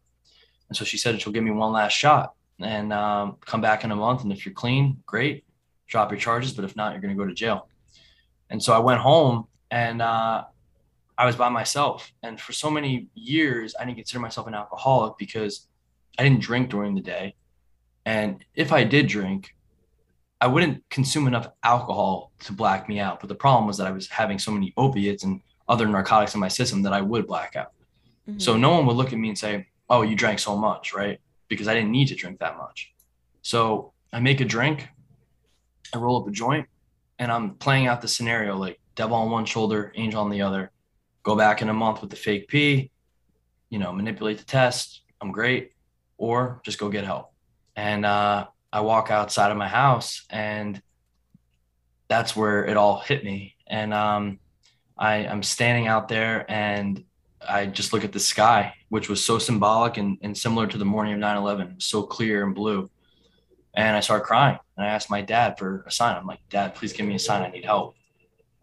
And 0.67 0.77
so 0.77 0.85
she 0.85 0.97
said 0.97 1.21
she'll 1.21 1.33
give 1.33 1.43
me 1.43 1.51
one 1.51 1.73
last 1.73 1.93
shot 1.93 2.33
and 2.59 2.93
um, 2.93 3.37
come 3.45 3.61
back 3.61 3.83
in 3.83 3.91
a 3.91 3.95
month. 3.95 4.23
And 4.23 4.31
if 4.31 4.45
you're 4.45 4.53
clean, 4.53 4.97
great, 5.05 5.43
drop 5.87 6.11
your 6.11 6.19
charges. 6.19 6.53
But 6.53 6.65
if 6.65 6.75
not, 6.75 6.93
you're 6.93 7.01
going 7.01 7.15
to 7.15 7.21
go 7.21 7.27
to 7.27 7.33
jail. 7.33 7.67
And 8.49 8.61
so 8.61 8.73
I 8.73 8.79
went 8.79 8.99
home 8.99 9.47
and 9.69 10.01
uh, 10.01 10.45
I 11.17 11.25
was 11.25 11.35
by 11.35 11.49
myself. 11.49 12.11
And 12.23 12.39
for 12.39 12.53
so 12.53 12.69
many 12.69 13.07
years, 13.13 13.75
I 13.79 13.85
didn't 13.85 13.97
consider 13.97 14.19
myself 14.19 14.47
an 14.47 14.53
alcoholic 14.53 15.17
because 15.17 15.67
I 16.17 16.23
didn't 16.23 16.41
drink 16.41 16.69
during 16.69 16.95
the 16.95 17.01
day. 17.01 17.35
And 18.05 18.43
if 18.55 18.71
I 18.71 18.83
did 18.83 19.07
drink, 19.07 19.55
I 20.39 20.47
wouldn't 20.47 20.83
consume 20.89 21.27
enough 21.27 21.47
alcohol 21.63 22.31
to 22.39 22.53
black 22.53 22.89
me 22.89 22.99
out. 22.99 23.19
But 23.19 23.29
the 23.29 23.35
problem 23.35 23.67
was 23.67 23.77
that 23.77 23.87
I 23.87 23.91
was 23.91 24.07
having 24.07 24.39
so 24.39 24.51
many 24.51 24.73
opiates 24.75 25.23
and 25.23 25.41
other 25.69 25.87
narcotics 25.87 26.33
in 26.33 26.39
my 26.39 26.47
system 26.47 26.81
that 26.83 26.93
I 26.93 27.01
would 27.01 27.27
black 27.27 27.55
out. 27.55 27.73
Mm-hmm. 28.27 28.39
So 28.39 28.57
no 28.57 28.71
one 28.71 28.85
would 28.87 28.95
look 28.95 29.13
at 29.13 29.19
me 29.19 29.29
and 29.29 29.37
say, 29.37 29.67
Oh, 29.89 30.01
you 30.01 30.15
drank 30.15 30.39
so 30.39 30.57
much, 30.57 30.93
right? 30.93 31.19
Because 31.47 31.67
I 31.67 31.73
didn't 31.73 31.91
need 31.91 32.07
to 32.07 32.15
drink 32.15 32.39
that 32.39 32.57
much. 32.57 32.93
So 33.41 33.93
I 34.11 34.19
make 34.19 34.39
a 34.41 34.45
drink, 34.45 34.87
I 35.93 35.97
roll 35.97 36.21
up 36.21 36.27
a 36.27 36.31
joint, 36.31 36.67
and 37.19 37.31
I'm 37.31 37.55
playing 37.55 37.87
out 37.87 38.01
the 38.01 38.07
scenario 38.07 38.57
like 38.57 38.79
devil 38.95 39.17
on 39.17 39.29
one 39.29 39.45
shoulder, 39.45 39.91
angel 39.95 40.21
on 40.21 40.29
the 40.29 40.41
other 40.41 40.71
go 41.23 41.35
back 41.35 41.61
in 41.61 41.69
a 41.69 41.73
month 41.73 42.01
with 42.01 42.09
the 42.09 42.15
fake 42.15 42.47
P, 42.47 42.91
you 43.69 43.79
know, 43.79 43.91
manipulate 43.91 44.37
the 44.37 44.45
test. 44.45 45.01
I'm 45.21 45.31
great. 45.31 45.71
Or 46.17 46.61
just 46.63 46.79
go 46.79 46.89
get 46.89 47.05
help. 47.05 47.31
And 47.75 48.05
uh, 48.05 48.47
I 48.71 48.81
walk 48.81 49.11
outside 49.11 49.51
of 49.51 49.57
my 49.57 49.67
house 49.67 50.25
and 50.29 50.81
that's 52.07 52.35
where 52.35 52.65
it 52.65 52.77
all 52.77 52.99
hit 52.99 53.23
me. 53.23 53.55
And 53.67 53.93
um, 53.93 54.39
I, 54.97 55.25
I'm 55.25 55.43
standing 55.43 55.87
out 55.87 56.07
there 56.09 56.49
and 56.51 57.03
I 57.47 57.65
just 57.65 57.93
look 57.93 58.03
at 58.03 58.11
the 58.11 58.19
sky, 58.19 58.73
which 58.89 59.09
was 59.09 59.25
so 59.25 59.39
symbolic 59.39 59.97
and, 59.97 60.17
and 60.21 60.37
similar 60.37 60.67
to 60.67 60.77
the 60.77 60.85
morning 60.85 61.13
of 61.13 61.19
9 61.19 61.37
11, 61.37 61.75
so 61.79 62.03
clear 62.03 62.45
and 62.45 62.53
blue. 62.53 62.89
And 63.73 63.95
I 63.95 64.01
start 64.01 64.23
crying. 64.23 64.59
And 64.75 64.85
I 64.85 64.89
asked 64.89 65.09
my 65.09 65.21
dad 65.21 65.57
for 65.57 65.83
a 65.87 65.91
sign. 65.91 66.17
I'm 66.17 66.27
like, 66.27 66.41
Dad, 66.49 66.75
please 66.75 66.91
give 66.91 67.05
me 67.05 67.15
a 67.15 67.19
sign. 67.19 67.43
I 67.43 67.49
need 67.49 67.63
help. 67.63 67.95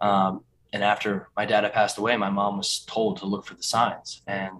Um, 0.01 0.44
and 0.72 0.85
after 0.85 1.28
my 1.37 1.44
dad 1.44 1.64
had 1.64 1.72
passed 1.72 1.98
away, 1.98 2.16
my 2.16 2.31
mom 2.31 2.59
was 2.59 2.85
told 2.87 3.18
to 3.18 3.26
look 3.26 3.46
for 3.46 3.54
the 3.54 3.62
signs. 3.62 4.22
And 4.26 4.59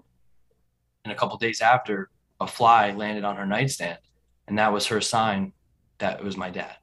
and 1.05 1.13
a 1.13 1.15
couple 1.15 1.37
days 1.37 1.61
after, 1.61 2.09
a 2.41 2.47
fly 2.47 2.91
landed 2.91 3.23
on 3.23 3.37
her 3.37 3.45
nightstand, 3.45 3.99
and 4.47 4.57
that 4.57 4.73
was 4.73 4.87
her 4.87 4.99
sign 4.99 5.53
that 5.99 6.19
it 6.19 6.25
was 6.25 6.37
my 6.37 6.49
dad. 6.49 6.75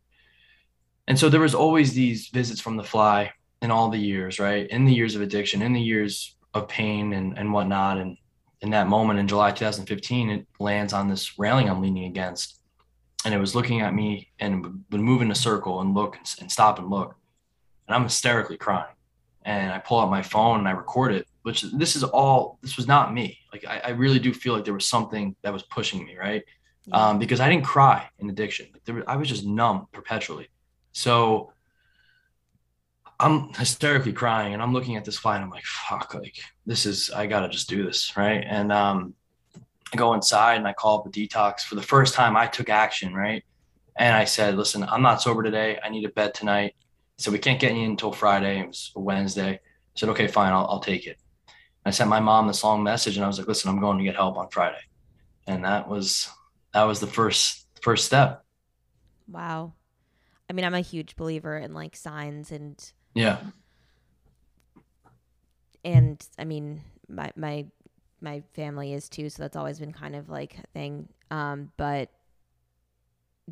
And 1.07 1.19
so 1.19 1.29
there 1.29 1.41
was 1.41 1.55
always 1.55 1.93
these 1.93 2.29
visits 2.29 2.61
from 2.61 2.77
the 2.77 2.85
fly 2.85 3.33
in 3.63 3.71
all 3.71 3.91
the 3.91 3.99
years, 3.99 4.39
right? 4.39 4.67
In 4.69 4.85
the 4.85 4.95
years 4.95 5.15
of 5.15 5.23
addiction, 5.23 5.63
in 5.63 5.73
the 5.73 5.81
years 5.81 6.35
of 6.55 6.69
pain 6.69 7.13
and, 7.13 7.39
and 7.39 7.53
whatnot. 7.53 7.99
And 7.99 8.17
in 8.61 8.71
that 8.71 8.89
moment 8.89 9.19
in 9.19 9.29
July 9.29 9.53
2015, 9.53 10.31
it 10.31 10.47
lands 10.59 10.93
on 10.93 11.09
this 11.09 11.39
railing 11.39 11.69
I'm 11.69 11.83
leaning 11.83 12.05
against. 12.05 12.61
And 13.25 13.35
it 13.35 13.39
was 13.39 13.55
looking 13.55 13.81
at 13.81 13.95
me 13.95 14.31
and 14.39 14.85
would 14.91 15.01
move 15.01 15.23
in 15.23 15.31
a 15.31 15.35
circle 15.35 15.81
and 15.81 15.95
look 15.95 16.17
and 16.41 16.51
stop 16.51 16.79
and 16.79 16.91
look. 16.91 17.15
And 17.87 17.95
I'm 17.95 18.03
hysterically 18.03 18.57
crying 18.57 18.96
and 19.47 19.73
I 19.73 19.79
pull 19.79 20.01
out 20.01 20.11
my 20.11 20.23
phone 20.23 20.59
and 20.59 20.69
I 20.69 20.73
record 20.73 21.15
it, 21.15 21.29
which 21.43 21.63
this 21.63 21.95
is 21.95 22.03
all, 22.03 22.59
this 22.63 22.77
was 22.77 22.89
not 22.89 23.15
me. 23.15 23.39
Like, 23.53 23.65
I, 23.65 23.81
I 23.85 23.91
really 23.91 24.19
do 24.19 24.35
feel 24.35 24.55
like 24.55 24.65
there 24.65 24.75
was 24.75 24.89
something 24.89 25.37
that 25.43 25.53
was 25.53 25.63
pushing 25.63 26.05
me, 26.05 26.17
right? 26.19 26.43
Yeah. 26.87 26.97
Um, 26.97 27.19
because 27.21 27.39
I 27.39 27.49
didn't 27.49 27.65
cry 27.65 28.09
in 28.19 28.29
addiction. 28.29 28.67
Like 28.73 28.85
there, 28.85 29.09
I 29.09 29.15
was 29.15 29.29
just 29.29 29.47
numb 29.47 29.87
perpetually. 29.93 30.49
So 30.91 31.53
I'm 33.21 33.55
hysterically 33.55 34.13
crying 34.13 34.53
and 34.53 34.61
I'm 34.61 34.73
looking 34.73 34.97
at 34.97 35.05
this 35.05 35.17
fly 35.17 35.37
and 35.37 35.45
I'm 35.45 35.51
like, 35.51 35.65
fuck, 35.65 36.13
like 36.15 36.37
this 36.67 36.85
is, 36.85 37.11
I 37.11 37.27
gotta 37.27 37.49
just 37.49 37.69
do 37.69 37.85
this. 37.85 38.17
Right. 38.17 38.45
And, 38.47 38.73
um, 38.73 39.15
I 39.93 39.97
go 39.97 40.15
inside 40.15 40.57
and 40.57 40.67
I 40.67 40.73
call 40.73 40.99
up 40.99 41.07
a 41.07 41.11
detox 41.11 41.61
for 41.61 41.77
the 41.77 41.83
first 41.83 42.15
time 42.15 42.37
I 42.37 42.49
took 42.49 42.69
action. 42.69 43.15
Right. 43.15 43.45
And 43.97 44.17
I 44.17 44.25
said, 44.25 44.57
listen, 44.57 44.83
I'm 44.83 45.03
not 45.03 45.23
sober 45.23 45.45
today. 45.45 45.79
I 45.85 45.89
need 45.89 46.05
a 46.05 46.09
bed 46.09 46.35
tonight. 46.35 46.75
So 47.19 47.31
we 47.33 47.39
can't 47.39 47.61
get 47.61 47.75
you 47.75 47.85
until 47.85 48.13
Friday. 48.13 48.61
It 48.61 48.67
was 48.69 48.93
Wednesday. 48.95 49.55
I 49.55 49.61
said, 49.95 50.09
okay, 50.11 50.27
fine, 50.27 50.53
I'll, 50.53 50.67
I'll 50.69 50.81
take 50.81 51.07
it. 51.07 51.19
I 51.85 51.91
sent 51.91 52.11
my 52.11 52.21
mom 52.21 52.47
this 52.49 52.65
long 52.65 52.83
message 52.83 53.17
and 53.17 53.25
I 53.25 53.29
was 53.29 53.39
like, 53.39 53.49
listen, 53.49 53.71
I'm 53.71 53.81
going 53.81 53.99
to 53.99 54.05
get 54.05 54.17
help 54.17 54.37
on 54.37 54.49
Friday. 54.51 54.81
And 55.47 55.65
that 55.65 55.89
was 55.89 56.29
that 56.73 56.85
was 56.85 57.01
the 57.01 57.07
first 57.07 57.67
first 57.83 58.07
step. 58.07 58.45
Wow. 59.29 59.75
I 60.51 60.53
mean, 60.53 60.65
I'm 60.65 60.75
a 60.75 60.81
huge 60.81 61.17
believer 61.17 61.57
in 61.59 61.75
like 61.75 61.97
signs 61.97 62.53
and 62.53 62.93
Yeah. 63.15 63.39
and 65.85 66.25
I 66.39 66.45
mean, 66.45 66.83
my 67.09 67.33
my 67.37 67.67
my 68.21 68.43
family 68.55 68.93
is 68.93 69.09
too, 69.09 69.29
so 69.29 69.43
that's 69.43 69.57
always 69.57 69.79
been 69.79 69.93
kind 69.93 70.17
of 70.17 70.29
like 70.29 70.59
a 70.59 70.67
thing. 70.73 71.09
Um, 71.31 71.71
but 71.77 72.11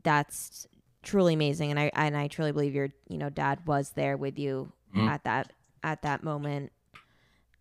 that's 0.03 0.67
truly 1.05 1.35
amazing, 1.35 1.71
and 1.71 1.79
I 1.79 1.91
and 1.95 2.17
I 2.17 2.29
truly 2.29 2.53
believe 2.53 2.75
your 2.75 2.89
you 3.09 3.19
know 3.19 3.31
dad 3.31 3.67
was 3.67 3.91
there 3.91 4.17
with 4.17 4.39
you 4.39 4.73
Mhm. 4.95 5.09
at 5.09 5.25
that 5.25 5.53
at 5.83 6.03
that 6.03 6.23
moment. 6.25 6.73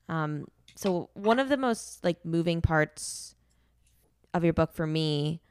Um, 0.10 0.48
so 0.76 1.10
one 1.14 1.40
of 1.40 1.50
the 1.50 1.58
most 1.58 2.04
like 2.04 2.24
moving 2.26 2.62
parts 2.62 3.36
of 4.34 4.44
your 4.44 4.54
book 4.54 4.74
for 4.74 4.88
me 4.88 5.42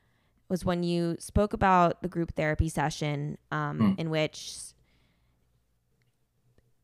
was 0.49 0.65
when 0.65 0.83
you 0.83 1.17
spoke 1.19 1.53
about 1.53 2.03
the 2.03 2.09
group 2.09 2.35
therapy 2.35 2.69
session 2.69 3.39
um, 3.51 3.79
Mm. 3.79 3.99
in 3.99 4.11
which 4.11 4.59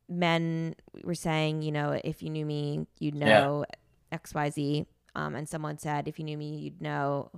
men 0.07 0.75
were 1.03 1.15
saying, 1.15 1.61
you 1.61 1.71
know, 1.71 1.99
if 2.03 2.23
you 2.23 2.29
knew 2.29 2.45
me, 2.45 2.87
you'd 2.99 3.15
know 3.15 3.65
X, 4.11 4.33
Y, 4.33 4.49
Z. 4.49 4.85
Um, 5.15 5.35
and 5.35 5.47
someone 5.47 5.77
said, 5.77 6.07
if 6.07 6.17
you 6.17 6.25
knew 6.25 6.37
me, 6.37 6.57
you'd 6.57 6.81
know 6.81 7.29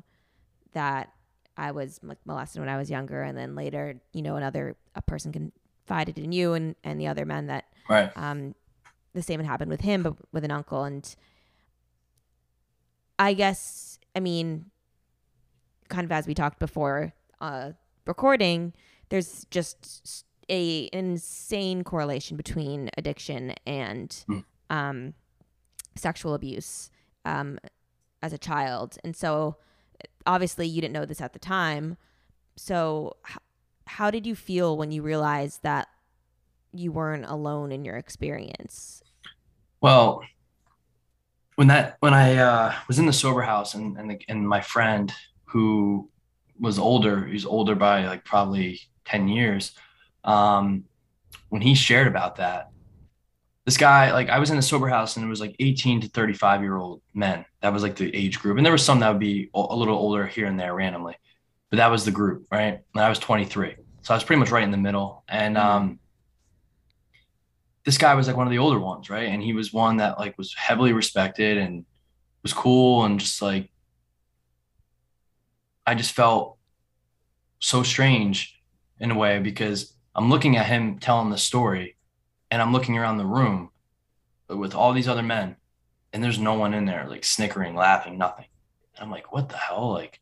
that 0.73 1.11
I 1.57 1.71
was 1.71 1.99
m- 2.03 2.15
molested 2.25 2.59
when 2.61 2.69
I 2.69 2.77
was 2.77 2.89
younger. 2.89 3.21
And 3.23 3.37
then 3.37 3.55
later, 3.55 3.99
you 4.13 4.21
know, 4.21 4.35
another 4.35 4.75
a 4.95 5.01
person 5.01 5.31
confided 5.31 6.17
in 6.17 6.31
you 6.31 6.53
and 6.53 6.75
and 6.83 6.99
the 6.99 7.07
other 7.07 7.25
men 7.25 7.47
that 7.47 7.65
Right. 7.89 8.11
um, 8.15 8.55
the 9.13 9.21
same 9.21 9.39
had 9.39 9.47
happened 9.47 9.69
with 9.71 9.81
him, 9.81 10.03
but 10.03 10.15
with 10.31 10.43
an 10.45 10.51
uncle. 10.51 10.83
And 10.83 11.13
I 13.19 13.33
guess, 13.33 13.99
I 14.15 14.19
mean, 14.19 14.65
kind 15.89 16.05
of 16.05 16.11
as 16.11 16.27
we 16.27 16.33
talked 16.33 16.59
before, 16.59 17.13
uh, 17.39 17.71
recording, 18.05 18.73
there's 19.09 19.45
just 19.51 20.25
a 20.49 20.89
insane 20.91 21.83
correlation 21.83 22.37
between 22.37 22.89
addiction 22.97 23.53
and 23.65 24.09
Mm. 24.27 24.43
um, 24.69 25.13
sexual 25.95 26.33
abuse 26.33 26.89
um, 27.25 27.59
as 28.21 28.33
a 28.33 28.37
child. 28.37 28.97
And 29.03 29.15
so, 29.15 29.57
obviously, 30.25 30.67
you 30.67 30.81
didn't 30.81 30.93
know 30.93 31.05
this 31.05 31.21
at 31.21 31.33
the 31.33 31.39
time. 31.39 31.97
So, 32.55 33.17
h- 33.29 33.37
how 33.87 34.11
did 34.11 34.25
you 34.25 34.35
feel 34.35 34.77
when 34.77 34.91
you 34.91 35.01
realized 35.01 35.63
that 35.63 35.87
you 36.73 36.91
weren't 36.91 37.25
alone 37.25 37.71
in 37.71 37.83
your 37.83 37.97
experience? 37.97 39.03
Well, 39.81 40.21
when 41.55 41.67
that 41.67 41.97
when 41.99 42.13
I 42.13 42.37
uh, 42.37 42.73
was 42.87 42.99
in 42.99 43.05
the 43.05 43.13
sober 43.13 43.41
house 43.41 43.73
and 43.73 43.97
and, 43.97 44.11
the, 44.11 44.19
and 44.27 44.47
my 44.47 44.61
friend 44.61 45.11
who 45.45 46.09
was 46.59 46.79
older, 46.79 47.25
he 47.25 47.33
was 47.33 47.45
older 47.45 47.75
by 47.75 48.05
like 48.05 48.23
probably 48.23 48.79
ten 49.05 49.27
years, 49.27 49.73
um, 50.23 50.85
when 51.49 51.61
he 51.61 51.75
shared 51.75 52.07
about 52.07 52.37
that, 52.37 52.69
this 53.65 53.77
guy 53.77 54.11
like 54.11 54.29
I 54.29 54.39
was 54.39 54.49
in 54.49 54.57
a 54.57 54.61
sober 54.61 54.87
house 54.89 55.17
and 55.17 55.25
it 55.25 55.29
was 55.29 55.39
like 55.41 55.55
eighteen 55.59 56.01
to 56.01 56.09
thirty 56.09 56.33
five 56.33 56.61
year 56.61 56.77
old 56.77 57.01
men. 57.13 57.45
That 57.61 57.73
was 57.73 57.83
like 57.83 57.95
the 57.95 58.13
age 58.15 58.39
group, 58.39 58.57
and 58.57 58.65
there 58.65 58.73
was 58.73 58.83
some 58.83 58.99
that 58.99 59.09
would 59.09 59.19
be 59.19 59.49
a 59.53 59.75
little 59.75 59.97
older 59.97 60.25
here 60.27 60.47
and 60.47 60.59
there 60.59 60.73
randomly, 60.73 61.15
but 61.69 61.77
that 61.77 61.91
was 61.91 62.05
the 62.05 62.11
group, 62.11 62.47
right? 62.51 62.79
And 62.95 63.03
I 63.03 63.09
was 63.09 63.19
twenty 63.19 63.45
three, 63.45 63.75
so 64.01 64.13
I 64.13 64.17
was 64.17 64.23
pretty 64.23 64.39
much 64.39 64.51
right 64.51 64.63
in 64.63 64.71
the 64.71 64.77
middle, 64.77 65.23
and 65.27 65.55
Mhm. 65.57 65.61
um 65.63 65.99
this 67.85 67.97
guy 67.97 68.13
was 68.13 68.27
like 68.27 68.37
one 68.37 68.45
of 68.47 68.51
the 68.51 68.59
older 68.59 68.79
ones, 68.79 69.09
right? 69.09 69.27
And 69.29 69.41
he 69.41 69.53
was 69.53 69.73
one 69.73 69.97
that 69.97 70.19
like 70.19 70.37
was 70.37 70.53
heavily 70.55 70.93
respected 70.93 71.57
and 71.57 71.85
was 72.43 72.53
cool 72.53 73.05
and 73.05 73.19
just 73.19 73.41
like 73.41 73.71
I 75.85 75.95
just 75.95 76.13
felt 76.13 76.57
so 77.59 77.83
strange 77.83 78.59
in 78.99 79.11
a 79.11 79.17
way 79.17 79.39
because 79.39 79.93
I'm 80.15 80.29
looking 80.29 80.57
at 80.57 80.65
him 80.65 80.99
telling 80.99 81.29
the 81.29 81.37
story 81.37 81.95
and 82.51 82.61
I'm 82.61 82.73
looking 82.73 82.97
around 82.97 83.17
the 83.17 83.25
room 83.25 83.71
with 84.47 84.75
all 84.75 84.93
these 84.93 85.07
other 85.07 85.23
men 85.23 85.55
and 86.13 86.23
there's 86.23 86.39
no 86.39 86.55
one 86.55 86.73
in 86.73 86.85
there 86.85 87.07
like 87.09 87.23
snickering, 87.23 87.75
laughing, 87.75 88.17
nothing. 88.17 88.45
And 88.95 89.05
I'm 89.05 89.11
like, 89.11 89.31
what 89.31 89.49
the 89.49 89.57
hell? 89.57 89.91
Like, 89.91 90.19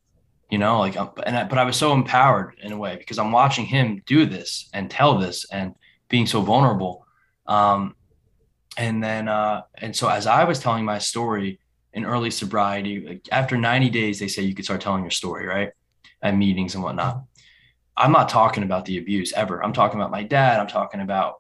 you 0.50 0.58
know, 0.58 0.80
like, 0.80 0.98
I'm, 0.98 1.10
and 1.26 1.36
I, 1.36 1.44
but 1.44 1.58
I 1.58 1.64
was 1.64 1.78
so 1.78 1.94
empowered 1.94 2.56
in 2.62 2.72
a 2.72 2.78
way 2.78 2.96
because 2.96 3.20
I'm 3.20 3.32
watching 3.32 3.66
him 3.66 4.04
do 4.06 4.26
this 4.26 4.70
and 4.74 4.90
tell 4.90 5.18
this 5.18 5.46
and 5.52 5.76
being 6.08 6.28
so 6.28 6.42
vulnerable. 6.42 7.06
Um, 7.48 7.96
and 8.78 9.04
then, 9.04 9.28
uh, 9.28 9.64
and 9.76 9.96
so 9.96 10.08
as 10.08 10.28
I 10.28 10.44
was 10.44 10.60
telling 10.60 10.86
my 10.86 11.00
story 11.00 11.60
in 11.94 12.06
early 12.06 12.32
sobriety, 12.32 13.06
like 13.06 13.28
after 13.32 13.58
90 13.58 13.90
days, 13.90 14.20
they 14.20 14.28
say 14.28 14.44
you 14.44 14.56
could 14.56 14.66
start 14.66 14.82
telling 14.82 15.04
your 15.04 15.12
story, 15.12 15.48
right? 15.48 15.72
At 16.22 16.38
meetings 16.38 16.76
and 16.76 16.84
whatnot. 16.84 17.24
I'm 17.98 18.12
not 18.12 18.30
talking 18.30 18.64
about 18.64 18.86
the 18.86 18.98
abuse 18.98 19.34
ever. 19.34 19.64
I'm 19.64 19.74
talking 19.74 20.00
about 20.00 20.12
my 20.12 20.24
dad. 20.24 20.60
I'm 20.60 20.68
talking 20.68 21.02
about 21.02 21.39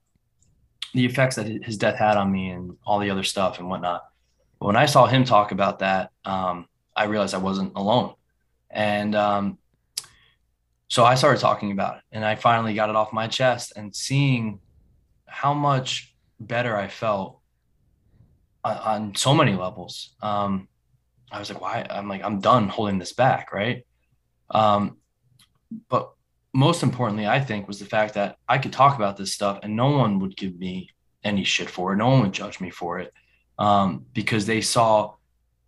the 0.93 1.05
effects 1.05 1.35
that 1.35 1.47
his 1.63 1.77
death 1.77 1.97
had 1.97 2.17
on 2.17 2.31
me 2.31 2.49
and 2.49 2.77
all 2.85 2.99
the 2.99 3.09
other 3.09 3.23
stuff 3.23 3.59
and 3.59 3.69
whatnot. 3.69 4.03
But 4.59 4.67
when 4.67 4.75
I 4.75 4.85
saw 4.85 5.05
him 5.05 5.23
talk 5.23 5.51
about 5.51 5.79
that, 5.79 6.11
um, 6.25 6.67
I 6.95 7.05
realized 7.05 7.33
I 7.33 7.37
wasn't 7.39 7.73
alone. 7.75 8.13
And 8.69 9.15
um, 9.15 9.57
so 10.87 11.05
I 11.05 11.15
started 11.15 11.39
talking 11.39 11.71
about 11.71 11.97
it 11.97 12.03
and 12.11 12.25
I 12.25 12.35
finally 12.35 12.73
got 12.73 12.89
it 12.89 12.95
off 12.95 13.13
my 13.13 13.27
chest 13.27 13.73
and 13.75 13.95
seeing 13.95 14.59
how 15.27 15.53
much 15.53 16.13
better 16.39 16.75
I 16.75 16.87
felt 16.87 17.39
on, 18.63 19.15
so 19.15 19.33
many 19.33 19.53
levels. 19.53 20.15
Um, 20.21 20.67
I 21.31 21.39
was 21.39 21.49
like, 21.49 21.61
why? 21.61 21.85
I'm 21.89 22.07
like, 22.07 22.23
I'm 22.23 22.39
done 22.39 22.67
holding 22.67 22.99
this 22.99 23.13
back. 23.13 23.53
Right. 23.53 23.85
Um, 24.49 24.97
but 25.87 26.11
most 26.53 26.83
importantly, 26.83 27.27
I 27.27 27.39
think 27.39 27.67
was 27.67 27.79
the 27.79 27.85
fact 27.85 28.15
that 28.15 28.37
I 28.47 28.57
could 28.57 28.73
talk 28.73 28.95
about 28.95 29.17
this 29.17 29.33
stuff 29.33 29.59
and 29.63 29.75
no 29.75 29.91
one 29.91 30.19
would 30.19 30.35
give 30.35 30.57
me 30.57 30.89
any 31.23 31.43
shit 31.43 31.69
for 31.69 31.93
it. 31.93 31.97
No 31.97 32.09
one 32.09 32.21
would 32.21 32.33
judge 32.33 32.59
me 32.59 32.69
for 32.69 32.99
it 32.99 33.13
um, 33.57 34.05
because 34.13 34.45
they 34.45 34.61
saw 34.61 35.13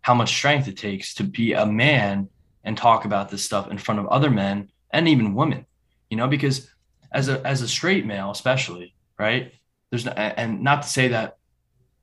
how 0.00 0.14
much 0.14 0.30
strength 0.30 0.66
it 0.66 0.76
takes 0.76 1.14
to 1.14 1.24
be 1.24 1.52
a 1.52 1.64
man 1.64 2.28
and 2.64 2.76
talk 2.76 3.04
about 3.04 3.28
this 3.28 3.44
stuff 3.44 3.70
in 3.70 3.78
front 3.78 4.00
of 4.00 4.06
other 4.06 4.30
men 4.30 4.70
and 4.90 5.08
even 5.08 5.34
women, 5.34 5.66
you 6.10 6.16
know, 6.16 6.26
because 6.28 6.68
as 7.12 7.28
a, 7.28 7.44
as 7.46 7.62
a 7.62 7.68
straight 7.68 8.06
male, 8.06 8.30
especially, 8.30 8.94
right. 9.18 9.52
There's 9.90 10.06
no, 10.06 10.12
and 10.12 10.62
not 10.62 10.82
to 10.82 10.88
say 10.88 11.08
that 11.08 11.36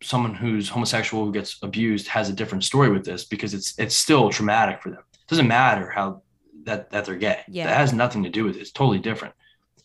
someone 0.01 0.35
who's 0.35 0.69
homosexual 0.69 1.25
who 1.25 1.33
gets 1.33 1.57
abused 1.63 2.07
has 2.07 2.29
a 2.29 2.33
different 2.33 2.63
story 2.63 2.89
with 2.89 3.03
this 3.03 3.25
because 3.25 3.53
it's, 3.53 3.77
it's 3.79 3.95
still 3.95 4.29
traumatic 4.29 4.81
for 4.81 4.89
them. 4.89 5.03
It 5.13 5.27
doesn't 5.27 5.47
matter 5.47 5.89
how 5.89 6.21
that, 6.69 6.91
that 6.91 7.05
they're 7.05 7.15
gay. 7.15 7.41
Yeah. 7.47 7.67
That 7.67 7.77
has 7.77 7.93
nothing 7.93 8.23
to 8.23 8.29
do 8.29 8.45
with 8.45 8.55
it. 8.55 8.61
It's 8.61 8.71
totally 8.71 8.99
different, 8.99 9.33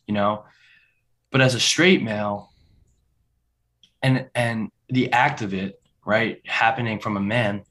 you 0.07 0.15
know, 0.15 0.45
but 1.31 1.41
as 1.41 1.55
a 1.55 1.61
straight 1.61 2.03
male 2.03 2.51
and, 4.03 4.29
and 4.35 4.71
the 4.89 5.13
act 5.13 5.43
of 5.43 5.55
it, 5.55 5.81
right, 6.07 6.41
happening 6.47 6.99
from 7.01 7.17
a 7.17 7.21
man, 7.21 7.65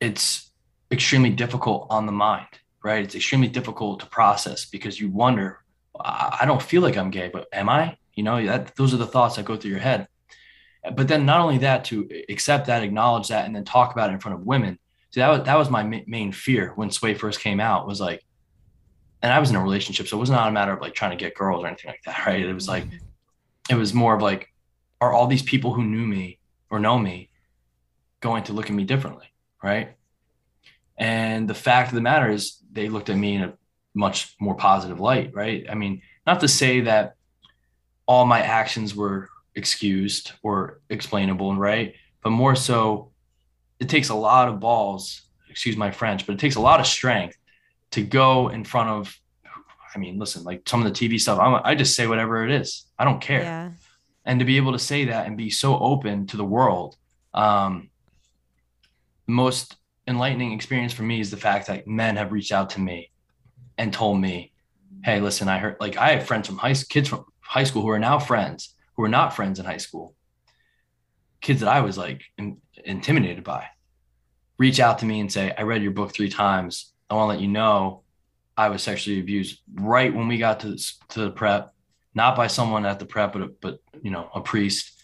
it's 0.00 0.50
extremely 0.90 1.30
difficult 1.30 1.86
on 1.90 2.06
the 2.06 2.12
mind, 2.12 2.46
right? 2.82 3.02
It's 3.04 3.14
extremely 3.14 3.48
difficult 3.48 4.00
to 4.00 4.06
process 4.06 4.66
because 4.66 5.00
you 5.00 5.08
wonder, 5.08 5.60
I 5.98 6.38
I 6.42 6.46
don't 6.46 6.62
feel 6.62 6.82
like 6.82 6.96
I'm 6.96 7.10
gay, 7.10 7.30
but 7.32 7.48
am 7.52 7.68
I? 7.68 7.96
You 8.14 8.22
know, 8.22 8.44
that 8.44 8.76
those 8.76 8.92
are 8.92 8.98
the 8.98 9.06
thoughts 9.06 9.36
that 9.36 9.46
go 9.46 9.56
through 9.56 9.70
your 9.70 9.80
head. 9.80 10.06
But 10.94 11.08
then 11.08 11.24
not 11.24 11.40
only 11.40 11.58
that, 11.58 11.86
to 11.86 12.08
accept 12.28 12.66
that, 12.66 12.82
acknowledge 12.82 13.28
that, 13.28 13.46
and 13.46 13.56
then 13.56 13.64
talk 13.64 13.92
about 13.92 14.10
it 14.10 14.12
in 14.12 14.20
front 14.20 14.38
of 14.38 14.46
women. 14.46 14.78
That 15.14 15.28
was 15.28 15.46
that 15.46 15.56
was 15.56 15.70
my 15.70 15.82
main 16.06 16.32
fear 16.32 16.72
when 16.76 16.90
Sway 16.90 17.14
first 17.14 17.40
came 17.40 17.60
out. 17.60 17.86
Was 17.86 18.00
like, 18.00 18.24
and 19.22 19.32
I 19.32 19.38
was 19.38 19.50
in 19.50 19.56
a 19.56 19.62
relationship, 19.62 20.08
so 20.08 20.16
it 20.16 20.20
was 20.20 20.30
not 20.30 20.48
a 20.48 20.52
matter 20.52 20.72
of 20.72 20.80
like 20.80 20.94
trying 20.94 21.16
to 21.16 21.22
get 21.22 21.34
girls 21.34 21.64
or 21.64 21.66
anything 21.66 21.90
like 21.90 22.02
that, 22.04 22.26
right? 22.26 22.44
It 22.44 22.52
was 22.52 22.68
like, 22.68 22.84
it 23.70 23.74
was 23.74 23.94
more 23.94 24.14
of 24.14 24.22
like, 24.22 24.52
are 25.00 25.12
all 25.12 25.26
these 25.26 25.42
people 25.42 25.72
who 25.72 25.84
knew 25.84 26.06
me 26.06 26.38
or 26.70 26.78
know 26.78 26.98
me 26.98 27.30
going 28.20 28.44
to 28.44 28.52
look 28.52 28.66
at 28.66 28.74
me 28.74 28.84
differently, 28.84 29.26
right? 29.62 29.96
And 30.96 31.48
the 31.48 31.54
fact 31.54 31.88
of 31.88 31.94
the 31.94 32.00
matter 32.00 32.30
is, 32.30 32.58
they 32.70 32.88
looked 32.88 33.08
at 33.08 33.16
me 33.16 33.36
in 33.36 33.44
a 33.44 33.54
much 33.94 34.34
more 34.40 34.56
positive 34.56 35.00
light, 35.00 35.32
right? 35.34 35.64
I 35.70 35.74
mean, 35.74 36.02
not 36.26 36.40
to 36.40 36.48
say 36.48 36.80
that 36.80 37.14
all 38.06 38.26
my 38.26 38.40
actions 38.40 38.94
were 38.94 39.28
excused 39.54 40.32
or 40.42 40.80
explainable 40.90 41.54
right, 41.56 41.94
but 42.22 42.30
more 42.30 42.56
so, 42.56 43.12
it 43.80 43.88
takes 43.88 44.08
a 44.08 44.14
lot 44.14 44.48
of 44.48 44.60
balls, 44.60 45.22
excuse 45.48 45.76
my 45.76 45.90
French, 45.90 46.26
but 46.26 46.34
it 46.34 46.38
takes 46.38 46.56
a 46.56 46.60
lot 46.60 46.80
of 46.80 46.86
strength 46.86 47.36
to 47.92 48.02
go 48.02 48.48
in 48.48 48.64
front 48.64 48.90
of. 48.90 49.18
I 49.94 49.98
mean, 49.98 50.18
listen, 50.18 50.42
like 50.42 50.68
some 50.68 50.84
of 50.84 50.92
the 50.92 51.08
TV 51.08 51.20
stuff, 51.20 51.38
I'm, 51.38 51.60
I 51.64 51.76
just 51.76 51.94
say 51.94 52.06
whatever 52.08 52.44
it 52.44 52.50
is. 52.50 52.86
I 52.98 53.04
don't 53.04 53.20
care 53.20 53.42
Yeah. 53.42 53.70
and 54.24 54.40
to 54.40 54.44
be 54.44 54.56
able 54.56 54.72
to 54.72 54.78
say 54.78 55.04
that 55.04 55.26
and 55.26 55.36
be 55.36 55.50
so 55.50 55.78
open 55.78 56.26
to 56.28 56.36
the 56.36 56.44
world 56.44 56.96
um, 57.32 57.90
most 59.26 59.76
enlightening 60.06 60.52
experience 60.52 60.92
for 60.92 61.02
me 61.02 61.20
is 61.20 61.30
the 61.30 61.36
fact 61.36 61.66
that 61.68 61.86
men 61.86 62.16
have 62.16 62.32
reached 62.32 62.52
out 62.52 62.70
to 62.70 62.80
me 62.80 63.10
and 63.78 63.92
told 63.92 64.20
me 64.20 64.52
hey, 65.04 65.20
listen, 65.20 65.48
I 65.48 65.58
heard 65.58 65.76
like 65.80 65.96
I 65.96 66.12
have 66.14 66.26
friends 66.26 66.46
from 66.48 66.56
high 66.56 66.74
kids 66.74 67.08
from 67.08 67.24
high 67.40 67.64
school 67.64 67.82
who 67.82 67.90
are 67.90 67.98
now 67.98 68.18
friends 68.18 68.74
who 68.96 69.02
were 69.02 69.08
not 69.08 69.34
friends 69.34 69.58
in 69.58 69.66
high 69.66 69.76
school. 69.76 70.14
Kids 71.40 71.60
that 71.60 71.68
I 71.68 71.80
was 71.82 71.98
like 71.98 72.22
in, 72.38 72.58
intimidated 72.84 73.44
by 73.44 73.66
reach 74.58 74.80
out 74.80 74.98
to 75.00 75.06
me 75.06 75.20
and 75.20 75.32
say, 75.32 75.52
I 75.56 75.62
read 75.62 75.82
your 75.82 75.92
book 75.92 76.12
three 76.12 76.28
times. 76.28 76.92
I 77.10 77.14
want 77.14 77.28
to 77.28 77.34
let 77.34 77.40
you 77.40 77.48
know 77.48 78.02
I 78.56 78.68
was 78.68 78.82
sexually 78.82 79.20
abused 79.20 79.60
right 79.74 80.14
when 80.14 80.28
we 80.28 80.38
got 80.38 80.60
to, 80.60 80.76
to 81.10 81.20
the 81.20 81.30
prep, 81.30 81.72
not 82.14 82.36
by 82.36 82.46
someone 82.46 82.86
at 82.86 82.98
the 82.98 83.06
prep, 83.06 83.32
but, 83.32 83.60
but, 83.60 83.80
you 84.02 84.10
know, 84.10 84.30
a 84.34 84.40
priest. 84.40 85.02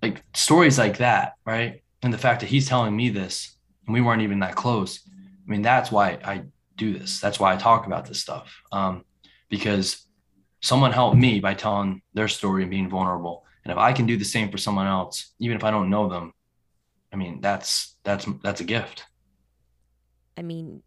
Like 0.00 0.22
stories 0.34 0.78
like 0.78 0.98
that, 0.98 1.34
right? 1.44 1.82
And 2.02 2.12
the 2.12 2.18
fact 2.18 2.40
that 2.40 2.48
he's 2.48 2.68
telling 2.68 2.94
me 2.94 3.08
this 3.08 3.56
and 3.86 3.94
we 3.94 4.00
weren't 4.00 4.22
even 4.22 4.40
that 4.40 4.54
close. 4.54 5.00
I 5.08 5.50
mean, 5.50 5.62
that's 5.62 5.90
why 5.90 6.18
I 6.24 6.42
do 6.76 6.96
this. 6.96 7.20
That's 7.20 7.40
why 7.40 7.52
I 7.52 7.56
talk 7.56 7.86
about 7.86 8.06
this 8.06 8.20
stuff. 8.20 8.62
Um, 8.70 9.04
because 9.48 10.06
someone 10.60 10.92
helped 10.92 11.16
me 11.16 11.40
by 11.40 11.54
telling 11.54 12.02
their 12.14 12.28
story 12.28 12.62
and 12.62 12.70
being 12.70 12.88
vulnerable. 12.88 13.44
And 13.64 13.72
if 13.72 13.78
I 13.78 13.92
can 13.92 14.06
do 14.06 14.16
the 14.16 14.24
same 14.24 14.50
for 14.50 14.58
someone 14.58 14.86
else, 14.86 15.32
even 15.38 15.56
if 15.56 15.64
I 15.64 15.70
don't 15.70 15.90
know 15.90 16.08
them, 16.08 16.32
I 17.12 17.16
mean, 17.16 17.40
that's 17.40 17.96
that's 18.04 18.26
that's 18.42 18.60
a 18.60 18.64
gift. 18.64 19.06
I 20.36 20.42
mean, 20.42 20.82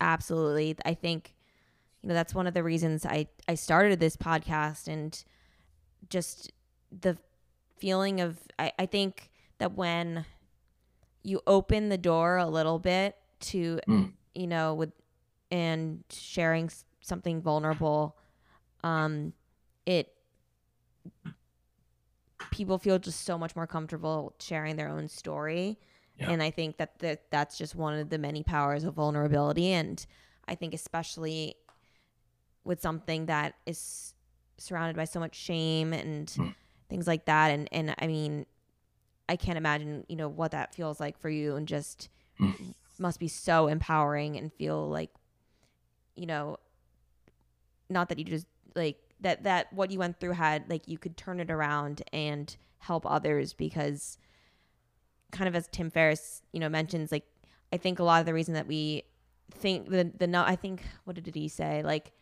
absolutely. 0.00 0.76
I 0.84 0.94
think 0.94 1.34
you 2.02 2.08
know 2.08 2.14
that's 2.14 2.34
one 2.34 2.46
of 2.46 2.54
the 2.54 2.62
reasons 2.62 3.06
I 3.06 3.28
I 3.48 3.54
started 3.54 4.00
this 4.00 4.16
podcast 4.16 4.88
and 4.88 5.22
just 6.10 6.52
the 7.00 7.16
feeling 7.78 8.20
of 8.20 8.38
I, 8.58 8.72
I 8.78 8.86
think 8.86 9.30
that 9.58 9.72
when 9.74 10.24
you 11.22 11.40
open 11.46 11.88
the 11.88 11.98
door 11.98 12.36
a 12.36 12.46
little 12.46 12.78
bit 12.78 13.16
to 13.40 13.80
mm. 13.88 14.12
you 14.34 14.46
know 14.46 14.74
with 14.74 14.92
and 15.50 16.04
sharing 16.10 16.70
something 17.00 17.40
vulnerable 17.40 18.16
um 18.82 19.32
it 19.86 20.12
people 22.54 22.78
feel 22.78 23.00
just 23.00 23.24
so 23.24 23.36
much 23.36 23.56
more 23.56 23.66
comfortable 23.66 24.32
sharing 24.38 24.76
their 24.76 24.88
own 24.88 25.08
story 25.08 25.76
yeah. 26.18 26.30
and 26.30 26.40
i 26.40 26.50
think 26.50 26.76
that 26.76 26.96
the, 27.00 27.18
that's 27.30 27.58
just 27.58 27.74
one 27.74 27.98
of 27.98 28.10
the 28.10 28.18
many 28.18 28.44
powers 28.44 28.84
of 28.84 28.94
vulnerability 28.94 29.72
and 29.72 30.06
i 30.46 30.54
think 30.54 30.72
especially 30.72 31.56
with 32.62 32.80
something 32.80 33.26
that 33.26 33.56
is 33.66 34.14
surrounded 34.56 34.96
by 34.96 35.04
so 35.04 35.18
much 35.18 35.34
shame 35.34 35.92
and 35.92 36.28
mm. 36.28 36.54
things 36.88 37.08
like 37.08 37.24
that 37.24 37.48
and 37.48 37.68
and 37.72 37.92
i 37.98 38.06
mean 38.06 38.46
i 39.28 39.34
can't 39.34 39.58
imagine 39.58 40.04
you 40.08 40.14
know 40.14 40.28
what 40.28 40.52
that 40.52 40.72
feels 40.72 41.00
like 41.00 41.18
for 41.18 41.28
you 41.28 41.56
and 41.56 41.66
just 41.66 42.08
mm. 42.40 42.72
must 43.00 43.18
be 43.18 43.26
so 43.26 43.66
empowering 43.66 44.36
and 44.36 44.52
feel 44.52 44.88
like 44.88 45.10
you 46.14 46.24
know 46.24 46.56
not 47.90 48.08
that 48.08 48.18
you 48.18 48.24
just 48.24 48.46
like 48.76 48.96
that 49.24 49.42
that 49.42 49.72
what 49.72 49.90
you 49.90 49.98
went 49.98 50.20
through 50.20 50.32
had 50.32 50.68
like 50.68 50.86
you 50.86 50.98
could 50.98 51.16
turn 51.16 51.40
it 51.40 51.50
around 51.50 52.02
and 52.12 52.56
help 52.78 53.10
others 53.10 53.54
because 53.54 54.18
kind 55.32 55.48
of 55.48 55.56
as 55.56 55.66
Tim 55.66 55.90
Ferriss, 55.90 56.42
you 56.52 56.60
know, 56.60 56.68
mentions 56.68 57.10
like 57.10 57.24
I 57.72 57.78
think 57.78 57.98
a 57.98 58.04
lot 58.04 58.20
of 58.20 58.26
the 58.26 58.34
reason 58.34 58.54
that 58.54 58.66
we 58.66 59.02
think 59.50 59.88
the 59.88 60.12
the 60.16 60.26
no 60.26 60.42
I 60.42 60.56
think 60.56 60.82
what 61.04 61.20
did 61.20 61.34
he 61.34 61.48
say? 61.48 61.82
Like 61.82 62.12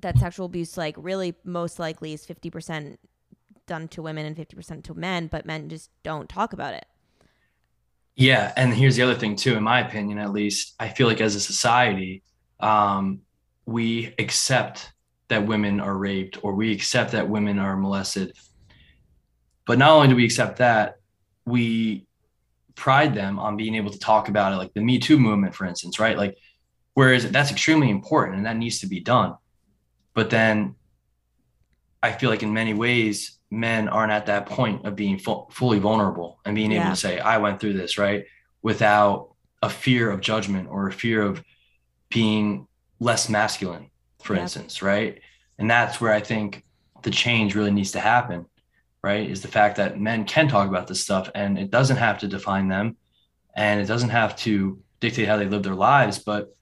that 0.00 0.18
sexual 0.18 0.46
abuse 0.46 0.76
like 0.76 0.94
really 0.98 1.34
most 1.44 1.78
likely 1.78 2.12
is 2.12 2.26
50% 2.26 2.98
done 3.66 3.88
to 3.88 4.02
women 4.02 4.26
and 4.26 4.36
50% 4.36 4.84
to 4.84 4.94
men, 4.94 5.28
but 5.28 5.46
men 5.46 5.68
just 5.68 5.90
don't 6.02 6.28
talk 6.28 6.52
about 6.52 6.74
it. 6.74 6.86
Yeah, 8.16 8.52
and 8.56 8.74
here's 8.74 8.96
the 8.96 9.02
other 9.02 9.14
thing 9.14 9.34
too 9.34 9.54
in 9.54 9.62
my 9.62 9.80
opinion 9.80 10.18
at 10.18 10.30
least, 10.30 10.74
I 10.78 10.88
feel 10.88 11.06
like 11.06 11.22
as 11.22 11.34
a 11.34 11.40
society 11.40 12.22
um 12.60 13.22
we 13.64 14.14
accept 14.18 14.92
that 15.28 15.46
women 15.46 15.80
are 15.80 15.96
raped 15.96 16.42
or 16.42 16.54
we 16.54 16.72
accept 16.72 17.12
that 17.12 17.28
women 17.28 17.58
are 17.58 17.76
molested. 17.76 18.36
But 19.66 19.78
not 19.78 19.90
only 19.90 20.08
do 20.08 20.16
we 20.16 20.24
accept 20.24 20.58
that, 20.58 20.96
we 21.44 22.06
pride 22.74 23.14
them 23.14 23.38
on 23.38 23.56
being 23.56 23.74
able 23.74 23.90
to 23.90 23.98
talk 23.98 24.28
about 24.28 24.52
it, 24.52 24.56
like 24.56 24.72
the 24.72 24.80
Me 24.80 24.98
Too 24.98 25.18
movement, 25.18 25.54
for 25.54 25.66
instance, 25.66 25.98
right? 25.98 26.16
Like, 26.16 26.36
whereas 26.94 27.30
that's 27.30 27.50
extremely 27.50 27.90
important 27.90 28.38
and 28.38 28.46
that 28.46 28.56
needs 28.56 28.80
to 28.80 28.86
be 28.86 29.00
done. 29.00 29.34
But 30.14 30.30
then 30.30 30.76
I 32.02 32.12
feel 32.12 32.30
like 32.30 32.42
in 32.42 32.52
many 32.52 32.74
ways, 32.74 33.38
men 33.50 33.88
aren't 33.88 34.12
at 34.12 34.26
that 34.26 34.46
point 34.46 34.86
of 34.86 34.96
being 34.96 35.18
fu- 35.18 35.46
fully 35.50 35.78
vulnerable 35.78 36.40
and 36.44 36.54
being 36.54 36.70
yeah. 36.70 36.82
able 36.82 36.90
to 36.90 36.96
say, 36.96 37.18
I 37.18 37.38
went 37.38 37.60
through 37.60 37.74
this, 37.74 37.98
right? 37.98 38.24
Without 38.62 39.34
a 39.62 39.68
fear 39.68 40.10
of 40.10 40.20
judgment 40.20 40.68
or 40.70 40.88
a 40.88 40.92
fear 40.92 41.22
of 41.22 41.42
being 42.08 42.66
less 43.00 43.28
masculine 43.28 43.90
for 44.20 44.34
yep. 44.34 44.42
instance, 44.42 44.82
right? 44.82 45.20
And 45.58 45.70
that's 45.70 46.00
where 46.00 46.12
I 46.12 46.20
think 46.20 46.64
the 47.02 47.10
change 47.10 47.54
really 47.54 47.70
needs 47.70 47.92
to 47.92 48.00
happen, 48.00 48.46
right? 49.02 49.28
Is 49.28 49.42
the 49.42 49.48
fact 49.48 49.76
that 49.76 50.00
men 50.00 50.24
can 50.24 50.48
talk 50.48 50.68
about 50.68 50.86
this 50.86 51.02
stuff 51.02 51.30
and 51.34 51.58
it 51.58 51.70
doesn't 51.70 51.96
have 51.96 52.18
to 52.18 52.28
define 52.28 52.68
them 52.68 52.96
and 53.54 53.80
it 53.80 53.86
doesn't 53.86 54.10
have 54.10 54.36
to 54.36 54.80
dictate 55.00 55.28
how 55.28 55.36
they 55.36 55.46
live 55.46 55.62
their 55.62 55.74
lives, 55.74 56.18
but 56.18 56.54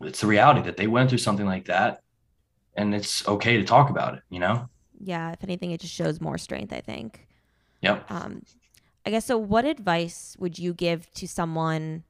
it's 0.00 0.20
the 0.20 0.26
reality 0.26 0.62
that 0.62 0.76
they 0.76 0.86
went 0.86 1.08
through 1.08 1.18
something 1.18 1.46
like 1.46 1.66
that 1.66 2.02
and 2.74 2.94
it's 2.94 3.26
okay 3.28 3.56
to 3.56 3.64
talk 3.64 3.90
about 3.90 4.14
it, 4.14 4.22
you 4.30 4.38
know? 4.38 4.68
Yeah, 5.02 5.32
if 5.32 5.42
anything, 5.42 5.70
it 5.70 5.80
just 5.80 5.94
shows 5.94 6.20
more 6.20 6.38
strength, 6.38 6.72
I 6.72 6.80
think. 6.80 7.26
Yep. 7.82 8.10
Um, 8.10 8.42
I 9.04 9.10
guess 9.10 9.24
so. 9.24 9.38
What 9.38 9.64
advice 9.64 10.36
would 10.38 10.58
you 10.58 10.74
give 10.74 11.10
to 11.14 11.26
someone? 11.26 12.04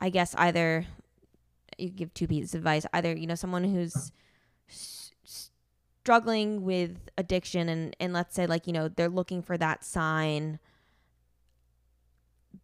I 0.00 0.10
guess 0.10 0.34
either 0.36 0.86
you 1.78 1.88
give 1.90 2.12
two 2.14 2.26
pieces 2.26 2.54
of 2.54 2.60
advice 2.60 2.86
either 2.92 3.14
you 3.16 3.26
know 3.26 3.34
someone 3.34 3.64
who's 3.64 4.12
s- 4.68 5.12
struggling 5.24 6.62
with 6.62 6.96
addiction 7.16 7.68
and 7.68 7.96
and 8.00 8.12
let's 8.12 8.34
say 8.34 8.46
like 8.46 8.66
you 8.66 8.72
know 8.72 8.88
they're 8.88 9.08
looking 9.08 9.42
for 9.42 9.56
that 9.56 9.84
sign 9.84 10.58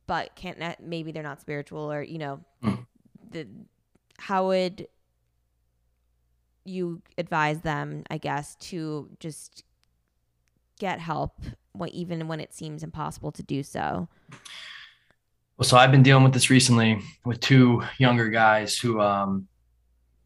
but 0.06 0.34
can't 0.34 0.58
maybe 0.80 1.12
they're 1.12 1.22
not 1.22 1.40
spiritual 1.40 1.92
or 1.92 2.02
you 2.02 2.18
know 2.18 2.40
mm. 2.62 2.86
the 3.30 3.46
how 4.18 4.46
would 4.46 4.86
you 6.64 7.02
advise 7.18 7.60
them 7.60 8.02
i 8.10 8.18
guess 8.18 8.54
to 8.56 9.08
just 9.20 9.64
get 10.78 10.98
help 10.98 11.40
even 11.90 12.28
when 12.28 12.40
it 12.40 12.54
seems 12.54 12.82
impossible 12.82 13.30
to 13.32 13.42
do 13.42 13.62
so 13.62 14.08
well, 15.56 15.66
so 15.66 15.76
I've 15.76 15.92
been 15.92 16.02
dealing 16.02 16.24
with 16.24 16.32
this 16.32 16.50
recently 16.50 17.00
with 17.24 17.40
two 17.40 17.82
younger 17.98 18.28
guys 18.28 18.76
who 18.76 19.00
um, 19.00 19.46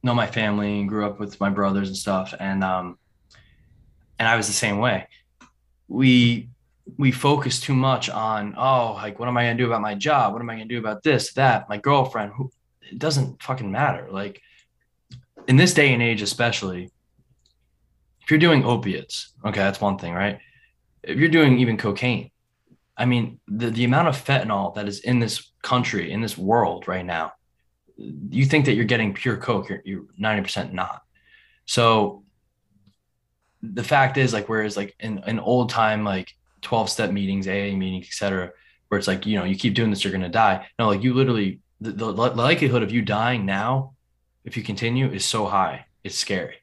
know 0.03 0.15
my 0.15 0.27
family 0.27 0.81
and 0.81 0.89
grew 0.89 1.05
up 1.07 1.21
with 1.21 1.39
my 1.41 1.51
brothers 1.51 1.89
and 1.89 1.97
stuff, 1.97 2.35
and 2.39 2.65
um, 2.65 2.99
and 4.19 4.27
I 4.27 4.37
was 4.37 4.47
the 4.47 4.53
same 4.53 4.79
way. 4.79 5.07
We 5.87 6.49
we 6.97 7.13
focus 7.13 7.61
too 7.61 7.75
much 7.75 8.09
on 8.09 8.55
oh 8.57 8.95
like 8.95 9.19
what 9.19 9.29
am 9.29 9.37
I 9.37 9.45
gonna 9.45 9.59
do 9.59 9.67
about 9.67 9.83
my 9.83 9.95
job? 9.95 10.33
What 10.33 10.41
am 10.41 10.49
I 10.49 10.55
gonna 10.55 10.65
do 10.65 10.79
about 10.79 11.03
this 11.03 11.35
that 11.35 11.69
my 11.69 11.77
girlfriend? 11.77 12.33
Who 12.33 12.51
it 12.91 12.99
doesn't 12.99 13.43
fucking 13.43 13.71
matter. 13.71 14.09
Like 14.11 14.41
in 15.47 15.57
this 15.57 15.75
day 15.75 15.93
and 15.93 16.03
age, 16.03 16.23
especially 16.23 16.91
if 18.23 18.31
you're 18.31 18.41
doing 18.41 18.65
opiates, 18.65 19.33
okay, 19.45 19.61
that's 19.61 19.81
one 19.81 19.99
thing, 19.99 20.15
right? 20.15 20.39
If 21.03 21.19
you're 21.19 21.29
doing 21.29 21.59
even 21.59 21.77
cocaine, 21.77 22.31
I 22.99 23.05
mean, 23.05 23.41
the, 23.47 23.71
the 23.71 23.85
amount 23.85 24.09
of 24.09 24.23
fentanyl 24.23 24.75
that 24.75 24.89
is 24.89 25.01
in 25.01 25.21
this 25.21 25.53
country, 25.63 26.11
in 26.11 26.21
this 26.21 26.37
world 26.37 26.89
right 26.89 27.07
now, 27.07 27.33
you 27.97 28.45
think 28.45 28.67
that 28.67 28.75
you're 28.75 28.85
getting 28.85 29.15
pure 29.15 29.37
Coke, 29.37 29.69
you're, 29.69 29.83
you're 29.85 30.05
90% 30.21 30.73
not. 30.73 31.03
So 31.65 32.25
the 33.63 33.85
fact 33.85 34.17
is 34.17 34.33
like, 34.33 34.49
whereas 34.49 34.77
like 34.77 34.97
in, 35.01 35.23
in 35.27 35.39
old 35.39 35.71
time, 35.71 36.05
like 36.05 36.35
12 36.63 36.91
step 36.91 37.11
meetings, 37.11 37.47
AA 37.47 37.77
meetings, 37.77 38.07
etc., 38.07 38.53
where 38.89 38.99
it's 38.99 39.09
like, 39.09 39.27
you 39.27 39.39
know, 39.39 39.45
you 39.45 39.57
keep 39.57 39.75
doing 39.75 39.91
this, 39.91 40.03
you're 40.03 40.13
going 40.13 40.23
to 40.23 40.29
die. 40.29 40.67
No, 40.79 40.89
like 40.89 41.03
you 41.03 41.15
literally, 41.15 41.61
the, 41.81 41.93
the 41.93 42.13
likelihood 42.13 42.83
of 42.83 42.91
you 42.91 43.03
dying 43.03 43.47
now, 43.47 43.95
if 44.45 44.57
you 44.57 44.63
continue 44.63 45.11
is 45.11 45.25
so 45.25 45.47
high. 45.47 45.85
It's 46.03 46.17
scary. 46.17 46.57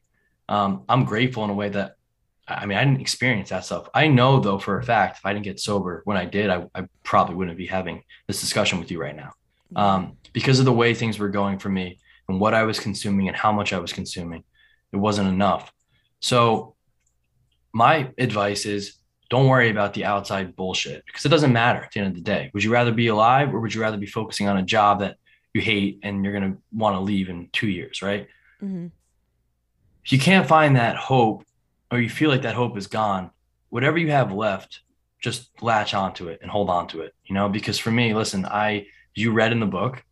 Um, 0.50 0.84
I'm 0.90 1.06
grateful 1.06 1.44
in 1.44 1.50
a 1.50 1.54
way 1.54 1.70
that 1.70 1.96
I 2.48 2.66
mean, 2.66 2.78
I 2.78 2.84
didn't 2.84 3.02
experience 3.02 3.50
that 3.50 3.66
stuff. 3.66 3.90
I 3.94 4.08
know 4.08 4.40
though 4.40 4.60
for 4.60 4.78
a 4.78 4.84
fact, 4.84 5.18
if 5.18 5.26
I 5.26 5.34
didn't 5.34 5.46
get 5.46 5.60
sober 5.60 6.02
when 6.06 6.18
I 6.18 6.26
did, 6.26 6.50
I, 6.50 6.66
I 6.76 6.88
probably 7.04 7.36
wouldn't 7.36 7.58
be 7.58 7.66
having 7.66 8.04
this 8.28 8.40
discussion 8.40 8.80
with 8.80 8.92
you 8.92 9.02
right 9.02 9.16
now. 9.16 9.32
Um, 9.76 10.18
because 10.32 10.60
of 10.60 10.66
the 10.66 10.72
way 10.72 10.94
things 10.94 11.18
were 11.18 11.30
going 11.30 11.58
for 11.58 11.70
me 11.70 12.00
and 12.30 12.40
what 12.40 12.54
I 12.54 12.64
was 12.64 12.80
consuming 12.80 13.28
and 13.28 13.36
how 13.36 13.52
much 13.52 13.74
I 13.74 13.80
was 13.80 13.92
consuming, 13.92 14.44
it 14.92 14.98
wasn't 14.98 15.28
enough. 15.28 15.72
So 16.20 16.76
my 17.74 18.12
advice 18.18 18.66
is 18.66 18.98
don't 19.30 19.48
worry 19.48 19.70
about 19.70 19.94
the 19.94 20.06
outside 20.06 20.56
bullshit 20.56 21.04
because 21.08 21.26
it 21.26 21.30
doesn't 21.30 21.52
matter 21.52 21.82
at 21.82 21.92
the 21.92 22.00
end 22.00 22.10
of 22.10 22.16
the 22.16 22.22
day. 22.22 22.52
Would 22.54 22.64
you 22.64 22.72
rather 22.72 22.92
be 22.92 23.08
alive 23.08 23.54
or 23.54 23.60
would 23.60 23.74
you 23.74 23.82
rather 23.82 23.98
be 23.98 24.06
focusing 24.06 24.48
on 24.48 24.58
a 24.58 24.64
job 24.64 25.00
that 25.00 25.18
you 25.54 25.62
hate 25.62 26.00
and 26.04 26.24
you're 26.24 26.34
going 26.34 26.54
to 26.54 26.62
want 26.72 26.96
to 26.96 27.00
leave 27.00 27.30
in 27.30 27.50
two 27.52 27.68
years, 27.68 28.02
right? 28.02 28.28
Mm-hmm. 28.62 28.88
If 30.06 30.12
you 30.12 30.20
can't 30.20 30.48
find 30.48 30.76
that 30.76 30.96
hope 30.96 31.44
or 31.96 32.02
you 32.02 32.10
feel 32.10 32.30
like 32.30 32.44
that 32.44 32.56
hope 32.56 32.78
is 32.78 32.88
gone, 32.88 33.32
whatever 33.70 33.98
you 33.98 34.12
have 34.12 34.32
left, 34.32 34.82
just 35.20 35.50
latch 35.62 35.94
onto 35.94 36.28
it 36.28 36.40
and 36.42 36.52
hold 36.52 36.70
on 36.70 36.88
to 36.90 37.02
it, 37.02 37.14
you 37.26 37.34
know, 37.34 37.50
because 37.50 37.80
for 37.80 37.92
me, 37.92 38.14
listen, 38.14 38.46
I, 38.46 38.88
you 39.16 39.32
read 39.32 39.52
in 39.52 39.60
the 39.60 39.66
book, 39.66 40.04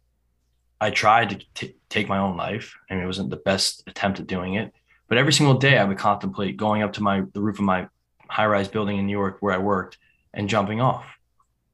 I 0.81 0.89
tried 0.89 1.29
to 1.29 1.45
t- 1.53 1.75
take 1.89 2.09
my 2.09 2.17
own 2.17 2.35
life, 2.35 2.75
I 2.89 2.93
and 2.93 3.01
it 3.01 3.05
wasn't 3.05 3.29
the 3.29 3.37
best 3.37 3.83
attempt 3.87 4.19
at 4.19 4.27
doing 4.27 4.55
it. 4.55 4.73
But 5.07 5.17
every 5.17 5.33
single 5.33 5.55
day, 5.55 5.77
I 5.77 5.83
would 5.83 5.97
contemplate 5.97 6.57
going 6.57 6.81
up 6.81 6.93
to 6.93 7.03
my 7.03 7.23
the 7.33 7.41
roof 7.41 7.59
of 7.59 7.65
my 7.65 7.87
high-rise 8.27 8.67
building 8.67 8.97
in 8.97 9.05
New 9.05 9.11
York 9.11 9.37
where 9.39 9.53
I 9.53 9.59
worked 9.59 9.97
and 10.33 10.49
jumping 10.49 10.81
off, 10.81 11.05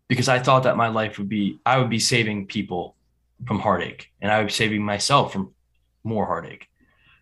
because 0.08 0.28
I 0.28 0.40
thought 0.40 0.64
that 0.64 0.76
my 0.76 0.90
life 0.90 1.18
would 1.18 1.30
be 1.30 1.60
I 1.66 1.78
would 1.78 1.90
be 1.90 2.00
saving 2.00 2.48
people 2.48 2.96
from 3.48 3.60
heartache, 3.60 4.12
and 4.22 4.32
I 4.32 4.40
would 4.40 4.48
be 4.48 4.54
saving 4.54 4.84
myself 4.84 5.32
from 5.32 5.54
more 6.04 6.26
heartache. 6.26 6.68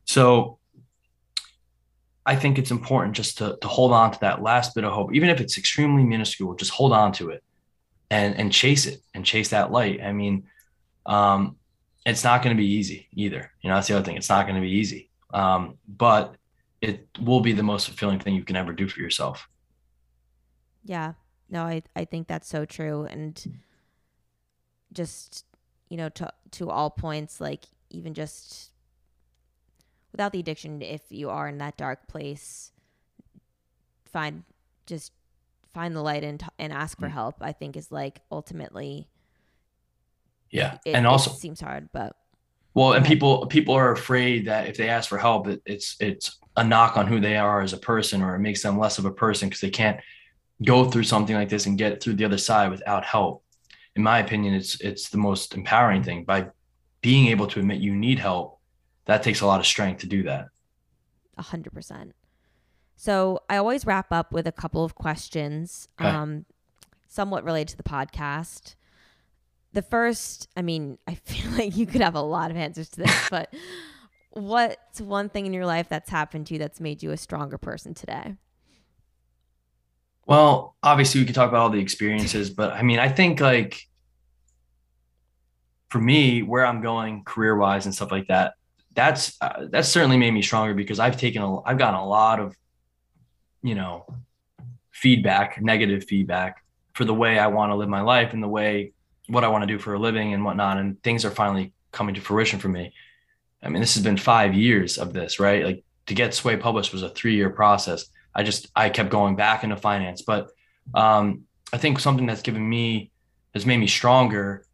So 0.05 0.57
I 2.28 2.36
think 2.36 2.59
it's 2.59 2.71
important 2.71 3.15
just 3.15 3.38
to, 3.38 3.57
to 3.61 3.67
hold 3.69 3.93
on 3.93 4.11
to 4.11 4.19
that 4.19 4.43
last 4.43 4.75
bit 4.75 4.84
of 4.84 4.91
hope, 4.91 5.15
even 5.15 5.30
if 5.30 5.39
it's 5.39 5.57
extremely 5.57 6.03
minuscule, 6.03 6.55
just 6.55 6.71
hold 6.71 6.91
on 6.91 7.13
to 7.13 7.30
it 7.30 7.41
and, 8.11 8.36
and 8.36 8.51
chase 8.51 8.86
it 8.86 9.01
and 9.13 9.25
chase 9.25 9.49
that 9.49 9.71
light. 9.71 10.01
I 10.03 10.11
mean, 10.11 10.43
um, 11.05 11.55
it's 12.05 12.25
not 12.25 12.43
going 12.43 12.55
to 12.55 12.61
be 12.61 12.69
easy 12.69 13.07
either. 13.13 13.49
You 13.61 13.69
know, 13.69 13.75
that's 13.75 13.88
the 13.88 13.95
other 13.95 14.03
thing. 14.03 14.17
It's 14.17 14.28
not 14.28 14.45
going 14.45 14.55
to 14.55 14.61
be 14.61 14.71
easy. 14.71 15.09
Um, 15.34 15.78
but 15.88 16.36
it 16.82 17.07
will 17.19 17.39
be 17.39 17.53
the 17.53 17.63
most 17.63 17.88
fulfilling 17.88 18.19
thing 18.19 18.36
you 18.36 18.43
can 18.43 18.57
ever 18.57 18.73
do 18.73 18.89
for 18.89 18.99
yourself. 18.99 19.47
Yeah. 20.84 21.13
No, 21.49 21.63
I, 21.63 21.82
I 21.95 22.03
think 22.05 22.28
that's 22.28 22.49
so 22.49 22.65
true. 22.65 23.05
And 23.05 23.61
just, 24.91 25.45
you 25.89 25.95
know, 25.95 26.09
to, 26.09 26.32
to 26.51 26.69
all 26.69 26.89
points, 26.89 27.39
like 27.39 27.65
even 27.89 28.13
just 28.13 28.71
without 30.11 30.31
the 30.31 30.39
addiction, 30.39 30.81
if 30.81 31.01
you 31.09 31.29
are 31.29 31.47
in 31.47 31.57
that 31.59 31.77
dark 31.77 32.07
place, 32.07 32.71
find 34.05 34.43
just 34.85 35.11
find 35.73 35.95
the 35.95 36.01
light 36.01 36.23
and 36.23 36.43
and 36.57 36.73
ask 36.73 36.99
for 36.99 37.07
mm. 37.07 37.11
help. 37.11 37.35
I 37.41 37.51
think 37.51 37.77
is 37.77 37.91
like 37.91 38.21
ultimately. 38.31 39.09
Yeah, 40.49 40.77
it, 40.85 40.95
and 40.95 41.05
also 41.05 41.31
seems 41.31 41.59
hard, 41.59 41.89
but. 41.91 42.15
Well, 42.73 42.93
and 42.93 43.05
people 43.05 43.47
people 43.47 43.73
are 43.73 43.91
afraid 43.91 44.45
that 44.45 44.67
if 44.67 44.77
they 44.77 44.87
ask 44.87 45.09
for 45.09 45.17
help, 45.17 45.47
it, 45.47 45.61
it's 45.65 45.95
it's 45.99 46.37
a 46.55 46.63
knock 46.63 46.95
on 46.95 47.07
who 47.07 47.19
they 47.19 47.35
are 47.35 47.61
as 47.61 47.73
a 47.73 47.77
person, 47.77 48.21
or 48.21 48.35
it 48.35 48.39
makes 48.39 48.61
them 48.61 48.77
less 48.77 48.97
of 48.97 49.05
a 49.05 49.11
person 49.11 49.49
because 49.49 49.61
they 49.61 49.69
can't 49.69 49.99
go 50.63 50.85
through 50.85 51.03
something 51.03 51.35
like 51.35 51.49
this 51.49 51.65
and 51.65 51.77
get 51.77 52.01
through 52.01 52.13
the 52.13 52.25
other 52.25 52.37
side 52.37 52.71
without 52.71 53.03
help. 53.03 53.43
In 53.95 54.03
my 54.03 54.19
opinion, 54.19 54.53
it's 54.53 54.79
it's 54.81 55.09
the 55.09 55.17
most 55.17 55.55
empowering 55.55 56.03
thing 56.03 56.23
by 56.23 56.47
being 57.01 57.27
able 57.27 57.47
to 57.47 57.59
admit 57.59 57.79
you 57.79 57.95
need 57.95 58.19
help 58.19 58.56
that 59.07 59.23
takes 59.23 59.41
a 59.41 59.47
lot 59.47 59.59
of 59.59 59.65
strength 59.65 60.01
to 60.01 60.07
do 60.07 60.23
that. 60.23 60.49
A 61.37 61.41
hundred 61.41 61.73
percent. 61.73 62.13
So 62.95 63.41
I 63.49 63.57
always 63.57 63.85
wrap 63.85 64.11
up 64.11 64.31
with 64.31 64.47
a 64.47 64.51
couple 64.51 64.83
of 64.83 64.95
questions, 64.95 65.87
okay. 65.99 66.09
um, 66.09 66.45
somewhat 67.07 67.43
related 67.43 67.69
to 67.69 67.77
the 67.77 67.83
podcast. 67.83 68.75
The 69.73 69.83
first, 69.83 70.49
I 70.57 70.61
mean, 70.61 70.97
I 71.07 71.15
feel 71.25 71.51
like 71.51 71.77
you 71.77 71.85
could 71.85 72.01
have 72.01 72.15
a 72.15 72.21
lot 72.21 72.51
of 72.51 72.57
answers 72.57 72.89
to 72.89 73.01
this, 73.01 73.27
but 73.31 73.53
what's 74.31 74.99
one 74.99 75.29
thing 75.29 75.45
in 75.45 75.53
your 75.53 75.65
life 75.65 75.87
that's 75.89 76.09
happened 76.09 76.47
to 76.47 76.55
you 76.55 76.59
that's 76.59 76.79
made 76.79 77.03
you 77.03 77.11
a 77.11 77.17
stronger 77.17 77.57
person 77.57 77.93
today? 77.93 78.35
Well, 80.25 80.75
obviously, 80.83 81.21
we 81.21 81.25
could 81.25 81.35
talk 81.35 81.47
about 81.47 81.61
all 81.61 81.69
the 81.69 81.79
experiences, 81.79 82.49
but 82.49 82.73
I 82.73 82.81
mean, 82.81 82.99
I 82.99 83.07
think 83.07 83.39
like 83.39 83.87
for 85.89 85.99
me, 85.99 86.41
where 86.41 86.65
I'm 86.65 86.81
going 86.81 87.23
career 87.23 87.55
wise 87.55 87.85
and 87.85 87.95
stuff 87.95 88.11
like 88.11 88.27
that, 88.27 88.55
that's 88.97 89.37
uh, 89.41 89.67
that's 89.69 89.87
certainly 89.87 90.17
made 90.17 90.31
me 90.31 90.41
stronger 90.41 90.73
because 90.73 90.99
I've 90.99 91.17
taken 91.17 91.43
a 91.43 91.61
I've 91.61 91.77
gotten 91.77 91.99
a 91.99 92.05
lot 92.05 92.39
of 92.39 92.57
you 93.61 93.75
know 93.75 94.07
feedback, 94.91 95.61
negative 95.61 96.05
feedback 96.05 96.63
for 96.93 97.05
the 97.05 97.13
way 97.13 97.37
I 97.37 97.45
want 97.45 97.71
to 97.71 97.75
live 97.75 97.89
my 97.89 98.01
life 98.01 98.33
and 98.33 98.41
the 98.41 98.47
way 98.47 98.93
what 99.27 99.43
I 99.43 99.49
want 99.49 99.61
to 99.61 99.67
do 99.67 99.77
for 99.77 99.93
a 99.93 99.99
living 99.99 100.33
and 100.33 100.43
whatnot. 100.43 100.79
And 100.79 101.01
things 101.03 101.25
are 101.25 101.29
finally 101.29 101.73
coming 101.91 102.15
to 102.15 102.21
fruition 102.21 102.57
for 102.57 102.69
me. 102.69 102.91
I 103.61 103.69
mean, 103.69 103.81
this 103.81 103.93
has 103.93 104.03
been 104.03 104.17
five 104.17 104.55
years 104.55 104.97
of 104.97 105.13
this, 105.13 105.39
right? 105.39 105.63
Like 105.63 105.83
to 106.07 106.15
get 106.15 106.33
Sway 106.33 106.57
published 106.57 106.91
was 106.91 107.03
a 107.03 107.09
three 107.09 107.35
year 107.35 107.51
process. 107.51 108.07
I 108.33 108.41
just 108.41 108.71
I 108.75 108.89
kept 108.89 109.11
going 109.11 109.35
back 109.35 109.63
into 109.63 109.77
finance, 109.77 110.23
but 110.23 110.49
um, 110.95 111.43
I 111.71 111.77
think 111.77 111.99
something 111.99 112.25
that's 112.25 112.41
given 112.41 112.67
me 112.67 113.11
has 113.53 113.63
made 113.63 113.77
me 113.77 113.87
stronger 113.87 114.65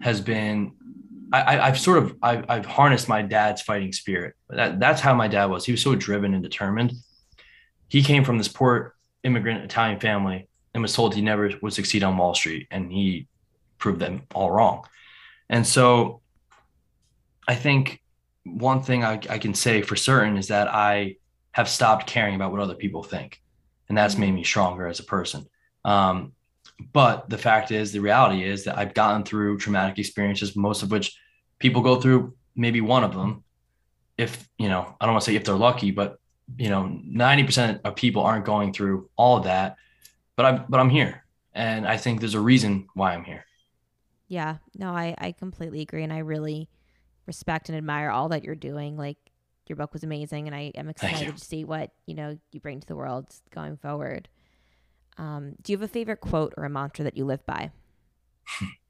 has 0.00 0.22
been 0.22 0.72
I, 1.32 1.66
have 1.66 1.78
sort 1.78 1.98
of 1.98 2.16
I've, 2.22 2.44
I've, 2.48 2.66
harnessed 2.66 3.08
my 3.08 3.22
dad's 3.22 3.62
fighting 3.62 3.92
spirit. 3.92 4.34
That 4.48 4.80
that's 4.80 5.00
how 5.00 5.14
my 5.14 5.28
dad 5.28 5.46
was. 5.46 5.64
He 5.64 5.72
was 5.72 5.82
so 5.82 5.94
driven 5.94 6.34
and 6.34 6.42
determined. 6.42 6.92
He 7.88 8.02
came 8.02 8.24
from 8.24 8.38
this 8.38 8.48
poor 8.48 8.94
immigrant 9.24 9.64
Italian 9.64 10.00
family 10.00 10.48
and 10.74 10.82
was 10.82 10.94
told 10.94 11.14
he 11.14 11.22
never 11.22 11.50
would 11.60 11.72
succeed 11.72 12.02
on 12.02 12.16
Wall 12.16 12.34
Street, 12.34 12.66
and 12.70 12.92
he 12.92 13.26
proved 13.78 14.00
them 14.00 14.22
all 14.34 14.50
wrong. 14.50 14.84
And 15.48 15.66
so, 15.66 16.20
I 17.46 17.54
think 17.54 18.02
one 18.44 18.82
thing 18.82 19.04
I, 19.04 19.20
I 19.28 19.38
can 19.38 19.54
say 19.54 19.82
for 19.82 19.96
certain 19.96 20.36
is 20.36 20.48
that 20.48 20.68
I 20.68 21.16
have 21.52 21.68
stopped 21.68 22.06
caring 22.06 22.34
about 22.34 22.52
what 22.52 22.60
other 22.60 22.74
people 22.74 23.02
think, 23.02 23.40
and 23.88 23.96
that's 23.96 24.16
made 24.16 24.32
me 24.32 24.44
stronger 24.44 24.86
as 24.86 25.00
a 25.00 25.04
person. 25.04 25.46
Um, 25.84 26.32
but 26.92 27.28
the 27.28 27.38
fact 27.38 27.70
is, 27.70 27.92
the 27.92 28.00
reality 28.00 28.44
is 28.44 28.64
that 28.64 28.78
I've 28.78 28.94
gotten 28.94 29.24
through 29.24 29.58
traumatic 29.58 29.98
experiences, 29.98 30.56
most 30.56 30.82
of 30.82 30.90
which 30.90 31.18
people 31.58 31.82
go 31.82 32.00
through 32.00 32.34
maybe 32.54 32.80
one 32.80 33.04
of 33.04 33.14
them. 33.14 33.44
If, 34.16 34.48
you 34.58 34.68
know, 34.68 34.96
I 35.00 35.04
don't 35.04 35.14
want 35.14 35.24
to 35.24 35.30
say 35.30 35.36
if 35.36 35.44
they're 35.44 35.54
lucky, 35.54 35.90
but, 35.90 36.18
you 36.56 36.68
know, 36.70 36.84
90% 36.84 37.80
of 37.84 37.94
people 37.94 38.22
aren't 38.22 38.44
going 38.44 38.72
through 38.72 39.10
all 39.16 39.38
of 39.38 39.44
that. 39.44 39.76
But 40.36 40.46
I'm, 40.46 40.64
but 40.68 40.80
I'm 40.80 40.90
here. 40.90 41.24
And 41.52 41.86
I 41.86 41.96
think 41.96 42.20
there's 42.20 42.34
a 42.34 42.40
reason 42.40 42.88
why 42.94 43.12
I'm 43.12 43.24
here. 43.24 43.44
Yeah. 44.28 44.56
No, 44.76 44.90
I, 44.90 45.14
I 45.18 45.32
completely 45.32 45.80
agree. 45.80 46.04
And 46.04 46.12
I 46.12 46.18
really 46.18 46.68
respect 47.26 47.68
and 47.68 47.78
admire 47.78 48.10
all 48.10 48.28
that 48.28 48.44
you're 48.44 48.54
doing. 48.54 48.96
Like, 48.96 49.16
your 49.68 49.76
book 49.76 49.92
was 49.92 50.02
amazing. 50.04 50.46
And 50.46 50.54
I 50.54 50.72
am 50.74 50.88
excited 50.88 51.36
to 51.36 51.44
see 51.44 51.64
what, 51.64 51.90
you 52.06 52.14
know, 52.14 52.38
you 52.52 52.60
bring 52.60 52.80
to 52.80 52.86
the 52.86 52.96
world 52.96 53.26
going 53.54 53.76
forward. 53.76 54.28
Um, 55.18 55.56
do 55.62 55.72
you 55.72 55.78
have 55.78 55.82
a 55.82 55.92
favorite 55.92 56.20
quote 56.20 56.54
or 56.56 56.64
a 56.64 56.70
mantra 56.70 57.04
that 57.04 57.16
you 57.16 57.24
live 57.24 57.44
by? 57.46 57.70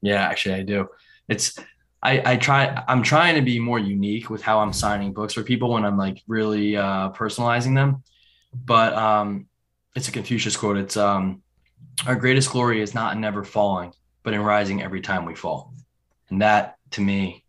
Yeah, 0.01 0.21
actually, 0.21 0.55
I 0.55 0.63
do. 0.63 0.87
It's 1.27 1.57
I, 2.01 2.33
I 2.33 2.37
try 2.37 2.83
I'm 2.87 3.03
trying 3.03 3.35
to 3.35 3.41
be 3.41 3.59
more 3.59 3.79
unique 3.79 4.29
with 4.29 4.41
how 4.41 4.59
I'm 4.59 4.73
signing 4.73 5.13
books 5.13 5.33
for 5.33 5.43
people 5.43 5.71
when 5.73 5.85
I'm 5.85 5.97
like 5.97 6.21
really 6.27 6.77
uh, 6.77 7.11
personalizing 7.11 7.75
them. 7.75 8.03
But 8.53 8.93
um, 8.93 9.47
it's 9.95 10.07
a 10.07 10.11
Confucius 10.11 10.57
quote. 10.57 10.77
It's 10.77 10.97
um, 10.97 11.43
our 12.07 12.15
greatest 12.15 12.51
glory 12.51 12.81
is 12.81 12.93
not 12.93 13.15
in 13.15 13.21
never 13.21 13.43
falling, 13.43 13.93
but 14.23 14.33
in 14.33 14.41
rising 14.41 14.81
every 14.81 15.01
time 15.01 15.25
we 15.25 15.35
fall. 15.35 15.73
And 16.29 16.41
that 16.41 16.77
to 16.91 17.01
me, 17.01 17.43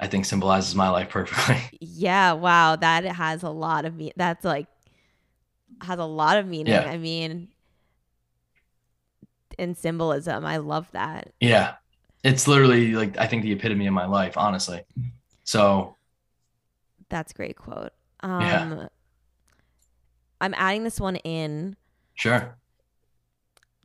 I 0.00 0.06
think 0.06 0.24
symbolizes 0.24 0.74
my 0.74 0.88
life 0.90 1.08
perfectly. 1.10 1.60
Yeah, 1.80 2.32
wow, 2.32 2.76
that 2.76 3.04
has 3.04 3.42
a 3.42 3.50
lot 3.50 3.84
of 3.84 3.94
me. 3.94 4.12
That's 4.16 4.44
like 4.44 4.66
has 5.82 5.98
a 5.98 6.04
lot 6.04 6.38
of 6.38 6.46
meaning. 6.46 6.72
Yeah. 6.72 6.88
I 6.88 6.98
mean, 6.98 7.48
in 9.58 9.74
symbolism, 9.74 10.44
I 10.44 10.58
love 10.58 10.88
that. 10.92 11.32
Yeah. 11.40 11.74
It's 12.22 12.48
literally 12.48 12.94
like 12.94 13.18
I 13.18 13.26
think 13.26 13.42
the 13.42 13.52
epitome 13.52 13.86
of 13.86 13.94
my 13.94 14.06
life, 14.06 14.36
honestly. 14.36 14.82
So 15.44 15.96
that's 17.08 17.32
a 17.32 17.34
great 17.34 17.56
quote. 17.56 17.92
Um 18.20 18.40
yeah. 18.40 18.88
I'm 20.40 20.54
adding 20.56 20.84
this 20.84 21.00
one 21.00 21.16
in. 21.16 21.76
Sure. 22.14 22.56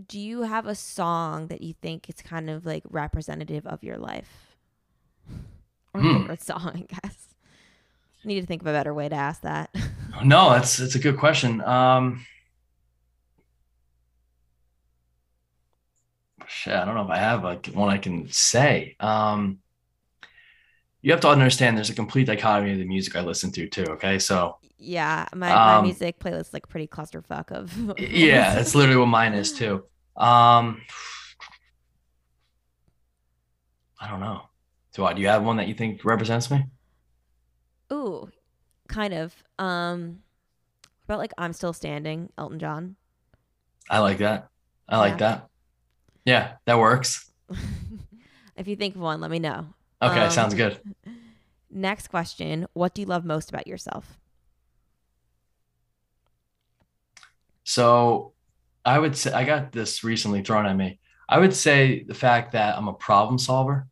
Do 0.08 0.20
you 0.20 0.44
have 0.44 0.66
a 0.66 0.76
song 0.76 1.48
that 1.48 1.62
you 1.62 1.74
think 1.74 2.10
is 2.10 2.22
kind 2.22 2.50
of 2.50 2.66
like 2.66 2.84
representative 2.90 3.68
of 3.68 3.84
your 3.84 3.98
life? 3.98 4.56
Or 5.94 6.02
favorite 6.02 6.42
song, 6.42 6.72
I 6.92 7.00
guess. 7.02 7.36
I 8.24 8.28
need 8.28 8.42
to 8.42 8.46
think 8.46 8.62
of 8.62 8.68
a 8.68 8.72
better 8.72 8.94
way 8.94 9.10
to 9.10 9.16
ask 9.16 9.42
that. 9.42 9.74
no, 10.24 10.52
that's 10.52 10.78
that's 10.78 10.96
a 10.96 11.00
good 11.00 11.18
question. 11.18 11.62
Um, 11.62 12.26
shit, 16.48 16.74
I 16.74 16.86
don't 16.86 16.96
know 16.96 17.04
if 17.04 17.10
I 17.10 17.18
have 17.18 17.44
like 17.44 17.68
one 17.68 17.90
I 17.90 17.98
can 17.98 18.30
say. 18.32 18.96
Um, 19.00 19.60
you 21.02 21.12
have 21.12 21.22
to 21.22 21.30
understand 21.30 21.78
there's 21.78 21.90
a 21.90 21.96
complete 21.96 22.26
dichotomy 22.26 22.74
of 22.74 22.80
the 22.80 22.86
music 22.86 23.16
I 23.16 23.22
listen 23.22 23.52
to 23.54 23.68
too. 23.68 23.86
Okay, 23.92 24.20
so 24.20 24.58
yeah, 24.78 25.28
my, 25.34 25.50
my 25.50 25.76
um, 25.76 25.84
music 25.84 26.20
playlist 26.20 26.40
is 26.40 26.54
like 26.54 26.68
pretty 26.68 26.88
clusterfuck 26.88 27.52
of. 27.52 28.00
yeah, 28.00 28.56
that's 28.56 28.76
literally 28.76 29.00
what 29.00 29.08
mine 29.08 29.34
is 29.34 29.54
too. 29.54 29.84
Um, 30.18 30.82
I 34.00 34.10
don't 34.10 34.20
know. 34.20 34.44
So, 34.92 35.04
what, 35.04 35.16
do 35.16 35.22
you 35.22 35.28
have 35.28 35.44
one 35.44 35.58
that 35.58 35.68
you 35.68 35.74
think 35.74 36.04
represents 36.04 36.50
me? 36.50 36.66
Ooh, 37.92 38.30
kind 38.90 39.14
of. 39.14 39.34
Um, 39.58 40.20
about 41.06 41.20
like 41.20 41.34
I'm 41.38 41.54
still 41.54 41.74
standing, 41.74 42.30
Elton 42.38 42.60
John. 42.60 42.96
I 43.90 44.00
like 44.00 44.20
that. 44.20 44.50
I 44.88 44.98
like 44.98 45.14
yeah. 45.14 45.18
that. 45.18 45.50
Yeah, 46.26 46.52
that 46.66 46.78
works. 46.78 47.32
if 48.56 48.68
you 48.68 48.76
think 48.76 48.96
of 48.96 49.02
one, 49.02 49.20
let 49.20 49.32
me 49.32 49.40
know. 49.40 49.68
Okay, 50.02 50.20
um, 50.20 50.32
sounds 50.32 50.54
good. 50.54 50.80
Next 51.72 52.10
question: 52.10 52.68
What 52.74 52.94
do 52.94 53.02
you 53.02 53.08
love 53.08 53.26
most 53.26 53.50
about 53.50 53.66
yourself? 53.66 54.20
So, 57.64 58.34
I 58.86 59.00
would 59.00 59.16
say 59.16 59.32
I 59.32 59.44
got 59.46 59.72
this 59.72 60.04
recently 60.04 60.44
thrown 60.44 60.66
at 60.66 60.76
me. 60.76 61.00
I 61.28 61.40
would 61.40 61.56
say 61.56 62.04
the 62.04 62.16
fact 62.16 62.52
that 62.52 62.78
I'm 62.78 62.88
a 62.88 62.94
problem 62.94 63.38
solver. 63.38 63.88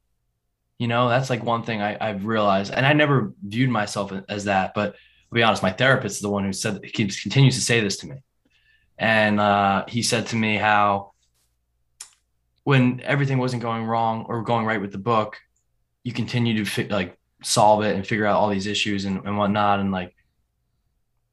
You 0.80 0.88
know, 0.88 1.10
that's 1.10 1.30
like 1.30 1.44
one 1.44 1.64
thing 1.64 1.82
I, 1.82 1.98
I've 2.00 2.26
realized, 2.26 2.72
and 2.72 2.86
I 2.86 2.94
never 2.94 3.34
viewed 3.44 3.70
myself 3.70 4.14
as 4.30 4.46
that. 4.46 4.74
But 4.76 4.94
to 4.94 5.34
be 5.34 5.42
honest, 5.42 5.64
my 5.64 5.72
therapist 5.72 6.18
is 6.18 6.22
the 6.22 6.30
one 6.30 6.46
who 6.46 6.54
said 6.54 6.82
keeps 6.94 7.22
continues 7.22 7.56
to 7.56 7.62
say 7.62 7.80
this 7.80 7.98
to 7.98 8.08
me, 8.08 8.18
and 8.98 9.40
uh, 9.40 9.86
he 9.88 10.04
said 10.04 10.28
to 10.28 10.36
me 10.36 10.56
how 10.56 11.14
when 12.64 13.02
everything 13.02 13.40
wasn't 13.40 13.62
going 13.62 13.86
wrong 13.86 14.26
or 14.28 14.44
going 14.44 14.66
right 14.66 14.82
with 14.82 14.92
the 14.92 14.98
book, 14.98 15.38
you 16.04 16.14
continue 16.14 16.64
to 16.64 16.66
fi- 16.66 16.88
like 16.88 17.18
solve 17.42 17.84
it 17.84 17.96
and 17.96 18.06
figure 18.06 18.26
out 18.26 18.38
all 18.38 18.50
these 18.50 18.68
issues 18.68 19.06
and, 19.06 19.26
and 19.26 19.38
whatnot, 19.38 19.80
and 19.80 19.92
like, 19.92 20.16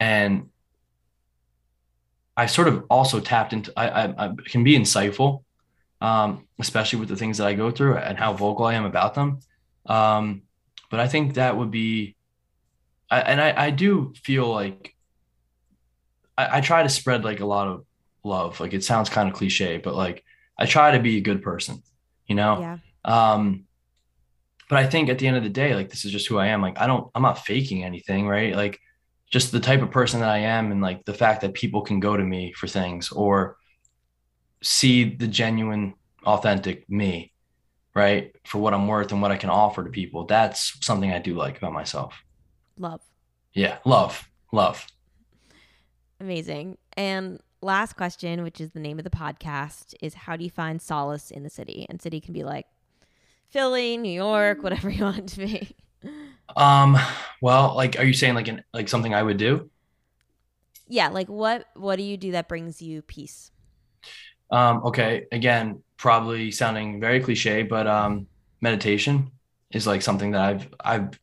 and 0.01 0.49
I 2.37 2.47
sort 2.47 2.69
of 2.69 2.85
also 2.89 3.21
tapped 3.21 3.53
into 3.53 3.73
I, 3.77 4.05
I, 4.05 4.27
I 4.27 4.35
can 4.47 4.65
be 4.65 4.77
insightful 4.77 5.44
um, 6.05 6.47
especially 6.59 7.01
with 7.01 7.09
the 7.09 7.17
things 7.17 7.39
that 7.39 7.47
I 7.47 7.55
go 7.55 7.71
through 7.71 7.97
and 7.97 8.19
how 8.19 8.35
vocal 8.35 8.67
I 8.67 8.75
am 8.75 8.85
about 8.85 9.15
them. 9.15 9.41
Um, 9.87 10.43
but 10.91 11.01
I 11.01 11.09
think 11.09 11.35
that 11.35 11.57
would 11.57 11.71
be, 11.71 12.15
I, 13.11 13.21
and 13.21 13.41
I, 13.41 13.67
I 13.67 13.71
do 13.71 14.13
feel 14.23 14.47
like 14.47 14.95
I, 16.37 16.59
I 16.59 16.61
try 16.61 16.83
to 16.83 16.91
spread 16.91 17.25
like 17.25 17.41
a 17.41 17.47
lot 17.47 17.69
of 17.69 17.87
love. 18.23 18.61
Like 18.61 18.75
it 18.75 18.85
sounds 18.85 19.09
kind 19.09 19.31
of 19.31 19.35
cliche, 19.35 19.79
but 19.79 19.95
like 19.95 20.23
I 20.59 20.67
try 20.67 20.91
to 20.91 21.01
be 21.01 21.17
a 21.17 21.23
good 21.23 21.41
person, 21.41 21.83
you 22.27 22.35
know? 22.35 22.61
Yeah. 22.61 22.79
Um, 23.07 23.65
but 24.69 24.79
I 24.79 24.87
think 24.87 25.09
at 25.09 25.19
the 25.19 25.27
end 25.27 25.39
of 25.39 25.43
the 25.43 25.49
day, 25.49 25.75
like 25.75 25.89
this 25.89 26.05
is 26.05 26.13
just 26.13 26.29
who 26.29 26.37
I 26.37 26.49
am. 26.49 26.61
Like 26.61 26.79
I 26.79 26.87
don't, 26.87 27.11
I'm 27.15 27.23
not 27.23 27.47
faking 27.47 27.83
anything, 27.83 28.29
right? 28.29 28.55
Like 28.55 28.79
just 29.31 29.53
the 29.53 29.61
type 29.61 29.81
of 29.81 29.91
person 29.91 30.21
that 30.21 30.29
I 30.29 30.39
am, 30.39 30.71
and 30.71 30.83
like 30.83 31.07
the 31.07 31.15
fact 31.15 31.41
that 31.41 31.55
people 31.55 31.81
can 31.81 31.99
go 31.99 32.15
to 32.15 32.23
me 32.23 32.53
for 32.53 32.67
things 32.67 33.11
or 33.11 33.57
see 34.65 35.05
the 35.05 35.29
genuine, 35.29 35.95
authentic 36.25 36.89
me, 36.91 37.33
right? 37.95 38.35
For 38.45 38.59
what 38.59 38.75
I'm 38.75 38.89
worth 38.89 39.13
and 39.13 39.23
what 39.23 39.31
I 39.31 39.37
can 39.37 39.51
offer 39.51 39.85
to 39.85 39.91
people. 39.91 40.25
That's 40.25 40.85
something 40.85 41.13
I 41.13 41.19
do 41.19 41.35
like 41.35 41.59
about 41.59 41.73
myself. 41.73 42.15
Love. 42.79 43.03
Yeah, 43.53 43.79
love, 43.85 44.29
love. 44.53 44.87
Amazing. 46.19 46.79
And 46.97 47.41
last 47.61 47.93
question, 47.95 48.43
which 48.43 48.61
is 48.61 48.71
the 48.71 48.81
name 48.81 48.99
of 48.99 49.05
the 49.05 49.11
podcast, 49.11 49.95
is 50.01 50.15
how 50.15 50.37
do 50.37 50.45
you 50.45 50.51
find 50.51 50.81
solace 50.81 51.31
in 51.31 51.43
the 51.43 51.51
city? 51.51 51.87
And 51.89 52.01
city 52.01 52.21
can 52.21 52.33
be 52.33 52.43
like 52.43 52.67
Philly, 53.51 53.97
New 53.97 54.13
York, 54.13 54.63
whatever 54.63 54.91
you 54.91 55.05
want 55.05 55.19
it 55.19 55.27
to 55.29 55.47
be. 55.47 55.77
Um, 56.57 56.99
well, 57.41 57.75
like 57.75 57.99
are 57.99 58.05
you 58.05 58.13
saying 58.13 58.35
like 58.35 58.49
an 58.49 58.63
like 58.73 58.89
something 58.89 59.15
I 59.15 59.23
would 59.23 59.37
do? 59.37 59.71
Yeah, 60.89 61.09
like 61.09 61.29
what 61.29 61.67
what 61.75 61.97
do 61.97 62.03
you 62.03 62.17
do 62.17 62.33
that 62.33 62.49
brings 62.49 62.83
you 62.83 63.03
peace? 63.03 63.51
Um, 64.51 64.83
okay, 64.87 65.27
again, 65.33 65.83
probably 65.97 66.51
sounding 66.51 67.01
very 67.01 67.21
cliche, 67.21 67.63
but 67.63 67.87
um, 67.87 68.27
meditation 68.61 69.31
is 69.71 69.87
like 69.87 70.03
something 70.03 70.33
that 70.33 70.43
I've 70.43 70.69
I've 70.81 71.19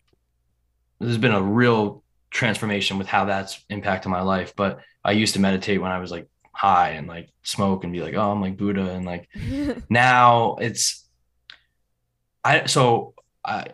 there's 1.00 1.18
been 1.18 1.34
a 1.34 1.42
real 1.42 2.04
transformation 2.30 2.98
with 2.98 3.08
how 3.08 3.26
that's 3.26 3.64
impacted 3.70 4.12
my 4.12 4.22
life. 4.22 4.54
But 4.56 4.80
I 5.04 5.12
used 5.12 5.34
to 5.34 5.40
meditate 5.40 5.82
when 5.82 5.92
I 5.92 6.00
was 6.00 6.12
like 6.12 6.28
high 6.54 6.92
and 6.92 7.08
like 7.08 7.30
smoke 7.44 7.84
and 7.84 7.94
be 7.94 8.02
like, 8.02 8.14
oh, 8.16 8.32
I'm 8.32 8.42
like 8.42 8.58
Buddha, 8.58 8.92
and 8.92 9.06
like 9.06 9.30
now 9.90 10.56
it's 10.62 11.08
I 12.44 12.66
so 12.66 13.14
I, 13.44 13.68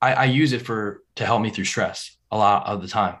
I 0.00 0.12
I 0.14 0.24
use 0.24 0.52
it 0.52 0.62
for 0.62 1.02
to 1.16 1.26
help 1.26 1.42
me 1.42 1.50
through 1.50 1.64
stress 1.64 2.16
a 2.30 2.36
lot 2.36 2.66
of 2.66 2.82
the 2.82 2.88
time. 2.88 3.16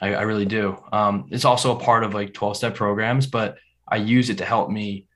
I, 0.00 0.14
I 0.14 0.22
really 0.22 0.46
do. 0.46 0.82
Um, 0.92 1.26
it's 1.30 1.44
also 1.44 1.76
a 1.76 1.80
part 1.80 2.04
of 2.04 2.14
like 2.14 2.32
12 2.32 2.56
step 2.56 2.74
programs, 2.74 3.26
but 3.26 3.58
I 3.86 3.96
use 3.96 4.30
it 4.30 4.38
to 4.38 4.44
help 4.44 4.70
me 4.70 5.06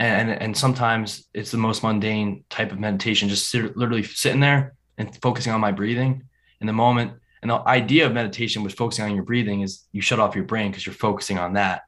and 0.00 0.30
and 0.30 0.56
sometimes 0.56 1.28
it's 1.34 1.50
the 1.50 1.58
most 1.58 1.82
mundane 1.82 2.44
type 2.50 2.72
of 2.72 2.78
meditation 2.78 3.28
just 3.28 3.50
sit, 3.50 3.76
literally 3.76 4.02
sitting 4.02 4.40
there 4.40 4.74
and 4.96 5.16
focusing 5.22 5.52
on 5.52 5.60
my 5.60 5.72
breathing. 5.72 6.22
In 6.60 6.66
the 6.66 6.72
moment 6.72 7.12
and 7.42 7.50
the 7.50 7.68
idea 7.68 8.06
of 8.06 8.12
meditation 8.12 8.62
with 8.62 8.74
focusing 8.74 9.04
on 9.04 9.14
your 9.14 9.24
breathing 9.24 9.60
is 9.60 9.86
you 9.92 10.00
shut 10.00 10.18
off 10.18 10.34
your 10.34 10.44
brain 10.44 10.70
because 10.70 10.84
you're 10.84 10.94
focusing 10.94 11.38
on 11.38 11.52
that. 11.54 11.82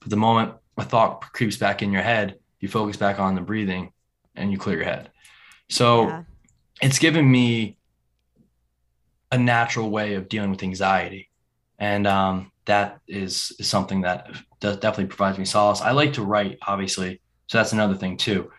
But 0.00 0.10
the 0.10 0.16
moment 0.16 0.54
a 0.76 0.84
thought 0.84 1.20
creeps 1.32 1.56
back 1.56 1.82
in 1.82 1.92
your 1.92 2.02
head 2.02 2.36
you 2.62 2.68
focus 2.68 2.96
back 2.96 3.18
on 3.18 3.34
the 3.34 3.40
breathing 3.42 3.92
and 4.36 4.50
you 4.50 4.56
clear 4.56 4.76
your 4.76 4.84
head. 4.84 5.10
So 5.68 6.06
yeah. 6.06 6.22
it's 6.80 6.98
given 6.98 7.30
me 7.30 7.76
a 9.30 9.38
natural 9.38 9.90
way 9.90 10.14
of 10.14 10.28
dealing 10.28 10.50
with 10.50 10.62
anxiety. 10.62 11.28
And 11.78 12.06
um, 12.06 12.52
that 12.66 13.00
is, 13.08 13.52
is 13.58 13.68
something 13.68 14.02
that 14.02 14.30
does, 14.60 14.76
definitely 14.76 15.06
provides 15.06 15.38
me 15.38 15.44
solace. 15.44 15.80
I 15.80 15.90
like 15.90 16.12
to 16.14 16.22
write 16.22 16.58
obviously 16.66 17.20
so 17.52 17.58
that's 17.58 17.74
another 17.74 17.94
thing 17.94 18.16
too. 18.16 18.50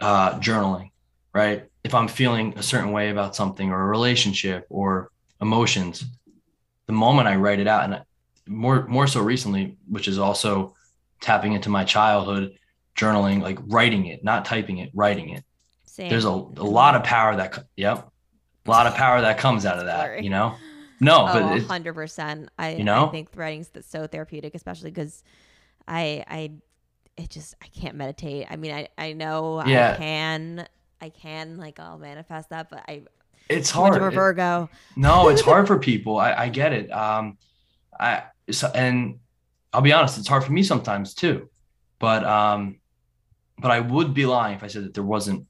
Uh, 0.00 0.40
journaling, 0.40 0.90
right? 1.34 1.66
If 1.84 1.94
I'm 1.94 2.08
feeling 2.08 2.54
a 2.56 2.62
certain 2.62 2.90
way 2.90 3.10
about 3.10 3.36
something 3.36 3.70
or 3.70 3.82
a 3.82 3.86
relationship 3.86 4.66
or 4.70 5.10
emotions, 5.42 6.06
the 6.86 6.94
moment 6.94 7.28
I 7.28 7.36
write 7.36 7.60
it 7.60 7.66
out, 7.66 7.84
and 7.84 8.02
more 8.46 8.86
more 8.86 9.06
so 9.06 9.20
recently, 9.20 9.76
which 9.86 10.08
is 10.08 10.18
also 10.18 10.74
tapping 11.20 11.52
into 11.52 11.68
my 11.68 11.84
childhood, 11.84 12.54
journaling, 12.96 13.42
like 13.42 13.58
writing 13.66 14.06
it, 14.06 14.24
not 14.24 14.46
typing 14.46 14.78
it, 14.78 14.90
writing 14.94 15.28
it. 15.28 15.44
Same. 15.84 16.08
There's 16.08 16.24
a, 16.24 16.30
a 16.30 16.68
lot 16.78 16.94
of 16.94 17.04
power 17.04 17.36
that, 17.36 17.66
yep, 17.76 18.08
a 18.64 18.70
lot 18.70 18.86
of 18.86 18.94
power 18.94 19.20
that 19.20 19.36
comes 19.36 19.66
out 19.66 19.78
of 19.78 19.84
that, 19.84 20.00
Sorry. 20.00 20.24
you 20.24 20.30
know? 20.30 20.54
No, 20.98 21.26
oh, 21.28 21.32
but 21.34 21.62
hundred 21.64 21.92
percent. 21.92 22.48
I 22.58 22.76
you 22.76 22.84
know 22.84 23.08
I 23.08 23.10
think 23.10 23.28
writing's 23.34 23.68
that's 23.68 23.86
so 23.86 24.06
therapeutic, 24.06 24.54
especially 24.54 24.92
because 24.92 25.22
I 25.86 26.24
I 26.26 26.52
it 27.16 27.30
just 27.30 27.54
I 27.62 27.66
can't 27.68 27.96
meditate. 27.96 28.46
I 28.50 28.56
mean, 28.56 28.72
I 28.72 28.88
I 28.98 29.12
know 29.12 29.64
yeah. 29.66 29.92
I 29.92 29.96
can 29.96 30.68
I 31.00 31.08
can 31.10 31.56
like 31.58 31.78
I'll 31.78 31.98
manifest 31.98 32.50
that, 32.50 32.70
but 32.70 32.84
I 32.88 33.02
it's 33.48 33.70
hard. 33.70 33.98
For 33.98 34.10
Virgo. 34.10 34.70
No, 34.96 35.28
it's 35.28 35.40
hard 35.42 35.66
for 35.66 35.78
people. 35.78 36.18
I, 36.18 36.32
I 36.32 36.48
get 36.48 36.72
it. 36.72 36.90
Um, 36.90 37.38
I 37.98 38.24
so, 38.50 38.70
and 38.74 39.18
I'll 39.72 39.82
be 39.82 39.92
honest, 39.92 40.18
it's 40.18 40.28
hard 40.28 40.44
for 40.44 40.52
me 40.52 40.62
sometimes 40.62 41.14
too. 41.14 41.48
But 41.98 42.24
um, 42.24 42.78
but 43.58 43.70
I 43.70 43.80
would 43.80 44.14
be 44.14 44.26
lying 44.26 44.56
if 44.56 44.64
I 44.64 44.66
said 44.66 44.84
that 44.84 44.94
there 44.94 45.04
wasn't 45.04 45.46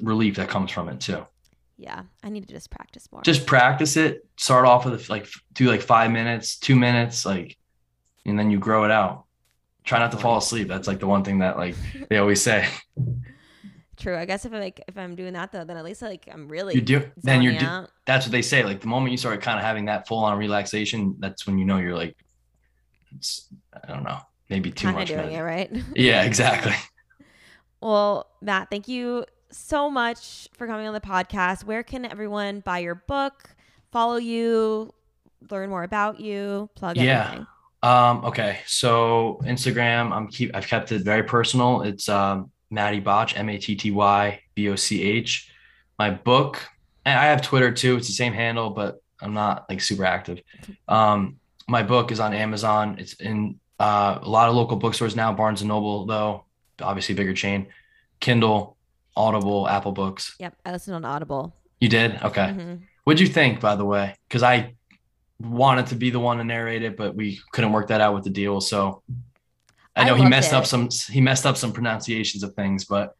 relief 0.00 0.36
that 0.36 0.48
comes 0.48 0.70
from 0.70 0.88
it 0.88 1.00
too. 1.00 1.26
Yeah, 1.76 2.02
I 2.22 2.28
need 2.28 2.46
to 2.46 2.54
just 2.54 2.70
practice 2.70 3.08
more. 3.10 3.22
Just 3.22 3.46
practice 3.46 3.96
it. 3.96 4.26
Start 4.36 4.66
off 4.66 4.84
with 4.84 5.08
like 5.08 5.28
do 5.52 5.68
like 5.68 5.82
five 5.82 6.10
minutes, 6.10 6.58
two 6.58 6.76
minutes, 6.76 7.26
like, 7.26 7.56
and 8.24 8.38
then 8.38 8.50
you 8.50 8.58
grow 8.58 8.84
it 8.84 8.90
out 8.90 9.24
try 9.84 9.98
not 9.98 10.12
to 10.12 10.18
fall 10.18 10.38
asleep. 10.38 10.68
That's 10.68 10.88
like 10.88 11.00
the 11.00 11.06
one 11.06 11.24
thing 11.24 11.38
that 11.38 11.56
like 11.56 11.74
they 12.08 12.18
always 12.18 12.42
say. 12.42 12.66
True. 13.96 14.16
I 14.16 14.24
guess 14.24 14.44
if 14.44 14.52
I 14.52 14.58
like 14.58 14.82
if 14.88 14.98
I'm 14.98 15.14
doing 15.14 15.34
that 15.34 15.52
though, 15.52 15.64
then 15.64 15.76
at 15.76 15.84
least 15.84 16.02
like 16.02 16.28
I'm 16.32 16.48
really 16.48 16.74
you 16.74 16.80
do 16.80 17.10
then 17.18 17.42
you're 17.42 17.58
do, 17.58 17.86
that's 18.04 18.26
what 18.26 18.32
they 18.32 18.42
say. 18.42 18.64
Like 18.64 18.80
the 18.80 18.88
moment 18.88 19.12
you 19.12 19.18
start 19.18 19.40
kind 19.42 19.58
of 19.58 19.64
having 19.64 19.84
that 19.86 20.08
full 20.08 20.18
on 20.18 20.36
relaxation, 20.38 21.16
that's 21.18 21.46
when 21.46 21.58
you 21.58 21.64
know 21.64 21.78
you're 21.78 21.96
like 21.96 22.16
it's 23.16 23.48
I 23.72 23.92
don't 23.92 24.04
know, 24.04 24.18
maybe 24.48 24.70
too 24.70 24.86
kind 24.86 24.98
much. 24.98 25.08
Doing 25.08 25.32
it, 25.32 25.40
right? 25.40 25.70
Yeah, 25.94 26.22
exactly. 26.22 26.74
well, 27.80 28.28
Matt, 28.40 28.70
thank 28.70 28.88
you 28.88 29.24
so 29.50 29.90
much 29.90 30.48
for 30.54 30.66
coming 30.66 30.86
on 30.86 30.94
the 30.94 31.00
podcast. 31.00 31.64
Where 31.64 31.82
can 31.82 32.04
everyone 32.04 32.60
buy 32.60 32.78
your 32.78 32.94
book, 32.94 33.50
follow 33.90 34.16
you, 34.16 34.92
learn 35.50 35.70
more 35.70 35.82
about 35.82 36.20
you, 36.20 36.70
plug 36.74 36.96
yeah. 36.96 37.24
everything? 37.24 37.46
Um, 37.82 38.24
okay, 38.24 38.60
so 38.66 39.40
Instagram, 39.44 40.12
I'm 40.12 40.28
keep 40.28 40.54
I've 40.54 40.66
kept 40.66 40.92
it 40.92 41.02
very 41.02 41.24
personal. 41.24 41.82
It's 41.82 42.08
um 42.08 42.50
Matty 42.70 43.00
Botch, 43.00 43.36
M 43.36 43.48
A 43.48 43.58
T 43.58 43.74
T 43.74 43.90
Y 43.90 44.40
B 44.54 44.68
O 44.68 44.76
C 44.76 45.02
H. 45.02 45.50
My 45.98 46.10
book, 46.10 46.62
and 47.04 47.18
I 47.18 47.26
have 47.26 47.42
Twitter 47.42 47.72
too. 47.72 47.96
It's 47.96 48.06
the 48.06 48.12
same 48.14 48.32
handle, 48.32 48.70
but 48.70 49.02
I'm 49.20 49.34
not 49.34 49.66
like 49.68 49.80
super 49.80 50.04
active. 50.04 50.40
Um, 50.88 51.36
my 51.68 51.82
book 51.82 52.12
is 52.12 52.20
on 52.20 52.32
Amazon. 52.32 52.96
It's 52.98 53.14
in 53.14 53.60
uh, 53.78 54.18
a 54.20 54.28
lot 54.28 54.48
of 54.48 54.54
local 54.54 54.76
bookstores 54.76 55.16
now. 55.16 55.32
Barnes 55.32 55.60
and 55.62 55.68
Noble, 55.68 56.06
though, 56.06 56.44
obviously 56.80 57.14
bigger 57.14 57.34
chain. 57.34 57.68
Kindle, 58.20 58.76
Audible, 59.16 59.68
Apple 59.68 59.92
Books. 59.92 60.34
Yep, 60.38 60.56
I 60.64 60.72
listened 60.72 60.96
on 60.96 61.04
Audible. 61.04 61.54
You 61.80 61.88
did? 61.88 62.20
Okay. 62.22 62.46
Mm-hmm. 62.46 62.74
What'd 63.04 63.20
you 63.20 63.26
think, 63.26 63.60
by 63.60 63.74
the 63.74 63.84
way? 63.84 64.14
Because 64.28 64.42
I 64.42 64.74
wanted 65.42 65.86
to 65.88 65.94
be 65.94 66.10
the 66.10 66.20
one 66.20 66.38
to 66.38 66.44
narrate 66.44 66.82
it, 66.82 66.96
but 66.96 67.14
we 67.14 67.40
couldn't 67.52 67.72
work 67.72 67.88
that 67.88 68.00
out 68.00 68.14
with 68.14 68.24
the 68.24 68.30
deal. 68.30 68.60
So 68.60 69.02
I 69.94 70.04
know 70.04 70.14
I 70.14 70.18
he 70.18 70.24
messed 70.26 70.52
it. 70.52 70.56
up 70.56 70.66
some 70.66 70.88
he 71.10 71.20
messed 71.20 71.46
up 71.46 71.56
some 71.56 71.72
pronunciations 71.72 72.42
of 72.42 72.54
things, 72.54 72.84
but 72.84 73.16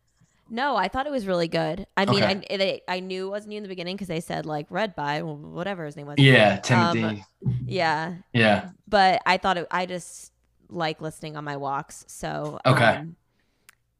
no, 0.48 0.76
I 0.76 0.88
thought 0.88 1.06
it 1.06 1.12
was 1.12 1.26
really 1.26 1.48
good. 1.48 1.86
I 1.96 2.04
mean, 2.04 2.22
okay. 2.22 2.42
I 2.50 2.54
it, 2.54 2.82
I 2.86 3.00
knew 3.00 3.28
it 3.28 3.30
wasn't 3.30 3.50
new 3.50 3.56
in 3.56 3.62
the 3.62 3.68
beginning 3.68 3.96
because 3.96 4.08
they 4.08 4.20
said 4.20 4.44
like 4.46 4.66
read 4.70 4.94
by 4.94 5.22
whatever 5.22 5.86
his 5.86 5.96
name 5.96 6.06
was. 6.06 6.16
Yeah, 6.18 6.56
Timothy. 6.58 7.02
Um, 7.02 7.24
yeah. 7.66 8.16
Yeah. 8.32 8.68
But 8.86 9.22
I 9.24 9.38
thought 9.38 9.56
it. 9.56 9.66
I 9.70 9.86
just 9.86 10.32
like 10.68 11.00
listening 11.00 11.36
on 11.36 11.44
my 11.44 11.56
walks. 11.56 12.04
So 12.08 12.58
okay. 12.66 12.96
Um, 12.96 13.16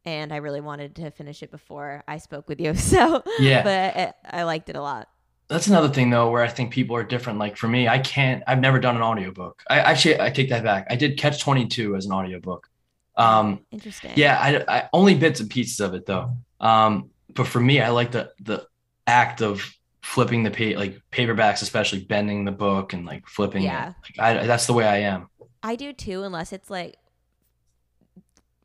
and 0.04 0.32
I 0.32 0.36
really 0.36 0.60
wanted 0.60 0.96
to 0.96 1.10
finish 1.10 1.42
it 1.42 1.50
before 1.50 2.02
I 2.08 2.18
spoke 2.18 2.48
with 2.48 2.60
you. 2.60 2.74
So 2.82 3.22
yeah, 3.38 3.62
but 3.62 3.96
it, 3.96 4.14
I 4.30 4.42
liked 4.42 4.68
it 4.68 4.76
a 4.76 4.82
lot 4.82 5.08
that's 5.52 5.66
another 5.66 5.88
thing 5.88 6.10
though 6.10 6.30
where 6.30 6.42
i 6.42 6.48
think 6.48 6.72
people 6.72 6.96
are 6.96 7.04
different 7.04 7.38
like 7.38 7.56
for 7.56 7.68
me 7.68 7.88
i 7.88 7.98
can't 7.98 8.42
i've 8.46 8.60
never 8.60 8.78
done 8.80 8.96
an 8.96 9.02
audiobook 9.02 9.62
i 9.68 9.78
actually 9.78 10.20
i 10.20 10.30
take 10.30 10.48
that 10.48 10.62
back 10.64 10.86
i 10.90 10.96
did 10.96 11.18
catch 11.18 11.40
22 11.40 11.96
as 11.96 12.06
an 12.06 12.12
audiobook 12.12 12.68
um 13.16 13.60
interesting 13.70 14.12
yeah 14.16 14.38
I, 14.68 14.78
I 14.78 14.88
only 14.92 15.14
bits 15.14 15.40
and 15.40 15.50
pieces 15.50 15.80
of 15.80 15.94
it 15.94 16.06
though 16.06 16.36
um 16.60 17.10
but 17.34 17.46
for 17.46 17.60
me 17.60 17.80
i 17.80 17.90
like 17.90 18.12
the 18.12 18.32
the 18.40 18.66
act 19.06 19.42
of 19.42 19.62
flipping 20.02 20.42
the 20.42 20.50
page, 20.50 20.76
like 20.76 21.00
paperbacks, 21.12 21.62
especially 21.62 22.04
bending 22.04 22.44
the 22.44 22.52
book 22.52 22.92
and 22.92 23.06
like 23.06 23.26
flipping 23.28 23.62
Yeah. 23.62 23.90
it. 23.90 23.94
Like 24.18 24.38
I, 24.42 24.46
that's 24.46 24.66
the 24.66 24.72
way 24.72 24.84
I 24.86 24.98
am. 24.98 25.28
I 25.62 25.76
do 25.76 25.92
too, 25.92 26.22
unless 26.24 26.52
it's 26.52 26.68
like 26.70 26.96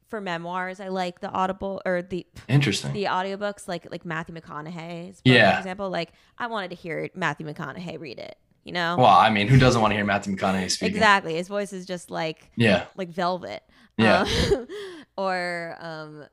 for 0.09 0.21
memoirs. 0.21 0.79
I 0.79 0.87
like 0.89 1.19
the 1.19 1.29
audible 1.29 1.81
or 1.85 2.01
the 2.01 2.25
Interesting. 2.47 2.93
the 2.93 3.05
audiobooks, 3.05 3.67
like 3.67 3.89
like 3.91 4.05
Matthew 4.05 4.35
McConaughey's. 4.35 5.17
book, 5.17 5.21
Yeah. 5.25 5.53
For 5.53 5.57
example, 5.59 5.89
like 5.89 6.11
I 6.37 6.47
wanted 6.47 6.69
to 6.69 6.75
hear 6.75 7.09
Matthew 7.15 7.45
McConaughey 7.45 7.99
read 7.99 8.19
it. 8.19 8.37
You 8.63 8.73
know. 8.73 8.97
well, 8.97 9.05
I 9.07 9.29
mean, 9.29 9.47
who 9.47 9.57
doesn't 9.57 9.81
want 9.81 9.91
to 9.91 9.95
hear 9.95 10.03
Matthew 10.05 10.35
McConaughey 10.35 10.69
speaking? 10.69 10.93
exactly. 10.95 11.35
His 11.35 11.47
voice 11.47 11.71
is 11.71 11.85
just 11.85 12.11
like 12.11 12.49
Yeah. 12.57 12.85
like 12.97 13.09
velvet. 13.09 13.63
Yeah. 13.97 14.25
Um, 14.51 14.67
or 15.17 15.77
um, 15.79 16.25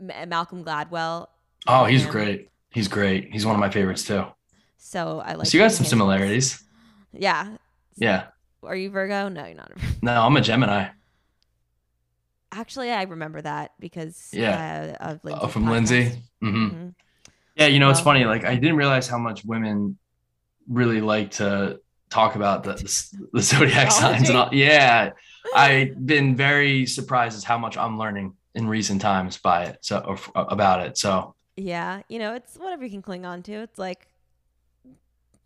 Ma- 0.00 0.26
Malcolm 0.26 0.64
Gladwell. 0.64 1.28
Oh, 1.66 1.84
he's 1.84 2.04
him. 2.04 2.10
great. 2.10 2.48
He's 2.70 2.88
great. 2.88 3.32
He's 3.32 3.46
one 3.46 3.54
of 3.54 3.60
my 3.60 3.70
favorites 3.70 4.04
too. 4.04 4.24
So 4.78 5.20
I 5.24 5.34
like. 5.34 5.46
so 5.46 5.56
you 5.56 5.62
got 5.62 5.70
some 5.72 5.86
similarities. 5.86 6.62
Yeah. 7.12 7.56
Yeah. 7.96 8.24
Are 8.64 8.74
you 8.76 8.90
Virgo? 8.90 9.28
No, 9.28 9.44
you're 9.46 9.54
not. 9.54 9.70
a 9.70 9.78
Virgo. 9.78 9.94
No, 10.02 10.22
I'm 10.22 10.36
a 10.36 10.40
Gemini. 10.40 10.88
Actually, 12.52 12.90
I 12.92 13.02
remember 13.04 13.40
that 13.42 13.72
because 13.80 14.28
Yeah. 14.32 14.96
uh, 15.00 15.04
of 15.12 15.20
Oh, 15.24 15.28
Lindsay's 15.28 15.52
from 15.52 15.64
podcast. 15.64 15.70
Lindsay. 15.70 16.22
hmm 16.40 16.68
Mhm. 16.68 16.94
Yeah, 17.56 17.66
you 17.66 17.78
know, 17.80 17.90
it's 17.90 18.00
funny. 18.00 18.24
Like 18.24 18.44
I 18.44 18.54
didn't 18.54 18.76
realize 18.76 19.08
how 19.08 19.18
much 19.18 19.44
women 19.44 19.98
really 20.68 21.00
like 21.00 21.32
to 21.32 21.80
talk 22.10 22.34
about 22.36 22.62
the 22.64 22.74
the, 22.74 23.28
the 23.32 23.42
zodiac 23.42 23.90
signs 23.90 24.28
and 24.28 24.38
all. 24.38 24.50
Yeah, 24.52 25.10
I've 25.54 26.06
been 26.06 26.36
very 26.36 26.86
surprised 26.86 27.36
as 27.36 27.44
how 27.44 27.58
much 27.58 27.76
I'm 27.76 27.98
learning 27.98 28.34
in 28.54 28.68
recent 28.68 29.00
times 29.00 29.38
by 29.38 29.64
it. 29.64 29.78
So 29.82 29.98
or, 29.98 30.18
about 30.34 30.86
it. 30.86 30.98
So 30.98 31.34
Yeah, 31.56 32.02
you 32.08 32.18
know, 32.18 32.34
it's 32.34 32.56
whatever 32.56 32.84
you 32.84 32.90
can 32.90 33.02
cling 33.02 33.24
on 33.26 33.42
to. 33.44 33.52
It's 33.52 33.78
like 33.78 34.08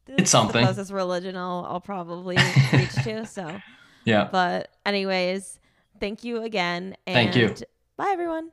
It's 0.08 0.30
something. 0.30 0.60
The 0.60 0.66
closest 0.72 0.92
religion 0.92 1.36
I'll, 1.36 1.66
I'll 1.68 1.80
probably 1.80 2.36
reach 2.72 2.94
to. 3.04 3.26
So, 3.26 3.60
yeah, 4.04 4.28
but 4.30 4.70
anyways, 4.84 5.58
Thank 6.00 6.24
you 6.24 6.42
again. 6.42 6.96
And 7.06 7.14
Thank 7.14 7.36
you. 7.36 7.54
Bye, 7.96 8.10
everyone. 8.12 8.50